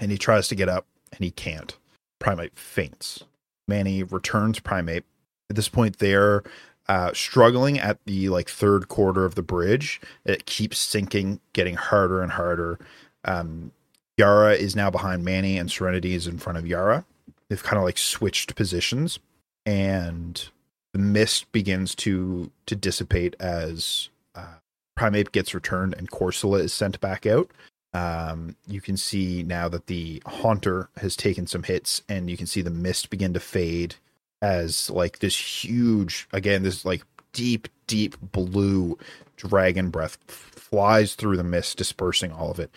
and 0.00 0.10
he 0.10 0.16
tries 0.16 0.48
to 0.48 0.54
get 0.54 0.70
up 0.70 0.86
and 1.12 1.20
he 1.20 1.30
can't. 1.30 1.76
Primeape 2.18 2.56
faints. 2.56 3.24
Manny 3.68 4.02
returns 4.02 4.60
Primeape. 4.60 5.04
At 5.50 5.56
this 5.56 5.68
point, 5.68 5.98
they're 5.98 6.44
uh, 6.88 7.12
struggling 7.12 7.78
at 7.78 7.98
the 8.06 8.30
like 8.30 8.48
third 8.48 8.88
quarter 8.88 9.26
of 9.26 9.34
the 9.34 9.42
bridge. 9.42 10.00
It 10.24 10.46
keeps 10.46 10.78
sinking, 10.78 11.40
getting 11.52 11.74
harder 11.74 12.22
and 12.22 12.32
harder. 12.32 12.78
Um, 13.26 13.70
Yara 14.16 14.54
is 14.54 14.74
now 14.74 14.90
behind 14.90 15.26
Manny, 15.26 15.58
and 15.58 15.70
Serenity 15.70 16.14
is 16.14 16.26
in 16.26 16.38
front 16.38 16.56
of 16.56 16.66
Yara. 16.66 17.04
They've 17.50 17.62
kind 17.62 17.76
of 17.76 17.84
like 17.84 17.98
switched 17.98 18.54
positions, 18.54 19.18
and 19.66 20.48
the 20.94 20.98
mist 21.00 21.52
begins 21.52 21.94
to 21.96 22.50
to 22.64 22.74
dissipate 22.74 23.36
as 23.38 24.08
uh, 24.34 24.54
Primeape 24.98 25.32
gets 25.32 25.54
returned 25.54 25.94
and 25.94 26.10
Corsola 26.10 26.60
is 26.60 26.72
sent 26.72 27.00
back 27.00 27.26
out. 27.26 27.50
Um, 27.92 28.56
you 28.66 28.80
can 28.80 28.96
see 28.96 29.42
now 29.44 29.68
that 29.68 29.86
the 29.86 30.22
Haunter 30.26 30.88
has 30.96 31.14
taken 31.14 31.46
some 31.46 31.62
hits, 31.62 32.02
and 32.08 32.28
you 32.28 32.36
can 32.36 32.46
see 32.46 32.60
the 32.60 32.70
mist 32.70 33.08
begin 33.08 33.32
to 33.34 33.40
fade 33.40 33.94
as 34.42 34.90
like 34.90 35.20
this 35.20 35.64
huge, 35.64 36.28
again, 36.32 36.64
this 36.64 36.84
like 36.84 37.02
deep, 37.32 37.68
deep 37.86 38.16
blue 38.20 38.98
dragon 39.36 39.90
breath 39.90 40.18
flies 40.28 41.14
through 41.14 41.36
the 41.36 41.44
mist, 41.44 41.78
dispersing 41.78 42.32
all 42.32 42.50
of 42.50 42.58
it. 42.58 42.70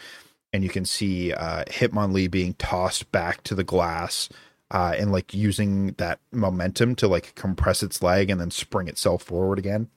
And 0.54 0.64
you 0.64 0.70
can 0.70 0.86
see 0.86 1.34
uh, 1.34 1.64
Hitmonlee 1.66 2.30
being 2.30 2.54
tossed 2.54 3.12
back 3.12 3.44
to 3.44 3.56
the 3.56 3.64
glass 3.64 4.30
uh, 4.72 4.96
and 4.98 5.12
like 5.12 5.34
using 5.34 5.94
that 5.94 6.20
momentum 6.32 6.96
to 6.96 7.08
like 7.08 7.34
compress 7.36 7.82
its 7.82 8.02
leg 8.02 8.30
and 8.30 8.40
then 8.40 8.52
spring 8.52 8.88
itself 8.88 9.24
forward 9.24 9.60
again, 9.60 9.90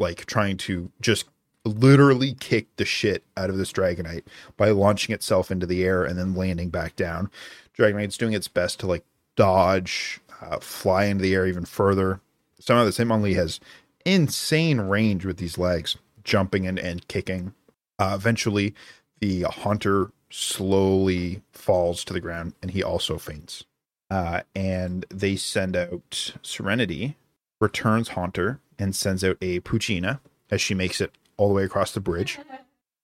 like 0.00 0.26
trying 0.26 0.56
to 0.56 0.90
just 1.00 1.26
literally 1.64 2.34
kick 2.34 2.74
the 2.76 2.84
shit 2.84 3.22
out 3.36 3.50
of 3.50 3.58
this 3.58 3.72
Dragonite 3.72 4.24
by 4.56 4.70
launching 4.70 5.14
itself 5.14 5.50
into 5.50 5.66
the 5.66 5.84
air 5.84 6.04
and 6.04 6.18
then 6.18 6.34
landing 6.34 6.70
back 6.70 6.96
down. 6.96 7.30
Dragonite's 7.78 8.16
doing 8.16 8.32
its 8.32 8.48
best 8.48 8.80
to 8.80 8.86
like 8.86 9.04
dodge, 9.36 10.20
uh, 10.40 10.58
fly 10.58 11.04
into 11.04 11.22
the 11.22 11.34
air 11.34 11.46
even 11.46 11.64
further. 11.64 12.20
Somehow 12.58 12.84
this 12.84 12.98
Hitmonlee 12.98 13.36
has 13.36 13.60
insane 14.04 14.80
range 14.80 15.24
with 15.24 15.36
these 15.36 15.58
legs, 15.58 15.96
jumping 16.24 16.66
and, 16.66 16.78
and 16.78 17.06
kicking. 17.08 17.54
Uh, 17.98 18.12
eventually, 18.14 18.74
the 19.20 19.42
Haunter 19.42 20.10
slowly 20.30 21.42
falls 21.52 22.04
to 22.04 22.12
the 22.12 22.20
ground 22.20 22.54
and 22.62 22.70
he 22.70 22.82
also 22.82 23.18
faints. 23.18 23.64
Uh, 24.10 24.40
and 24.56 25.06
they 25.10 25.36
send 25.36 25.76
out 25.76 26.32
Serenity, 26.42 27.16
returns 27.60 28.08
Haunter, 28.08 28.60
and 28.78 28.94
sends 28.94 29.22
out 29.22 29.36
a 29.40 29.60
Poochyena 29.60 30.20
as 30.50 30.60
she 30.60 30.74
makes 30.74 31.00
it 31.00 31.12
all 31.36 31.48
the 31.48 31.54
way 31.54 31.64
across 31.64 31.92
the 31.92 32.00
bridge. 32.00 32.38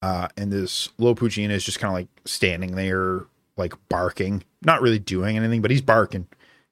Uh, 0.02 0.28
and 0.36 0.52
this 0.52 0.88
little 0.98 1.14
Poochyena 1.14 1.50
is 1.50 1.64
just 1.64 1.78
kind 1.78 1.90
of 1.90 1.94
like 1.94 2.08
standing 2.24 2.74
there, 2.74 3.24
like 3.56 3.74
barking, 3.88 4.42
not 4.62 4.82
really 4.82 4.98
doing 4.98 5.36
anything, 5.36 5.62
but 5.62 5.70
he's 5.70 5.82
barking. 5.82 6.26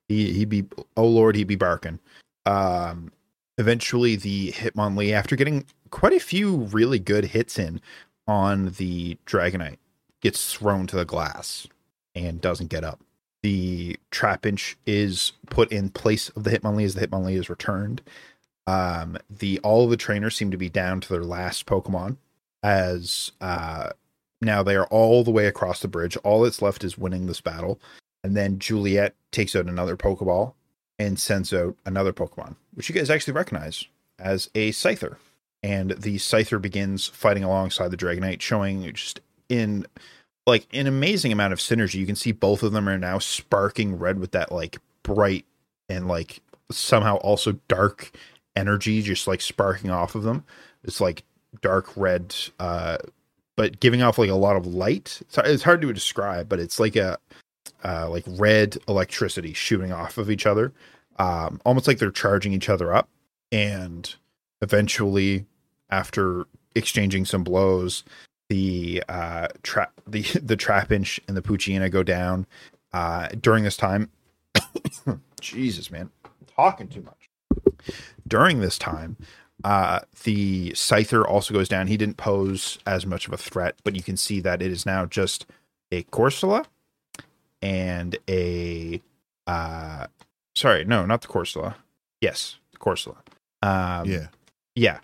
He 0.08 0.32
he'd 0.32 0.48
be 0.48 0.64
oh 0.96 1.06
lord, 1.06 1.36
he'd 1.36 1.46
be 1.46 1.56
barking. 1.56 1.98
Um, 2.46 3.12
eventually, 3.56 4.16
the 4.16 4.52
Hitmonlee, 4.52 5.12
after 5.12 5.36
getting 5.36 5.64
quite 5.90 6.12
a 6.12 6.20
few 6.20 6.56
really 6.56 6.98
good 6.98 7.26
hits 7.26 7.58
in 7.58 7.80
on 8.26 8.70
the 8.78 9.16
Dragonite, 9.26 9.78
gets 10.20 10.52
thrown 10.52 10.86
to 10.88 10.96
the 10.96 11.04
glass 11.04 11.66
and 12.14 12.40
doesn't 12.40 12.68
get 12.68 12.84
up. 12.84 13.00
The 13.44 14.00
Trapinch 14.10 14.74
is 14.86 15.32
put 15.50 15.70
in 15.70 15.90
place 15.90 16.30
of 16.30 16.44
the 16.44 16.50
Hitmonlee 16.50 16.86
as 16.86 16.94
the 16.94 17.06
Hitmonlee 17.06 17.38
is 17.38 17.50
returned. 17.50 18.00
Um, 18.66 19.18
the 19.28 19.58
all 19.58 19.84
of 19.84 19.90
the 19.90 19.98
trainers 19.98 20.34
seem 20.34 20.50
to 20.50 20.56
be 20.56 20.70
down 20.70 21.02
to 21.02 21.08
their 21.10 21.24
last 21.24 21.66
Pokemon, 21.66 22.16
as 22.62 23.32
uh, 23.42 23.90
now 24.40 24.62
they 24.62 24.74
are 24.76 24.86
all 24.86 25.24
the 25.24 25.30
way 25.30 25.44
across 25.44 25.80
the 25.80 25.88
bridge. 25.88 26.16
All 26.24 26.40
that's 26.40 26.62
left 26.62 26.84
is 26.84 26.96
winning 26.96 27.26
this 27.26 27.42
battle, 27.42 27.78
and 28.22 28.34
then 28.34 28.58
Juliet 28.58 29.14
takes 29.30 29.54
out 29.54 29.66
another 29.66 29.98
Pokeball 29.98 30.54
and 30.98 31.20
sends 31.20 31.52
out 31.52 31.76
another 31.84 32.14
Pokemon, 32.14 32.56
which 32.72 32.88
you 32.88 32.94
guys 32.94 33.10
actually 33.10 33.34
recognize 33.34 33.84
as 34.18 34.48
a 34.54 34.72
Scyther. 34.72 35.16
And 35.62 35.90
the 35.90 36.16
Scyther 36.16 36.62
begins 36.62 37.08
fighting 37.08 37.44
alongside 37.44 37.90
the 37.90 37.98
Dragonite, 37.98 38.40
showing 38.40 38.90
just 38.94 39.20
in 39.50 39.86
like 40.46 40.66
an 40.72 40.86
amazing 40.86 41.32
amount 41.32 41.52
of 41.52 41.58
synergy. 41.58 41.94
You 41.94 42.06
can 42.06 42.16
see 42.16 42.32
both 42.32 42.62
of 42.62 42.72
them 42.72 42.88
are 42.88 42.98
now 42.98 43.18
sparking 43.18 43.98
red 43.98 44.18
with 44.18 44.32
that 44.32 44.52
like 44.52 44.78
bright 45.02 45.46
and 45.88 46.08
like 46.08 46.40
somehow 46.70 47.16
also 47.16 47.52
dark 47.68 48.12
energy 48.56 49.02
just 49.02 49.26
like 49.26 49.40
sparking 49.40 49.90
off 49.90 50.14
of 50.14 50.22
them. 50.22 50.44
It's 50.84 51.00
like 51.00 51.24
dark 51.60 51.96
red, 51.96 52.34
uh, 52.58 52.98
but 53.56 53.80
giving 53.80 54.02
off 54.02 54.18
like 54.18 54.30
a 54.30 54.34
lot 54.34 54.56
of 54.56 54.66
light. 54.66 55.20
It's, 55.36 55.62
hard 55.62 55.80
to 55.82 55.92
describe, 55.92 56.48
but 56.48 56.60
it's 56.60 56.80
like 56.80 56.96
a 56.96 57.18
uh, 57.84 58.08
like 58.10 58.24
red 58.26 58.78
electricity 58.88 59.52
shooting 59.52 59.92
off 59.92 60.18
of 60.18 60.30
each 60.30 60.46
other, 60.46 60.72
um, 61.18 61.60
almost 61.64 61.86
like 61.86 61.98
they're 61.98 62.10
charging 62.10 62.52
each 62.52 62.68
other 62.68 62.92
up. 62.92 63.08
And 63.52 64.12
eventually, 64.62 65.46
after 65.90 66.46
exchanging 66.74 67.24
some 67.24 67.44
blows, 67.44 68.02
the 68.48 69.02
uh, 69.08 69.48
trap 69.62 69.92
the 70.06 70.22
the 70.42 70.56
Trapinch 70.56 71.20
and 71.28 71.36
the 71.36 71.42
Poochyena 71.42 71.90
go 71.90 72.02
down. 72.02 72.46
Uh, 72.92 73.28
during 73.40 73.64
this 73.64 73.76
time, 73.76 74.10
Jesus, 75.40 75.90
man, 75.90 76.10
I'm 76.24 76.46
talking 76.54 76.88
too 76.88 77.02
much. 77.02 77.94
During 78.26 78.60
this 78.60 78.78
time, 78.78 79.16
uh, 79.64 80.00
the 80.22 80.70
Scyther 80.72 81.26
also 81.26 81.52
goes 81.54 81.68
down. 81.68 81.88
He 81.88 81.96
didn't 81.96 82.16
pose 82.16 82.78
as 82.86 83.04
much 83.04 83.26
of 83.26 83.32
a 83.32 83.36
threat, 83.36 83.76
but 83.82 83.96
you 83.96 84.02
can 84.02 84.16
see 84.16 84.40
that 84.40 84.62
it 84.62 84.70
is 84.70 84.86
now 84.86 85.06
just 85.06 85.46
a 85.90 86.02
Corsola 86.04 86.66
and 87.62 88.16
a 88.28 89.00
uh 89.46 90.06
sorry, 90.54 90.84
no, 90.84 91.06
not 91.06 91.22
the 91.22 91.28
Corsola. 91.28 91.74
Yes, 92.20 92.58
the 92.72 92.78
Corsola. 92.78 93.16
Um 93.62 94.06
yeah. 94.06 94.26
yeah. 94.74 94.98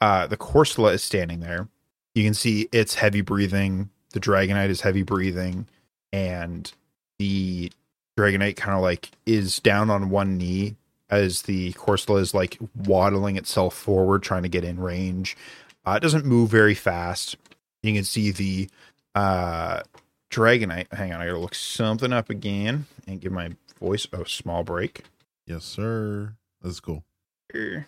Uh 0.00 0.26
the 0.26 0.36
Corsola 0.36 0.94
is 0.94 1.02
standing 1.02 1.40
there. 1.40 1.68
You 2.16 2.24
can 2.24 2.32
see 2.32 2.66
it's 2.72 2.94
heavy 2.94 3.20
breathing. 3.20 3.90
The 4.12 4.20
Dragonite 4.20 4.70
is 4.70 4.80
heavy 4.80 5.02
breathing 5.02 5.66
and 6.14 6.72
the 7.18 7.70
Dragonite 8.18 8.56
kind 8.56 8.74
of 8.74 8.80
like 8.80 9.10
is 9.26 9.58
down 9.58 9.90
on 9.90 10.08
one 10.08 10.38
knee 10.38 10.76
as 11.10 11.42
the 11.42 11.74
Corsola 11.74 12.20
is 12.20 12.32
like 12.32 12.58
waddling 12.74 13.36
itself 13.36 13.74
forward, 13.74 14.22
trying 14.22 14.44
to 14.44 14.48
get 14.48 14.64
in 14.64 14.80
range. 14.80 15.36
Uh, 15.84 15.98
it 15.98 16.00
doesn't 16.00 16.24
move 16.24 16.48
very 16.48 16.74
fast. 16.74 17.36
You 17.82 17.92
can 17.92 18.04
see 18.04 18.30
the 18.30 18.70
uh, 19.14 19.82
Dragonite. 20.30 20.90
Hang 20.94 21.12
on, 21.12 21.20
I 21.20 21.26
gotta 21.26 21.38
look 21.38 21.54
something 21.54 22.14
up 22.14 22.30
again 22.30 22.86
and 23.06 23.20
give 23.20 23.32
my 23.32 23.50
voice 23.78 24.06
a 24.10 24.26
small 24.26 24.64
break. 24.64 25.04
Yes, 25.46 25.66
sir. 25.66 26.32
That's 26.62 26.80
cool. 26.80 27.04
Cool. 27.52 27.84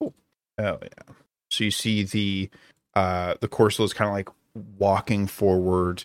Oh 0.00 0.78
yeah. 0.80 1.14
So 1.50 1.64
you 1.64 1.72
see 1.72 2.04
the 2.04 2.50
uh 2.98 3.34
the 3.40 3.48
Corsola 3.48 3.84
is 3.84 3.92
kind 3.92 4.08
of 4.08 4.14
like 4.14 4.28
walking 4.78 5.26
forward, 5.28 6.04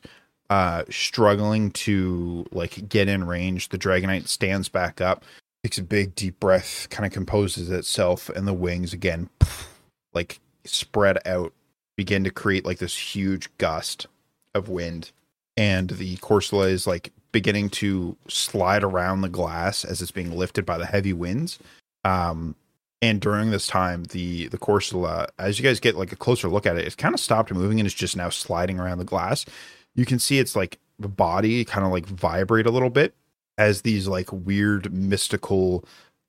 uh 0.49 0.83
struggling 0.89 1.71
to 1.71 2.45
like 2.51 2.87
get 2.87 3.07
in 3.07 3.25
range. 3.25 3.69
The 3.69 3.79
Dragonite 3.79 4.27
stands 4.27 4.69
back 4.69 5.01
up, 5.01 5.25
takes 5.63 5.79
a 5.79 5.83
big 5.83 6.13
deep 6.13 6.39
breath, 6.39 6.87
kind 6.91 7.05
of 7.05 7.11
composes 7.11 7.71
itself, 7.71 8.29
and 8.29 8.47
the 8.47 8.53
wings 8.53 8.93
again 8.93 9.29
like 10.13 10.39
spread 10.65 11.17
out, 11.25 11.51
begin 11.97 12.23
to 12.23 12.31
create 12.31 12.65
like 12.65 12.77
this 12.77 12.95
huge 12.95 13.49
gust 13.57 14.05
of 14.53 14.69
wind. 14.69 15.11
And 15.57 15.89
the 15.89 16.17
Corsola 16.17 16.69
is 16.69 16.85
like 16.85 17.11
beginning 17.31 17.69
to 17.69 18.15
slide 18.27 18.83
around 18.83 19.21
the 19.21 19.29
glass 19.29 19.83
as 19.83 20.01
it's 20.01 20.11
being 20.11 20.37
lifted 20.37 20.65
by 20.65 20.77
the 20.77 20.85
heavy 20.85 21.13
winds. 21.13 21.59
Um, 22.05 22.55
and 23.03 23.19
during 23.19 23.51
this 23.51 23.67
time, 23.67 24.05
the 24.05 24.47
the 24.47 24.57
Corsola, 24.57 25.27
as 25.37 25.59
you 25.59 25.65
guys 25.65 25.81
get 25.81 25.97
like 25.97 26.13
a 26.13 26.15
closer 26.15 26.47
look 26.47 26.65
at 26.65 26.77
it, 26.77 26.85
it's 26.85 26.95
kind 26.95 27.13
of 27.13 27.19
stopped 27.19 27.51
moving 27.51 27.81
and 27.81 27.85
it's 27.85 27.93
just 27.93 28.15
now 28.15 28.29
sliding 28.29 28.79
around 28.79 28.97
the 28.97 29.03
glass. 29.03 29.45
You 29.93 30.05
can 30.05 30.19
see 30.19 30.39
it's 30.39 30.55
like 30.55 30.79
the 30.97 31.09
body 31.09 31.65
kind 31.65 31.85
of 31.85 31.91
like 31.91 32.05
vibrate 32.05 32.65
a 32.65 32.71
little 32.71 32.89
bit 32.89 33.13
as 33.57 33.81
these 33.81 34.07
like 34.07 34.31
weird 34.31 34.93
mystical 34.93 35.83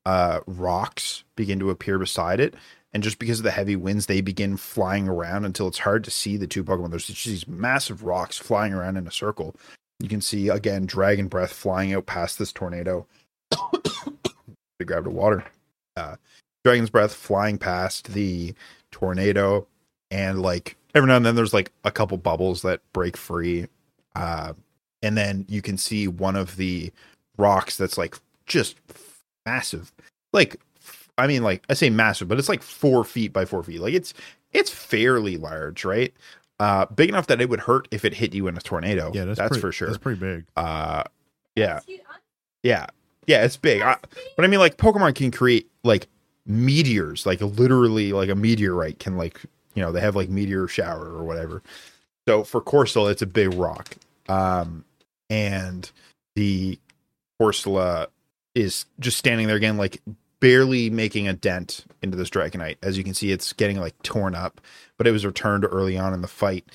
uh 0.05 0.41
rocks 0.47 1.23
begin 1.37 1.59
to 1.59 1.69
appear 1.69 1.97
beside 1.97 2.41
it. 2.41 2.55
And 2.91 3.01
just 3.01 3.19
because 3.19 3.39
of 3.39 3.45
the 3.45 3.51
heavy 3.51 3.77
winds, 3.77 4.07
they 4.07 4.19
begin 4.19 4.57
flying 4.57 5.07
around 5.07 5.45
until 5.45 5.69
it's 5.69 5.79
hard 5.79 6.03
to 6.03 6.11
see 6.11 6.35
the 6.35 6.45
two 6.45 6.65
Pokemon. 6.65 6.89
There's 6.89 7.07
just 7.07 7.25
these 7.25 7.47
massive 7.47 8.03
rocks 8.03 8.37
flying 8.37 8.73
around 8.73 8.97
in 8.97 9.07
a 9.07 9.11
circle. 9.11 9.55
You 10.01 10.09
can 10.09 10.19
see 10.19 10.49
again 10.49 10.87
Dragon 10.87 11.29
Breath 11.29 11.53
flying 11.53 11.93
out 11.93 12.05
past 12.05 12.37
this 12.37 12.51
tornado. 12.51 13.07
they 14.77 14.83
grabbed 14.83 15.07
a 15.07 15.09
water. 15.09 15.45
Uh, 15.95 16.17
Dragon's 16.65 16.89
Breath 16.89 17.13
flying 17.13 17.59
past 17.59 18.13
the 18.13 18.55
tornado, 18.89 19.67
and 20.09 20.41
like 20.41 20.75
every 20.95 21.07
now 21.07 21.15
and 21.15 21.23
then 21.23 21.35
there's 21.35 21.53
like 21.53 21.71
a 21.83 21.91
couple 21.91 22.17
bubbles 22.17 22.63
that 22.63 22.81
break 22.91 23.15
free. 23.15 23.67
Uh, 24.15 24.53
and 25.03 25.15
then 25.15 25.45
you 25.47 25.61
can 25.61 25.77
see 25.77 26.07
one 26.07 26.35
of 26.35 26.55
the 26.55 26.91
rocks 27.37 27.77
that's 27.77 27.99
like 27.99 28.17
just 28.47 28.77
massive. 29.45 29.93
Like, 30.33 30.59
I 31.19 31.27
mean, 31.27 31.43
like 31.43 31.63
I 31.69 31.75
say 31.75 31.91
massive, 31.91 32.27
but 32.27 32.39
it's 32.39 32.49
like 32.49 32.63
four 32.63 33.03
feet 33.03 33.31
by 33.31 33.45
four 33.45 33.61
feet. 33.61 33.79
Like 33.79 33.93
it's 33.93 34.15
it's 34.51 34.71
fairly 34.71 35.37
large, 35.37 35.85
right? 35.85 36.15
Uh, 36.59 36.87
big 36.87 37.09
enough 37.09 37.27
that 37.27 37.41
it 37.41 37.47
would 37.47 37.59
hurt 37.59 37.87
if 37.91 38.03
it 38.05 38.15
hit 38.15 38.33
you 38.33 38.47
in 38.47 38.57
a 38.57 38.61
tornado. 38.61 39.11
Yeah, 39.13 39.25
that's, 39.25 39.37
that's 39.37 39.49
pretty, 39.49 39.61
for 39.61 39.71
sure. 39.71 39.89
That's 39.89 39.99
pretty 39.99 40.19
big. 40.19 40.45
Uh, 40.55 41.03
yeah, 41.55 41.81
yeah, 42.63 42.87
yeah. 43.27 43.43
It's 43.45 43.57
big, 43.57 43.83
I, 43.83 43.97
but 44.35 44.45
I 44.45 44.47
mean, 44.47 44.59
like 44.59 44.77
Pokemon 44.77 45.13
can 45.13 45.29
create 45.29 45.69
like 45.83 46.07
meteors, 46.45 47.25
like 47.25 47.41
literally, 47.41 48.13
like 48.13 48.29
a 48.29 48.35
meteorite 48.35 48.99
can 48.99 49.17
like 49.17 49.41
you 49.73 49.81
know 49.81 49.91
they 49.91 50.01
have 50.01 50.15
like 50.15 50.29
meteor 50.29 50.67
shower 50.67 51.05
or 51.05 51.23
whatever. 51.23 51.61
So 52.27 52.43
for 52.43 52.61
Corsola, 52.61 53.11
it's 53.11 53.21
a 53.21 53.27
big 53.27 53.53
rock, 53.53 53.95
um, 54.27 54.83
and 55.29 55.89
the 56.35 56.79
Corsola 57.41 58.07
is 58.55 58.85
just 58.99 59.17
standing 59.17 59.47
there 59.47 59.57
again, 59.57 59.77
like 59.77 60.01
barely 60.39 60.89
making 60.89 61.27
a 61.27 61.33
dent 61.33 61.85
into 62.01 62.17
this 62.17 62.29
Dragonite. 62.29 62.77
As 62.81 62.97
you 62.97 63.03
can 63.03 63.13
see, 63.13 63.31
it's 63.31 63.53
getting 63.53 63.79
like 63.79 64.01
torn 64.03 64.35
up, 64.35 64.61
but 64.97 65.07
it 65.07 65.11
was 65.11 65.25
returned 65.25 65.65
early 65.65 65.97
on 65.97 66.13
in 66.13 66.21
the 66.21 66.27
fight. 66.27 66.65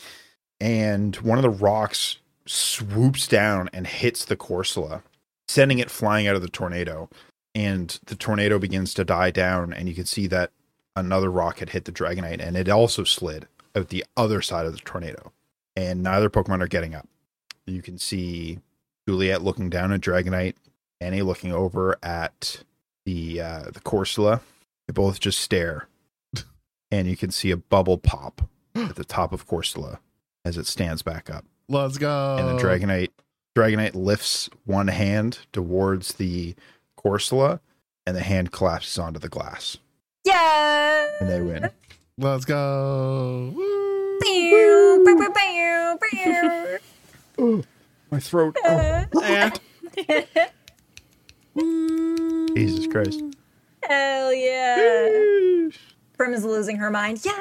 And 0.60 1.16
one 1.16 1.38
of 1.38 1.42
the 1.42 1.50
rocks 1.50 2.18
swoops 2.46 3.26
down 3.26 3.70
and 3.72 3.86
hits 3.86 4.24
the 4.24 4.36
Corsola, 4.36 5.02
sending 5.48 5.78
it 5.78 5.90
flying 5.90 6.26
out 6.26 6.36
of 6.36 6.42
the 6.42 6.48
tornado. 6.48 7.08
And 7.54 7.98
the 8.06 8.14
tornado 8.14 8.58
begins 8.58 8.94
to 8.94 9.04
die 9.04 9.30
down, 9.30 9.72
and 9.72 9.88
you 9.88 9.94
can 9.94 10.06
see 10.06 10.26
that 10.28 10.52
another 10.94 11.30
rock 11.30 11.58
had 11.58 11.70
hit 11.70 11.84
the 11.84 11.92
Dragonite, 11.92 12.40
and 12.40 12.56
it 12.56 12.68
also 12.68 13.04
slid 13.04 13.48
out 13.74 13.88
the 13.88 14.04
other 14.16 14.40
side 14.40 14.66
of 14.66 14.72
the 14.72 14.78
tornado. 14.78 15.32
And 15.76 16.02
neither 16.02 16.30
Pokemon 16.30 16.62
are 16.62 16.68
getting 16.68 16.94
up. 16.94 17.08
You 17.66 17.82
can 17.82 17.98
see 17.98 18.60
Juliet 19.08 19.42
looking 19.42 19.70
down 19.70 19.92
at 19.92 20.00
Dragonite, 20.00 20.54
Annie 21.00 21.22
looking 21.22 21.52
over 21.52 21.98
at 22.02 22.62
the 23.04 23.40
uh, 23.40 23.62
the 23.72 23.80
Corsola. 23.80 24.40
They 24.86 24.92
both 24.92 25.20
just 25.20 25.40
stare, 25.40 25.88
and 26.90 27.08
you 27.08 27.16
can 27.16 27.30
see 27.30 27.50
a 27.50 27.56
bubble 27.56 27.98
pop 27.98 28.42
at 28.74 28.96
the 28.96 29.04
top 29.04 29.32
of 29.32 29.46
Corsola 29.46 29.98
as 30.44 30.56
it 30.56 30.66
stands 30.66 31.02
back 31.02 31.30
up. 31.30 31.44
Let's 31.68 31.98
go. 31.98 32.36
And 32.38 32.58
the 32.58 32.62
Dragonite 32.62 33.10
Dragonite 33.56 33.94
lifts 33.94 34.48
one 34.64 34.88
hand 34.88 35.40
towards 35.52 36.14
the 36.14 36.54
Corsola, 37.04 37.60
and 38.06 38.16
the 38.16 38.20
hand 38.22 38.52
collapses 38.52 38.98
onto 38.98 39.18
the 39.18 39.28
glass, 39.28 39.76
Yeah. 40.24 41.06
and 41.20 41.28
they 41.30 41.40
win. 41.40 41.70
Let's 42.18 42.44
go. 42.44 43.52
Woo. 43.56 44.20
My 48.10 48.18
throat. 48.20 48.56
Oh, 48.64 49.04
Jesus 52.54 52.86
Christ. 52.88 53.22
Hell 53.84 54.32
yeah. 54.34 55.68
Prim 56.16 56.34
is 56.34 56.44
losing 56.44 56.76
her 56.76 56.90
mind. 56.90 57.20
Yeah. 57.24 57.32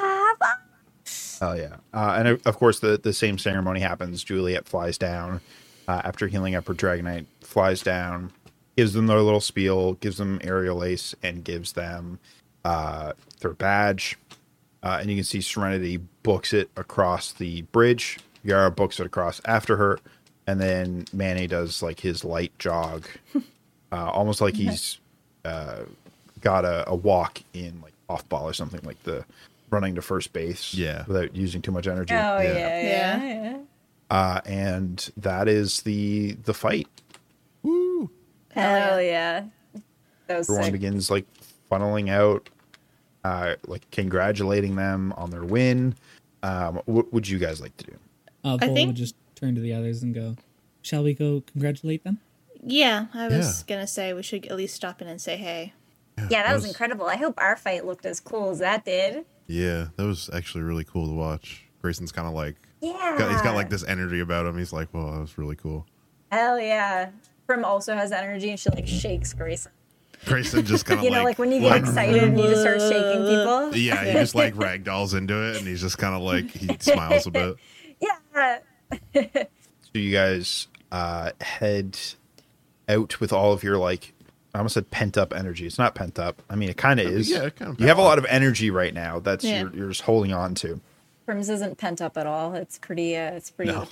Oh 1.42 1.54
yeah, 1.54 1.76
uh, 1.94 2.16
and 2.18 2.28
of- 2.28 2.42
of 2.46 2.56
course 2.58 2.80
the 2.80 2.98
the 3.02 3.12
same 3.14 3.38
ceremony 3.38 3.80
happens. 3.80 4.22
Juliet 4.22 4.66
flies 4.68 4.98
down 4.98 5.40
uh, 5.88 6.02
after 6.04 6.26
healing 6.28 6.54
up 6.54 6.66
her 6.68 6.74
Dragonite, 6.74 7.24
flies 7.40 7.82
down, 7.82 8.30
gives 8.76 8.92
them 8.92 9.06
their 9.06 9.20
little 9.20 9.40
spiel, 9.40 9.94
gives 9.94 10.16
them 10.18 10.40
aerial 10.42 10.82
ace, 10.84 11.14
and 11.22 11.44
gives 11.44 11.72
them 11.72 12.18
uh, 12.64 13.12
their 13.40 13.52
badge. 13.52 14.16
Uh, 14.82 14.98
and 15.00 15.10
you 15.10 15.16
can 15.16 15.24
see 15.24 15.40
Serenity 15.40 15.98
books 16.22 16.52
it 16.52 16.70
across 16.76 17.32
the 17.32 17.62
bridge. 17.62 18.18
Yara 18.42 18.70
books 18.70 18.98
it 18.98 19.04
across 19.06 19.40
after 19.44 19.76
her, 19.76 19.98
and 20.46 20.58
then 20.60 21.04
Manny 21.12 21.46
does 21.46 21.82
like 21.82 22.00
his 22.00 22.24
light 22.24 22.52
jog, 22.58 23.06
uh, 23.92 24.10
almost 24.10 24.40
like 24.40 24.54
he's 24.54 24.98
uh, 25.44 25.80
got 26.40 26.64
a, 26.64 26.88
a 26.88 26.94
walk 26.94 27.42
in 27.52 27.80
like 27.82 27.92
off 28.08 28.26
ball 28.30 28.48
or 28.48 28.54
something 28.54 28.80
like 28.84 29.02
the 29.02 29.24
running 29.68 29.94
to 29.94 30.02
first 30.02 30.32
base 30.32 30.72
Yeah. 30.74 31.04
without 31.06 31.36
using 31.36 31.60
too 31.60 31.70
much 31.70 31.86
energy. 31.86 32.14
Oh 32.14 32.40
yeah, 32.40 32.42
yeah, 32.42 32.82
Yeah. 32.82 33.22
yeah. 33.42 33.58
Uh, 34.10 34.40
and 34.46 35.10
that 35.18 35.46
is 35.46 35.82
the 35.82 36.32
the 36.44 36.54
fight. 36.54 36.88
Woo! 38.54 38.62
Hell 38.62 39.00
yeah. 39.02 39.44
That 40.26 40.38
was 40.38 40.48
Everyone 40.48 40.64
sick. 40.64 40.72
begins 40.72 41.10
like 41.10 41.26
funneling 41.70 42.08
out, 42.10 42.48
uh, 43.24 43.54
like 43.66 43.90
congratulating 43.90 44.76
them 44.76 45.12
on 45.16 45.30
their 45.30 45.44
win. 45.44 45.94
Um, 46.42 46.80
what 46.86 47.12
would 47.12 47.28
you 47.28 47.38
guys 47.38 47.60
like 47.60 47.76
to 47.78 47.84
do? 47.84 47.96
Uh, 48.44 48.56
I 48.60 48.66
Vol 48.66 48.74
think- 48.74 48.86
would 48.88 48.96
just 48.96 49.14
turn 49.34 49.54
to 49.54 49.60
the 49.60 49.72
others 49.74 50.02
and 50.02 50.14
go, 50.14 50.36
"Shall 50.82 51.02
we 51.02 51.14
go 51.14 51.42
congratulate 51.52 52.04
them?" 52.04 52.18
Yeah, 52.62 53.06
I 53.14 53.28
was 53.28 53.64
Yeah. 53.68 53.74
gonna 53.74 53.86
say 53.86 54.12
we 54.12 54.22
should 54.22 54.46
at 54.46 54.56
least 54.56 54.74
stop 54.74 55.00
in 55.02 55.08
and 55.08 55.20
say 55.20 55.36
hey. 55.36 55.72
Yeah, 56.28 56.42
that 56.42 56.52
was 56.54 56.66
incredible. 56.66 57.06
I 57.06 57.16
hope 57.16 57.34
our 57.38 57.56
fight 57.56 57.86
looked 57.86 58.04
as 58.04 58.20
cool 58.20 58.50
as 58.50 58.58
that 58.58 58.84
did. 58.84 59.24
Yeah, 59.46 59.88
that 59.96 60.04
was 60.04 60.28
actually 60.34 60.62
really 60.64 60.84
cool 60.84 61.06
to 61.06 61.14
watch. 61.14 61.64
Grayson's 61.80 62.12
kind 62.12 62.28
of 62.28 62.34
like, 62.34 62.56
Yeah. 62.82 63.16
got, 63.18 63.30
he's 63.32 63.40
got 63.40 63.54
like 63.54 63.70
this 63.70 63.82
energy 63.84 64.20
about 64.20 64.44
him. 64.44 64.58
He's 64.58 64.72
like, 64.72 64.88
well, 64.92 65.12
that 65.12 65.20
was 65.20 65.38
really 65.38 65.56
cool. 65.56 65.86
Hell 66.30 66.60
yeah. 66.60 67.08
Prim 67.50 67.64
also 67.64 67.96
has 67.96 68.12
energy 68.12 68.50
and 68.50 68.60
she 68.60 68.70
like 68.70 68.86
shakes 68.86 69.32
Grayson. 69.34 69.72
Grayson 70.24 70.64
just 70.64 70.86
kind 70.86 71.00
of 71.00 71.04
You 71.06 71.10
know, 71.10 71.24
like 71.24 71.36
when 71.36 71.50
you 71.50 71.60
get 71.60 71.78
excited 71.78 72.22
and 72.22 72.38
you 72.38 72.46
just 72.46 72.60
start 72.60 72.80
shaking 72.80 73.26
people. 73.26 73.74
Yeah, 73.76 74.04
he 74.04 74.12
just 74.12 74.36
like 74.36 74.54
ragdolls 74.54 75.16
into 75.18 75.34
it, 75.50 75.56
and 75.56 75.66
he's 75.66 75.80
just 75.80 75.98
kind 75.98 76.14
of 76.14 76.22
like 76.22 76.48
he 76.50 76.68
smiles 76.78 77.26
a 77.26 77.30
bit. 77.32 77.56
Yeah. 78.00 78.58
So 79.14 79.98
you 79.98 80.12
guys 80.12 80.68
uh, 80.92 81.32
head 81.40 81.98
out 82.88 83.18
with 83.20 83.32
all 83.32 83.52
of 83.52 83.62
your 83.64 83.78
like 83.78 84.12
I 84.54 84.58
almost 84.58 84.74
said 84.74 84.90
pent 84.92 85.18
up 85.18 85.34
energy. 85.34 85.66
It's 85.66 85.78
not 85.78 85.94
pent 85.96 86.18
up. 86.20 86.40
I 86.48 86.54
mean, 86.54 86.68
it 86.70 86.76
kind 86.76 87.00
of 87.00 87.06
is. 87.06 87.28
yeah, 87.30 87.50
kinda 87.50 87.74
you 87.80 87.88
have 87.88 87.98
a 87.98 88.02
lot 88.02 88.18
of 88.18 88.24
energy 88.26 88.70
right 88.70 88.94
now. 88.94 89.18
That's 89.18 89.44
Yeah. 89.44 89.62
you're, 89.62 89.74
you're 89.74 89.88
just 89.88 90.02
holding 90.02 90.32
on 90.32 90.54
to. 90.56 90.80
Prim's 91.26 91.48
isn't 91.50 91.78
pent 91.78 92.00
up 92.00 92.16
at 92.16 92.26
all. 92.26 92.54
It's 92.54 92.78
pretty 92.78 93.16
uh 93.16 93.32
it's 93.32 93.50
pretty 93.50 93.72
No. 93.72 93.88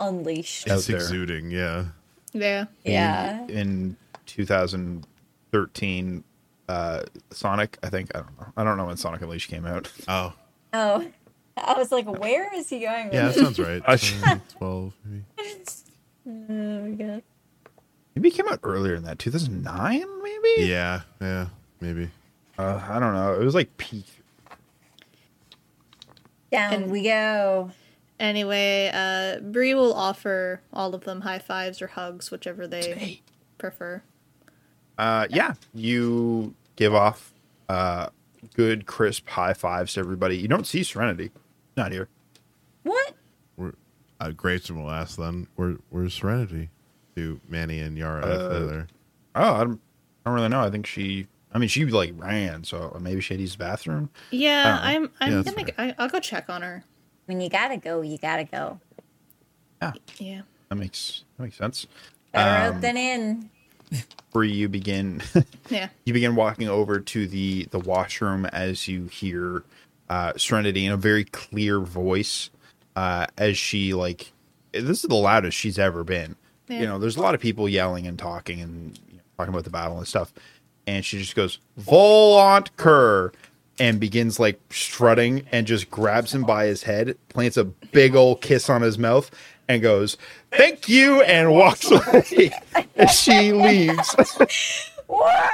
unleashed. 0.00 0.66
It's 0.66 0.88
exuding. 0.88 1.50
Yeah, 1.50 1.86
Yeah. 2.34 2.66
Yeah. 2.84 3.46
In 3.48 3.96
2013, 4.26 6.24
uh, 6.68 7.02
Sonic. 7.30 7.78
I 7.82 7.88
think 7.88 8.10
I 8.14 8.18
don't 8.20 8.38
know. 8.38 8.46
I 8.56 8.64
don't 8.64 8.76
know 8.76 8.86
when 8.86 8.96
Sonic 8.96 9.22
Unleashed 9.22 9.48
came 9.50 9.64
out. 9.66 9.90
Oh, 10.08 10.32
Oh. 10.72 11.06
I 11.56 11.78
was 11.78 11.92
like, 11.92 12.06
where 12.18 12.52
is 12.52 12.68
he 12.68 12.80
going 12.80 13.12
yeah, 13.12 13.28
that 13.28 13.36
sounds 13.36 13.60
right. 13.60 13.80
I- 13.86 13.92
Uh, 14.26 14.38
Twelve, 14.58 14.92
maybe. 15.04 15.24
Oh 16.26 16.30
my 16.82 16.90
god. 16.90 17.22
Maybe 18.16 18.28
it 18.28 18.32
came 18.34 18.48
out 18.48 18.58
earlier 18.64 18.94
than 18.96 19.04
that. 19.04 19.18
2009, 19.20 20.04
maybe. 20.22 20.66
Yeah, 20.68 21.02
yeah, 21.20 21.46
maybe. 21.80 22.10
Uh, 22.58 22.80
I 22.88 22.98
don't 22.98 23.12
know. 23.14 23.34
It 23.40 23.44
was 23.44 23.54
like 23.54 23.76
peak. 23.76 24.06
Down 26.50 26.72
And- 26.72 26.90
we 26.90 27.02
go. 27.04 27.70
Anyway, 28.20 28.90
uh, 28.94 29.40
Bree 29.40 29.74
will 29.74 29.92
offer 29.92 30.60
all 30.72 30.94
of 30.94 31.04
them 31.04 31.22
high 31.22 31.38
fives 31.40 31.82
or 31.82 31.88
hugs, 31.88 32.30
whichever 32.30 32.66
they 32.66 33.20
prefer. 33.58 34.02
Uh, 34.96 35.26
yeah, 35.30 35.54
you 35.74 36.54
give 36.76 36.94
off 36.94 37.32
uh, 37.68 38.08
good, 38.54 38.86
crisp 38.86 39.28
high 39.28 39.54
fives 39.54 39.94
to 39.94 40.00
everybody. 40.00 40.36
You 40.36 40.48
don't 40.48 40.66
see 40.66 40.82
Serenity. 40.84 41.32
Not 41.76 41.90
here. 41.90 42.08
What? 42.84 43.14
We're, 43.56 43.72
uh, 44.20 44.30
Grayson 44.30 44.80
will 44.80 44.90
ask 44.90 45.16
then, 45.18 45.48
where, 45.56 45.76
where's 45.90 46.14
Serenity? 46.14 46.70
To 47.16 47.40
Manny 47.48 47.78
and 47.78 47.96
Yara 47.96 48.26
if 48.26 48.50
they're 48.50 48.66
there. 48.66 48.86
Oh, 49.36 49.54
I 49.54 49.64
don't, 49.64 49.80
I 50.26 50.30
don't 50.30 50.34
really 50.34 50.48
know. 50.48 50.62
I 50.62 50.70
think 50.70 50.84
she. 50.84 51.28
I 51.52 51.58
mean, 51.58 51.68
she 51.68 51.84
like 51.84 52.12
ran, 52.16 52.64
so 52.64 52.96
maybe 53.00 53.20
she 53.20 53.34
had 53.34 53.46
to 53.46 53.52
the 53.52 53.56
bathroom. 53.56 54.10
Yeah, 54.32 54.80
I 54.82 54.94
I'm. 54.96 55.10
I'm 55.20 55.32
Yeah, 55.32 55.42
gonna. 55.44 55.72
I, 55.78 55.94
I'll 55.96 56.08
go 56.08 56.18
check 56.18 56.50
on 56.50 56.62
her. 56.62 56.82
When 57.26 57.40
you 57.40 57.48
gotta 57.48 57.76
go, 57.76 58.00
you 58.02 58.18
gotta 58.18 58.44
go. 58.44 58.80
Yeah, 59.82 59.92
Yeah. 60.18 60.40
that 60.68 60.74
makes 60.76 61.24
that 61.36 61.44
makes 61.44 61.56
sense. 61.56 61.86
Better 62.32 62.68
Um, 62.68 62.74
out 62.76 62.80
than 62.80 62.96
in. 62.96 63.50
Where 64.32 64.44
you 64.44 64.68
begin, 64.68 65.22
Yeah. 65.70 65.88
you 66.04 66.12
begin 66.12 66.34
walking 66.34 66.68
over 66.68 66.98
to 67.00 67.26
the 67.26 67.66
the 67.70 67.78
washroom 67.78 68.44
as 68.46 68.88
you 68.88 69.06
hear 69.06 69.62
uh, 70.08 70.32
Serenity 70.36 70.84
in 70.86 70.92
a 70.92 70.96
very 70.96 71.24
clear 71.24 71.80
voice 71.80 72.50
uh, 72.96 73.26
as 73.38 73.56
she 73.56 73.94
like 73.94 74.32
this 74.72 75.02
is 75.04 75.08
the 75.08 75.14
loudest 75.14 75.56
she's 75.56 75.78
ever 75.78 76.02
been. 76.04 76.34
Yeah. 76.68 76.80
You 76.80 76.86
know, 76.86 76.98
there's 76.98 77.16
a 77.16 77.20
lot 77.22 77.34
of 77.34 77.40
people 77.40 77.68
yelling 77.68 78.06
and 78.06 78.18
talking 78.18 78.60
and 78.60 78.98
you 79.08 79.16
know, 79.16 79.22
talking 79.38 79.52
about 79.54 79.64
the 79.64 79.70
battle 79.70 79.98
and 79.98 80.06
stuff, 80.08 80.32
and 80.86 81.04
she 81.04 81.18
just 81.18 81.36
goes 81.36 81.58
Volant 81.80 82.70
Kerr 82.76 83.32
and 83.78 83.98
begins 83.98 84.38
like 84.38 84.60
strutting 84.70 85.46
and 85.52 85.66
just 85.66 85.90
grabs 85.90 86.34
him 86.34 86.44
by 86.44 86.66
his 86.66 86.84
head, 86.84 87.16
plants 87.28 87.56
a 87.56 87.64
big 87.64 88.14
old 88.14 88.40
kiss 88.40 88.70
on 88.70 88.82
his 88.82 88.98
mouth, 88.98 89.30
and 89.68 89.82
goes 89.82 90.16
thank 90.50 90.88
you 90.88 91.22
and 91.22 91.52
walks 91.52 91.90
away 91.90 92.50
as 92.96 93.10
she 93.10 93.52
leaves. 93.52 94.14
What? 95.06 95.52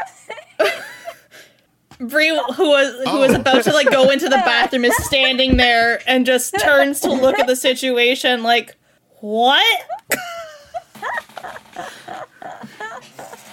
Bree, 2.01 2.29
who 2.29 2.69
was 2.69 3.09
who 3.09 3.19
was 3.19 3.33
oh. 3.33 3.41
about 3.41 3.65
to 3.65 3.73
like 3.73 3.91
go 3.91 4.11
into 4.11 4.29
the 4.29 4.37
bathroom, 4.45 4.87
is 4.87 4.97
standing 5.05 5.59
there 5.59 6.01
and 6.07 6.25
just 6.25 6.59
turns 6.59 7.01
to 7.01 7.13
look 7.13 7.39
at 7.39 7.47
the 7.47 7.57
situation 7.57 8.43
like, 8.43 8.77
what? 9.21 9.83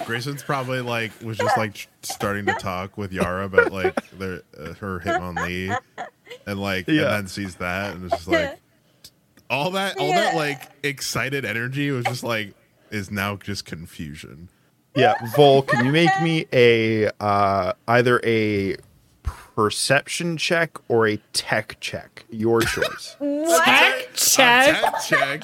Grayson's 0.08 0.42
probably 0.42 0.80
like 0.80 1.12
was 1.22 1.36
just 1.36 1.56
like 1.58 1.86
starting 2.02 2.46
to 2.46 2.54
talk 2.54 2.96
with 2.96 3.12
Yara 3.12 3.44
about 3.44 3.70
like 3.72 3.94
their 4.12 4.40
uh, 4.58 4.72
her 4.74 5.00
Hitmonlee, 5.00 5.76
and 6.46 6.58
like 6.60 6.88
Yeah. 6.88 7.02
and 7.02 7.10
then 7.12 7.26
sees 7.26 7.56
that 7.56 7.94
and 7.94 8.04
it's 8.06 8.14
just 8.14 8.26
like 8.28 8.58
all 9.50 9.70
that 9.72 9.98
all 9.98 10.08
that 10.12 10.34
like 10.34 10.62
excited 10.82 11.44
energy 11.44 11.90
was 11.90 12.06
just 12.06 12.24
like 12.24 12.54
is 12.90 13.10
now 13.10 13.36
just 13.36 13.66
confusion. 13.66 14.48
Yeah, 14.96 15.14
Vol, 15.36 15.60
can 15.62 15.84
you 15.84 15.92
make 15.92 16.10
me 16.22 16.46
a 16.54 17.10
uh, 17.20 17.74
either 17.86 18.20
a 18.24 18.76
perception 19.22 20.36
check 20.38 20.78
or 20.88 21.06
a 21.06 21.18
tech 21.34 21.76
check? 21.80 22.24
Your 22.30 22.62
choice. 22.62 23.14
Tech 23.20 24.08
check. 24.14 24.80
Tech 24.80 24.94
check. 25.06 25.42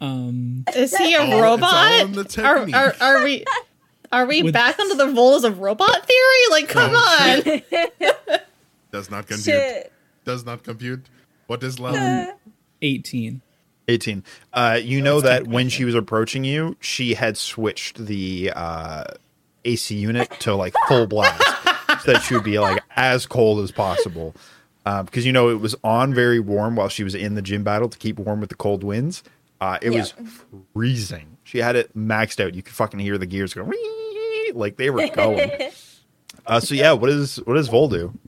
Um, 0.00 0.64
Is 0.74 0.96
he 0.96 1.14
a 1.14 1.18
all- 1.20 1.24
it's 1.26 1.32
all 1.34 1.40
robot? 1.42 2.00
in 2.00 2.12
the 2.12 2.20
Are, 2.44 2.56
technique. 2.58 2.74
are, 2.76 2.94
are 3.00 3.24
we 3.24 3.44
are 4.12 4.26
we 4.26 4.42
With- 4.42 4.52
back 4.54 4.78
onto 4.78 4.96
the 4.96 5.08
roles 5.08 5.44
of 5.44 5.58
robot 5.60 6.06
theory? 6.06 6.50
Like, 6.50 6.68
come 6.68 6.90
Oh, 6.94 7.62
on. 7.80 8.38
Does 8.92 9.10
not 9.10 9.26
compute. 9.26 9.44
Shit. 9.44 9.92
Does 10.24 10.44
not 10.44 10.62
compute. 10.64 11.06
What 11.46 11.62
is 11.62 11.78
level? 11.78 12.34
eighteen. 12.82 13.40
18. 13.88 14.22
Uh, 14.52 14.78
you 14.80 15.00
know 15.02 15.20
that 15.20 15.48
when 15.48 15.68
she 15.68 15.84
was 15.84 15.96
approaching 15.96 16.44
you, 16.44 16.76
she 16.80 17.14
had 17.14 17.36
switched 17.36 17.96
the 18.06 18.52
uh, 18.54 19.02
AC 19.64 19.96
unit 19.96 20.30
to 20.40 20.54
like 20.54 20.74
full 20.86 21.08
blast 21.08 21.42
so 22.04 22.12
that 22.12 22.20
she 22.22 22.34
would 22.34 22.44
be 22.44 22.60
like 22.60 22.80
as 22.94 23.26
cold 23.26 23.58
as 23.64 23.72
possible. 23.72 24.32
Uh, 24.86 25.02
because 25.02 25.26
you 25.26 25.32
know 25.32 25.48
it 25.48 25.60
was 25.60 25.74
on 25.82 26.14
very 26.14 26.38
warm 26.38 26.76
while 26.76 26.88
she 26.88 27.02
was 27.02 27.16
in 27.16 27.34
the 27.34 27.42
gym 27.42 27.64
battle 27.64 27.88
to 27.88 27.98
keep 27.98 28.16
warm 28.20 28.38
with 28.40 28.48
the 28.50 28.54
cold 28.54 28.84
winds. 28.84 29.24
Uh, 29.60 29.78
it 29.82 29.90
was 29.90 30.14
freezing. 30.72 31.36
She 31.44 31.58
had 31.58 31.76
it 31.76 31.94
maxed 31.96 32.42
out. 32.42 32.54
You 32.54 32.62
could 32.62 32.74
fucking 32.74 32.98
hear 32.98 33.18
the 33.18 33.26
gears 33.26 33.52
go 33.52 33.64
"Wee," 33.64 34.52
like 34.54 34.76
they 34.76 34.88
were 34.88 35.08
going. 35.08 35.50
uh, 36.46 36.60
so 36.60 36.74
yeah, 36.74 36.92
what 36.92 37.10
is 37.10 37.36
what 37.44 37.54
does 37.54 37.68
Vol 37.68 37.88
do? 37.88 38.18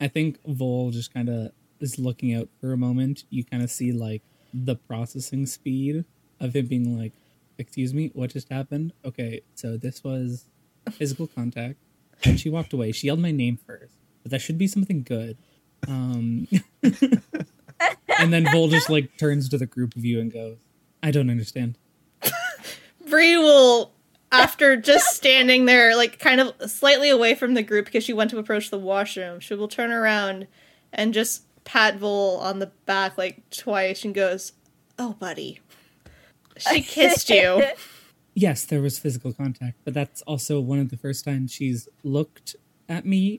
I 0.00 0.08
think 0.08 0.38
Vol 0.46 0.92
just 0.92 1.12
kind 1.12 1.28
of 1.28 1.52
is 1.80 1.98
looking 1.98 2.34
out 2.34 2.48
for 2.60 2.72
a 2.72 2.76
moment. 2.76 3.24
You 3.30 3.44
kind 3.44 3.62
of 3.62 3.70
see 3.70 3.92
like 3.92 4.22
the 4.54 4.76
processing 4.76 5.46
speed 5.46 6.04
of 6.38 6.54
him 6.54 6.66
being 6.66 6.96
like, 6.96 7.12
"Excuse 7.58 7.92
me, 7.92 8.10
what 8.14 8.30
just 8.30 8.50
happened?" 8.50 8.92
Okay, 9.04 9.40
so 9.56 9.76
this 9.76 10.04
was 10.04 10.44
physical 10.92 11.26
contact, 11.26 11.76
and 12.24 12.38
she 12.38 12.48
walked 12.48 12.72
away. 12.72 12.92
She 12.92 13.08
yelled 13.08 13.20
my 13.20 13.32
name 13.32 13.58
first, 13.66 13.94
but 14.22 14.30
that 14.30 14.40
should 14.40 14.58
be 14.58 14.68
something 14.68 15.02
good. 15.02 15.36
Um, 15.88 16.46
and 18.20 18.32
then 18.32 18.46
Vol 18.52 18.68
just 18.68 18.90
like 18.90 19.16
turns 19.16 19.48
to 19.48 19.58
the 19.58 19.66
group 19.66 19.96
of 19.96 20.04
you 20.04 20.20
and 20.20 20.32
goes, 20.32 20.58
"I 21.02 21.10
don't 21.10 21.30
understand." 21.30 21.78
Bree 23.08 23.36
will, 23.36 23.92
after 24.30 24.76
just 24.76 25.16
standing 25.16 25.64
there, 25.64 25.96
like 25.96 26.18
kind 26.18 26.40
of 26.40 26.70
slightly 26.70 27.10
away 27.10 27.34
from 27.34 27.54
the 27.54 27.62
group 27.62 27.86
because 27.86 28.04
she 28.04 28.12
went 28.12 28.30
to 28.30 28.38
approach 28.38 28.70
the 28.70 28.78
washroom, 28.78 29.40
she 29.40 29.54
will 29.54 29.68
turn 29.68 29.90
around 29.90 30.46
and 30.92 31.12
just 31.12 31.42
pat 31.64 31.96
Vol 31.96 32.38
on 32.38 32.58
the 32.58 32.70
back 32.86 33.18
like 33.18 33.48
twice 33.50 34.04
and 34.04 34.14
goes, 34.14 34.52
"Oh, 34.98 35.14
buddy, 35.14 35.60
she 36.58 36.82
kissed 36.82 37.30
you." 37.30 37.64
Yes, 38.34 38.64
there 38.64 38.80
was 38.80 38.98
physical 38.98 39.32
contact, 39.32 39.78
but 39.84 39.92
that's 39.92 40.22
also 40.22 40.60
one 40.60 40.78
of 40.78 40.90
the 40.90 40.96
first 40.96 41.24
times 41.24 41.52
she's 41.52 41.88
looked 42.04 42.54
at 42.88 43.04
me. 43.04 43.38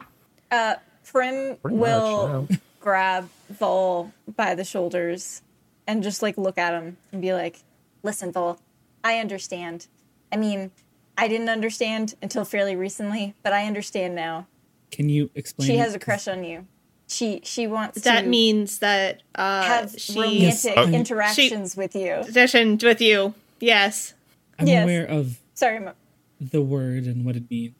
Uh, 0.51 0.75
Prim 1.05 1.57
Pretty 1.57 1.77
will 1.77 2.47
much, 2.49 2.59
grab 2.81 3.29
Vol 3.49 4.11
by 4.35 4.55
the 4.55 4.63
shoulders 4.65 5.41
and 5.87 6.03
just 6.03 6.21
like 6.21 6.37
look 6.37 6.57
at 6.57 6.73
him 6.73 6.97
and 7.11 7.21
be 7.21 7.31
like, 7.33 7.59
"Listen, 8.03 8.31
Vol, 8.31 8.59
I 9.03 9.19
understand. 9.19 9.87
I 10.31 10.37
mean, 10.37 10.71
I 11.17 11.27
didn't 11.27 11.49
understand 11.49 12.15
until 12.21 12.43
fairly 12.43 12.75
recently, 12.75 13.35
but 13.43 13.53
I 13.53 13.65
understand 13.65 14.15
now. 14.15 14.47
Can 14.91 15.07
you 15.09 15.29
explain? 15.35 15.67
She 15.67 15.77
has 15.77 15.93
a 15.95 15.99
crush 15.99 16.27
on 16.27 16.43
you. 16.43 16.65
She 17.07 17.41
she 17.43 17.67
wants 17.67 18.01
that 18.01 18.21
to 18.21 18.27
means 18.27 18.79
that 18.79 19.21
uh, 19.35 19.63
have 19.63 19.95
she 19.97 20.13
romantic 20.19 20.41
Yes. 20.41 20.65
Oh. 20.75 20.87
interactions 20.87 21.75
with 21.77 21.95
you. 21.95 22.11
auditioned 22.23 22.83
with 22.83 23.01
you. 23.01 23.33
Yes, 23.59 24.13
I'm 24.57 24.67
Yes. 24.67 24.83
aware 24.83 25.05
of 25.05 25.39
Sorry, 25.53 25.79
Mo- 25.79 25.93
the 26.39 26.61
word 26.61 27.03
and 27.05 27.25
what 27.25 27.35
it 27.35 27.49
means. 27.51 27.75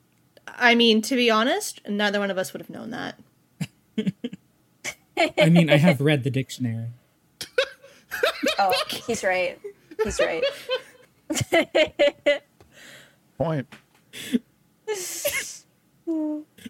I 0.47 0.75
mean 0.75 1.01
to 1.03 1.15
be 1.15 1.29
honest, 1.31 1.79
neither 1.87 2.19
one 2.19 2.29
of 2.29 2.37
us 2.37 2.51
would 2.53 2.61
have 2.61 2.69
known 2.69 2.89
that. 2.91 3.17
I 5.37 5.49
mean, 5.49 5.69
I 5.69 5.77
have 5.77 6.01
read 6.09 6.23
the 6.23 6.29
dictionary. 6.29 6.87
oh, 8.59 8.73
he's 8.87 9.23
right. 9.23 9.59
He's 10.03 10.19
right. 10.19 10.43
Point. 13.37 13.67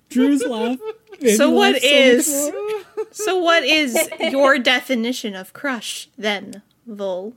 Drew's 0.09 0.43
laugh. 0.43 0.77
made 1.21 1.35
So 1.35 1.49
me 1.49 1.55
what 1.55 1.73
laugh 1.73 1.81
so 1.81 1.87
is 1.87 2.51
much. 2.97 3.07
so 3.11 3.37
what 3.39 3.63
is 3.63 3.97
your 4.19 4.59
definition 4.59 5.35
of 5.35 5.53
crush 5.53 6.09
then, 6.17 6.61
Vol? 6.85 7.33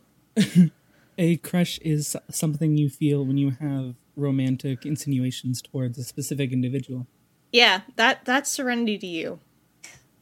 a 1.18 1.36
crush 1.38 1.78
is 1.78 2.16
something 2.30 2.76
you 2.76 2.88
feel 2.90 3.24
when 3.24 3.38
you 3.38 3.52
have 3.60 3.94
romantic 4.16 4.84
insinuations 4.84 5.62
towards 5.62 5.98
a 5.98 6.04
specific 6.04 6.52
individual. 6.52 7.06
Yeah, 7.52 7.82
that 7.96 8.24
that's 8.24 8.50
serenity 8.50 8.98
to 8.98 9.06
you. 9.06 9.38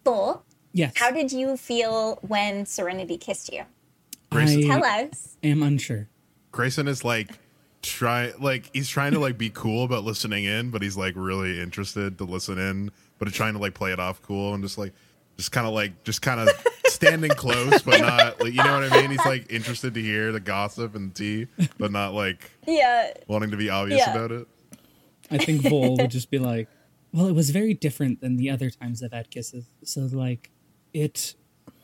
Vol, 0.05 0.45
Yes, 0.72 0.92
how 0.96 1.10
did 1.10 1.32
you 1.32 1.56
feel 1.56 2.18
when 2.22 2.64
Serenity 2.66 3.18
kissed 3.18 3.52
you? 3.52 3.62
Grayson, 4.30 4.66
Tell 4.66 4.84
us. 4.84 4.88
I 4.92 5.02
us. 5.04 5.36
am 5.42 5.62
unsure. 5.62 6.08
Grayson 6.50 6.88
is 6.88 7.04
like 7.04 7.30
try 7.82 8.32
like 8.38 8.70
he's 8.72 8.88
trying 8.88 9.12
to 9.12 9.18
like 9.18 9.36
be 9.36 9.50
cool 9.50 9.84
about 9.84 10.04
listening 10.04 10.44
in, 10.44 10.70
but 10.70 10.82
he's 10.82 10.96
like 10.96 11.14
really 11.16 11.60
interested 11.60 12.18
to 12.18 12.24
listen 12.24 12.58
in, 12.58 12.90
but 13.18 13.28
he's 13.28 13.36
trying 13.36 13.52
to 13.54 13.58
like 13.58 13.74
play 13.74 13.92
it 13.92 14.00
off 14.00 14.22
cool 14.22 14.54
and 14.54 14.62
just 14.62 14.78
like 14.78 14.92
just 15.36 15.52
kind 15.52 15.66
of 15.66 15.72
like 15.74 16.04
just 16.04 16.22
kind 16.22 16.40
of 16.40 16.48
standing 16.86 17.30
close, 17.32 17.82
but 17.82 18.00
not 18.00 18.40
like 18.40 18.52
you 18.52 18.62
know 18.62 18.78
what 18.80 18.92
I 18.92 19.00
mean. 19.02 19.10
He's 19.10 19.24
like 19.26 19.50
interested 19.52 19.94
to 19.94 20.00
hear 20.02 20.32
the 20.32 20.40
gossip 20.40 20.94
and 20.94 21.14
tea, 21.14 21.48
but 21.78 21.90
not 21.92 22.14
like 22.14 22.50
Yeah. 22.66 23.12
wanting 23.28 23.50
to 23.50 23.56
be 23.56 23.68
obvious 23.68 23.98
Yeah. 24.06 24.14
about 24.14 24.32
it. 24.32 24.46
I 25.30 25.38
think 25.38 25.62
Vol 25.62 25.96
would 25.96 26.10
just 26.10 26.30
be 26.30 26.38
like, 26.38 26.68
"Well, 27.12 27.26
it 27.26 27.32
was 27.32 27.50
very 27.50 27.72
different 27.74 28.20
than 28.20 28.36
the 28.36 28.50
other 28.50 28.68
times 28.70 29.02
I've 29.02 29.12
had 29.12 29.30
kisses. 29.30 29.64
So 29.84 30.02
like, 30.12 30.50
it 30.95 31.34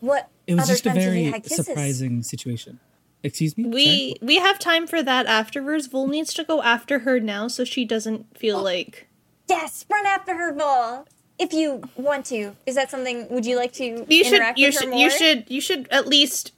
What? 0.01 0.29
it 0.47 0.55
was 0.55 0.65
other 0.65 0.73
just 0.73 0.87
a 0.87 0.91
times 0.91 1.05
have 1.05 1.15
you 1.15 1.21
very 1.21 1.33
had 1.33 1.43
kisses? 1.45 1.67
surprising 1.67 2.23
situation." 2.23 2.81
Excuse 3.23 3.59
me. 3.59 3.65
We 3.67 4.17
we 4.23 4.37
have 4.37 4.59
time 4.59 4.87
for 4.87 5.03
that 5.03 5.27
afterwards. 5.27 5.89
Vol 5.89 6.07
needs 6.07 6.33
to 6.35 6.45
go 6.45 6.63
after 6.63 7.01
her 7.01 7.19
now 7.19 7.49
so 7.49 7.65
she 7.65 7.85
doesn't 7.85 8.39
feel 8.39 8.63
like 8.63 9.09
Yes, 9.49 9.85
run 9.91 10.07
after 10.07 10.35
her, 10.37 10.53
Vol. 10.55 11.07
If 11.39 11.53
you 11.53 11.83
want 11.97 12.27
to. 12.27 12.55
Is 12.67 12.75
that 12.77 12.91
something? 12.91 13.29
Would 13.31 13.45
you 13.47 13.57
like 13.57 13.73
to 13.75 14.05
you 14.09 14.25
should 14.25 14.35
interact 14.35 14.59
you 14.59 14.67
with 14.69 14.75
her 14.75 14.81
should 14.81 14.91
more? 14.91 14.99
you 15.01 15.11
should 15.11 15.45
you 15.49 15.61
should 15.61 15.89
at 15.91 16.07
least 16.07 16.53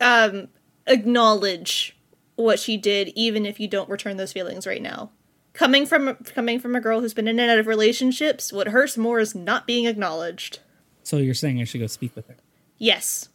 um 0.00 0.48
acknowledge 0.86 1.96
what 2.36 2.58
she 2.58 2.76
did 2.76 3.08
even 3.14 3.44
if 3.46 3.58
you 3.60 3.68
don't 3.68 3.88
return 3.90 4.16
those 4.16 4.32
feelings 4.32 4.66
right 4.66 4.82
now. 4.82 5.10
Coming 5.52 5.86
from 5.86 6.14
coming 6.24 6.58
from 6.60 6.74
a 6.76 6.80
girl 6.80 7.00
who's 7.00 7.14
been 7.14 7.28
in 7.28 7.38
and 7.38 7.50
out 7.50 7.58
of 7.58 7.66
relationships, 7.66 8.52
what 8.52 8.68
hurts 8.68 8.96
more 8.98 9.20
is 9.20 9.34
not 9.34 9.66
being 9.66 9.86
acknowledged. 9.86 10.60
So 11.06 11.18
you're 11.18 11.34
saying 11.34 11.60
I 11.60 11.64
should 11.64 11.80
go 11.80 11.86
speak 11.86 12.16
with 12.16 12.26
her? 12.26 12.34
Yes. 12.78 13.28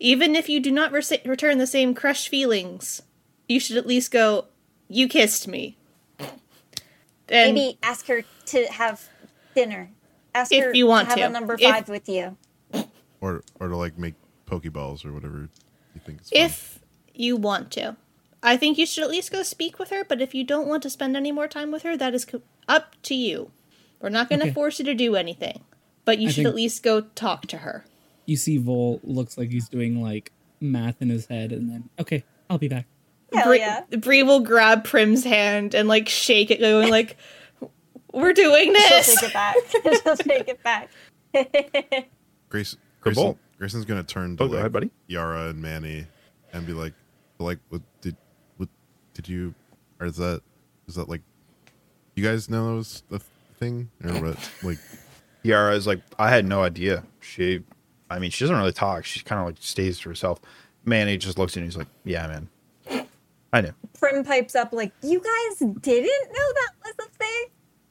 Even 0.00 0.34
if 0.34 0.48
you 0.48 0.60
do 0.60 0.70
not 0.70 0.92
rece- 0.92 1.26
return 1.26 1.58
the 1.58 1.66
same 1.66 1.92
crush 1.94 2.26
feelings, 2.26 3.02
you 3.50 3.60
should 3.60 3.76
at 3.76 3.86
least 3.86 4.10
go, 4.10 4.46
You 4.88 5.08
kissed 5.08 5.46
me. 5.46 5.76
And 7.28 7.54
Maybe 7.54 7.76
ask 7.82 8.06
her 8.06 8.22
to 8.46 8.64
have 8.72 9.10
dinner. 9.54 9.90
Ask 10.34 10.52
If 10.52 10.64
her 10.64 10.74
you 10.74 10.86
want 10.86 11.10
to 11.10 11.10
have 11.10 11.18
to. 11.18 11.26
a 11.26 11.28
number 11.28 11.54
If- 11.60 11.60
five 11.70 11.88
with 11.90 12.08
you. 12.08 12.38
Or 13.20 13.42
or 13.60 13.68
to 13.68 13.76
like 13.76 13.98
make 13.98 14.14
pokeballs 14.46 15.04
or 15.04 15.12
whatever 15.12 15.50
you 15.94 16.00
think 16.06 16.22
is 16.22 16.30
fun. 16.30 16.40
if 16.40 16.78
you 17.14 17.36
want 17.36 17.70
to. 17.72 17.96
I 18.42 18.56
think 18.56 18.78
you 18.78 18.86
should 18.86 19.04
at 19.04 19.10
least 19.10 19.30
go 19.30 19.42
speak 19.42 19.78
with 19.78 19.90
her, 19.90 20.02
but 20.02 20.22
if 20.22 20.34
you 20.34 20.44
don't 20.44 20.66
want 20.66 20.82
to 20.84 20.90
spend 20.90 21.14
any 21.14 21.30
more 21.30 21.46
time 21.46 21.70
with 21.70 21.82
her, 21.82 21.94
that 21.94 22.14
is 22.14 22.24
co- 22.24 22.40
up 22.66 22.96
to 23.02 23.14
you. 23.14 23.50
We're 24.00 24.08
not 24.08 24.30
going 24.30 24.40
to 24.40 24.46
Okay. 24.46 24.54
force 24.54 24.78
you 24.78 24.84
to 24.86 24.94
do 24.94 25.14
anything, 25.14 25.62
but 26.04 26.18
you 26.18 26.28
I 26.28 26.32
should 26.32 26.46
at 26.46 26.54
least 26.54 26.82
go 26.82 27.02
talk 27.14 27.46
to 27.48 27.58
her. 27.58 27.84
You 28.26 28.36
see, 28.36 28.56
Vol 28.58 29.00
looks 29.02 29.36
like 29.36 29.50
he's 29.50 29.68
doing 29.68 30.02
like 30.02 30.30
math 30.60 31.00
in 31.02 31.08
his 31.10 31.26
head, 31.26 31.52
and 31.52 31.68
then 31.70 31.88
okay, 31.98 32.24
I'll 32.48 32.58
be 32.58 32.68
back. 32.68 32.86
Hell 33.32 33.46
Bree, 33.46 33.58
yeah. 33.58 33.82
Bree 33.98 34.22
will 34.22 34.40
grab 34.40 34.84
Prim's 34.84 35.24
hand 35.24 35.74
and 35.74 35.88
like 35.88 36.08
shake 36.08 36.50
it, 36.50 36.60
going 36.60 36.90
like, 36.90 37.16
"We're 38.12 38.32
doing 38.32 38.74
She'll 38.74 38.88
this." 38.88 39.20
take 39.20 39.30
it 39.30 39.32
back. 39.32 39.56
She'll 40.02 40.16
take 40.16 40.48
it 40.48 40.62
back. 40.62 40.90
Grace, 42.48 42.76
Grayson. 43.00 43.38
Grayson's 43.58 43.84
gonna 43.84 44.02
turn 44.02 44.36
to 44.36 44.42
Oh, 44.44 44.46
go 44.46 44.52
like 44.52 44.58
ahead, 44.60 44.72
buddy. 44.72 44.90
Yara 45.06 45.48
and 45.48 45.60
Manny 45.62 46.06
and 46.52 46.66
be 46.66 46.72
like, 46.72 46.92
like, 47.38 47.58
what 47.70 47.80
did, 48.00 48.16
what 48.58 48.68
did 49.14 49.28
you, 49.28 49.54
or 50.00 50.06
is 50.06 50.16
that, 50.16 50.42
is 50.86 50.96
that 50.96 51.08
like, 51.08 51.22
you 52.14 52.22
guys 52.24 52.50
know 52.50 52.68
that 52.70 52.74
was 52.74 53.02
the 53.08 53.20
thing 53.58 53.88
or 54.04 54.10
what? 54.20 54.50
Like, 54.62 54.78
Yara 55.42 55.74
is 55.74 55.86
like, 55.86 56.00
I 56.18 56.30
had 56.30 56.46
no 56.46 56.62
idea. 56.62 57.04
She, 57.20 57.62
I 58.10 58.18
mean, 58.18 58.30
she 58.30 58.44
doesn't 58.44 58.56
really 58.56 58.72
talk. 58.72 59.04
She 59.04 59.20
kind 59.20 59.40
of 59.40 59.46
like 59.46 59.56
stays 59.60 59.98
to 60.00 60.08
herself. 60.08 60.40
Manny 60.84 61.16
just 61.16 61.38
looks 61.38 61.52
at 61.52 61.56
you 61.56 61.62
and 61.62 61.72
he's 61.72 61.76
like, 61.78 61.88
Yeah, 62.04 62.26
man. 62.26 62.48
I 63.52 63.60
knew. 63.60 63.72
Prim 63.98 64.24
pipes 64.24 64.54
up 64.54 64.72
like, 64.72 64.92
you 65.02 65.20
guys 65.20 65.58
didn't 65.58 66.32
know 66.32 66.52
that 66.54 66.70
was 66.84 66.94
a 67.06 67.10
thing? 67.18 67.44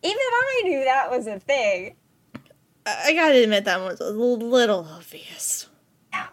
Even 0.04 0.18
I 0.18 0.62
knew 0.64 0.84
that 0.84 1.12
was 1.12 1.28
a 1.28 1.40
thing. 1.40 1.96
I 2.86 3.04
I 3.06 3.14
gotta 3.14 3.44
admit 3.44 3.66
that 3.66 3.80
one 3.80 3.90
was 3.90 4.00
a 4.00 4.10
little 4.10 4.88
obvious. 4.90 5.70
Yeah. 6.12 6.28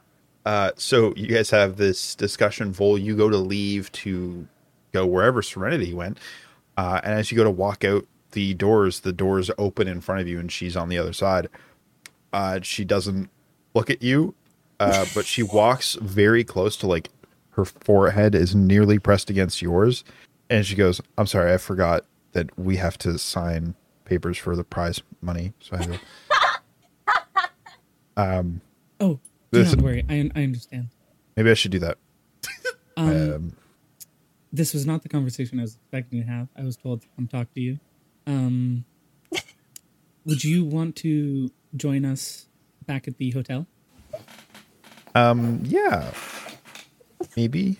Uh, 0.46 0.70
so 0.76 1.12
you 1.14 1.26
guys 1.26 1.50
have 1.50 1.76
this 1.76 2.14
discussion. 2.14 2.72
Vol, 2.72 2.96
you 2.96 3.14
go 3.14 3.28
to 3.28 3.36
leave 3.36 3.92
to 3.92 4.48
go 4.92 5.04
wherever 5.04 5.42
Serenity 5.42 5.92
went, 5.92 6.18
uh, 6.78 7.02
and 7.04 7.18
as 7.18 7.30
you 7.30 7.36
go 7.36 7.44
to 7.44 7.50
walk 7.50 7.84
out 7.84 8.06
the 8.32 8.54
doors, 8.54 9.00
the 9.00 9.12
doors 9.12 9.50
open 9.58 9.88
in 9.88 10.00
front 10.00 10.20
of 10.20 10.28
you, 10.28 10.38
and 10.38 10.50
she's 10.52 10.76
on 10.76 10.88
the 10.88 10.98
other 10.98 11.12
side. 11.12 11.48
Uh, 12.32 12.60
she 12.62 12.84
doesn't 12.84 13.30
look 13.74 13.88
at 13.90 14.02
you, 14.02 14.34
uh, 14.80 15.06
but 15.14 15.24
she 15.26 15.42
walks 15.42 15.94
very 16.00 16.44
close 16.44 16.76
to 16.78 16.86
like 16.86 17.08
her 17.50 17.64
forehead 17.64 18.34
is 18.34 18.54
nearly 18.54 18.98
pressed 18.98 19.30
against 19.30 19.60
yours, 19.62 20.04
and 20.50 20.64
she 20.66 20.74
goes, 20.74 21.00
"I'm 21.16 21.26
sorry, 21.26 21.52
I 21.52 21.56
forgot 21.56 22.04
that 22.32 22.56
we 22.58 22.76
have 22.76 22.98
to 22.98 23.18
sign 23.18 23.74
papers 24.04 24.36
for 24.38 24.54
the 24.56 24.64
prize 24.64 25.02
money." 25.20 25.52
So 25.60 25.76
I 25.76 25.78
had 25.78 25.92
to- 25.92 26.00
Oh, 29.00 29.20
do 29.52 29.62
This- 29.62 29.74
not 29.74 29.82
worry, 29.84 30.04
I 30.08 30.30
I 30.34 30.42
understand. 30.42 30.88
maybe 31.36 31.50
I 31.50 31.54
should 31.54 31.70
do 31.72 31.78
that. 31.80 31.98
Um, 32.96 33.08
Um, 33.32 33.52
this 34.52 34.72
was 34.74 34.86
not 34.86 35.02
the 35.02 35.08
conversation 35.08 35.58
I 35.58 35.62
was 35.62 35.74
expecting 35.76 36.20
to 36.20 36.26
have. 36.26 36.48
I 36.56 36.62
was 36.62 36.76
told 36.76 37.02
to 37.02 37.08
come 37.16 37.28
talk 37.28 37.52
to 37.54 37.60
you. 37.60 37.78
Um, 38.28 38.84
would 40.26 40.44
you 40.44 40.64
want 40.66 40.96
to 40.96 41.50
join 41.74 42.04
us 42.04 42.46
back 42.86 43.08
at 43.08 43.16
the 43.16 43.30
hotel? 43.30 43.66
Um, 45.14 45.60
yeah, 45.64 46.12
maybe. 47.36 47.78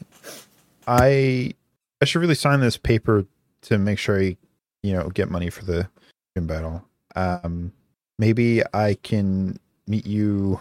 I 0.87 1.53
I 2.01 2.05
should 2.07 2.21
really 2.21 2.35
sign 2.35 2.61
this 2.61 2.79
paper 2.79 3.27
to 3.63 3.79
make 3.79 3.99
sure 3.99 4.19
I, 4.19 4.37
you 4.83 4.95
know, 4.95 5.11
get 5.11 5.31
money 5.31 5.51
for 5.51 5.67
the 5.67 5.87
gym 6.35 6.47
battle. 6.47 6.83
Um, 7.15 7.73
maybe 8.19 8.63
I 8.73 8.95
can 9.03 9.59
meet 9.87 10.07
you 10.07 10.61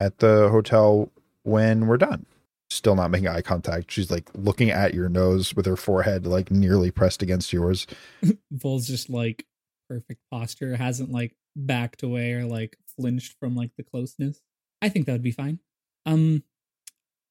at 0.00 0.18
the 0.18 0.48
hotel 0.48 1.10
when 1.42 1.86
we're 1.86 1.98
done. 1.98 2.24
Still 2.70 2.96
not 2.96 3.10
making 3.10 3.28
eye 3.28 3.42
contact. 3.42 3.90
She's 3.90 4.10
like 4.10 4.28
looking 4.34 4.70
at 4.70 4.94
your 4.94 5.08
nose 5.08 5.54
with 5.54 5.66
her 5.66 5.76
forehead 5.76 6.26
like 6.26 6.50
nearly 6.50 6.90
pressed 6.90 7.22
against 7.22 7.52
yours. 7.52 7.86
Vol's 8.50 8.88
just 8.88 9.08
like 9.08 9.46
perfect 9.88 10.20
posture, 10.30 10.76
hasn't 10.76 11.10
like 11.10 11.36
backed 11.54 12.02
away 12.02 12.32
or 12.32 12.44
like 12.44 12.76
flinched 12.96 13.36
from 13.38 13.54
like 13.54 13.70
the 13.76 13.84
closeness. 13.84 14.40
I 14.82 14.88
think 14.88 15.06
that 15.06 15.12
would 15.12 15.22
be 15.22 15.30
fine. 15.30 15.60
Um 16.06 16.42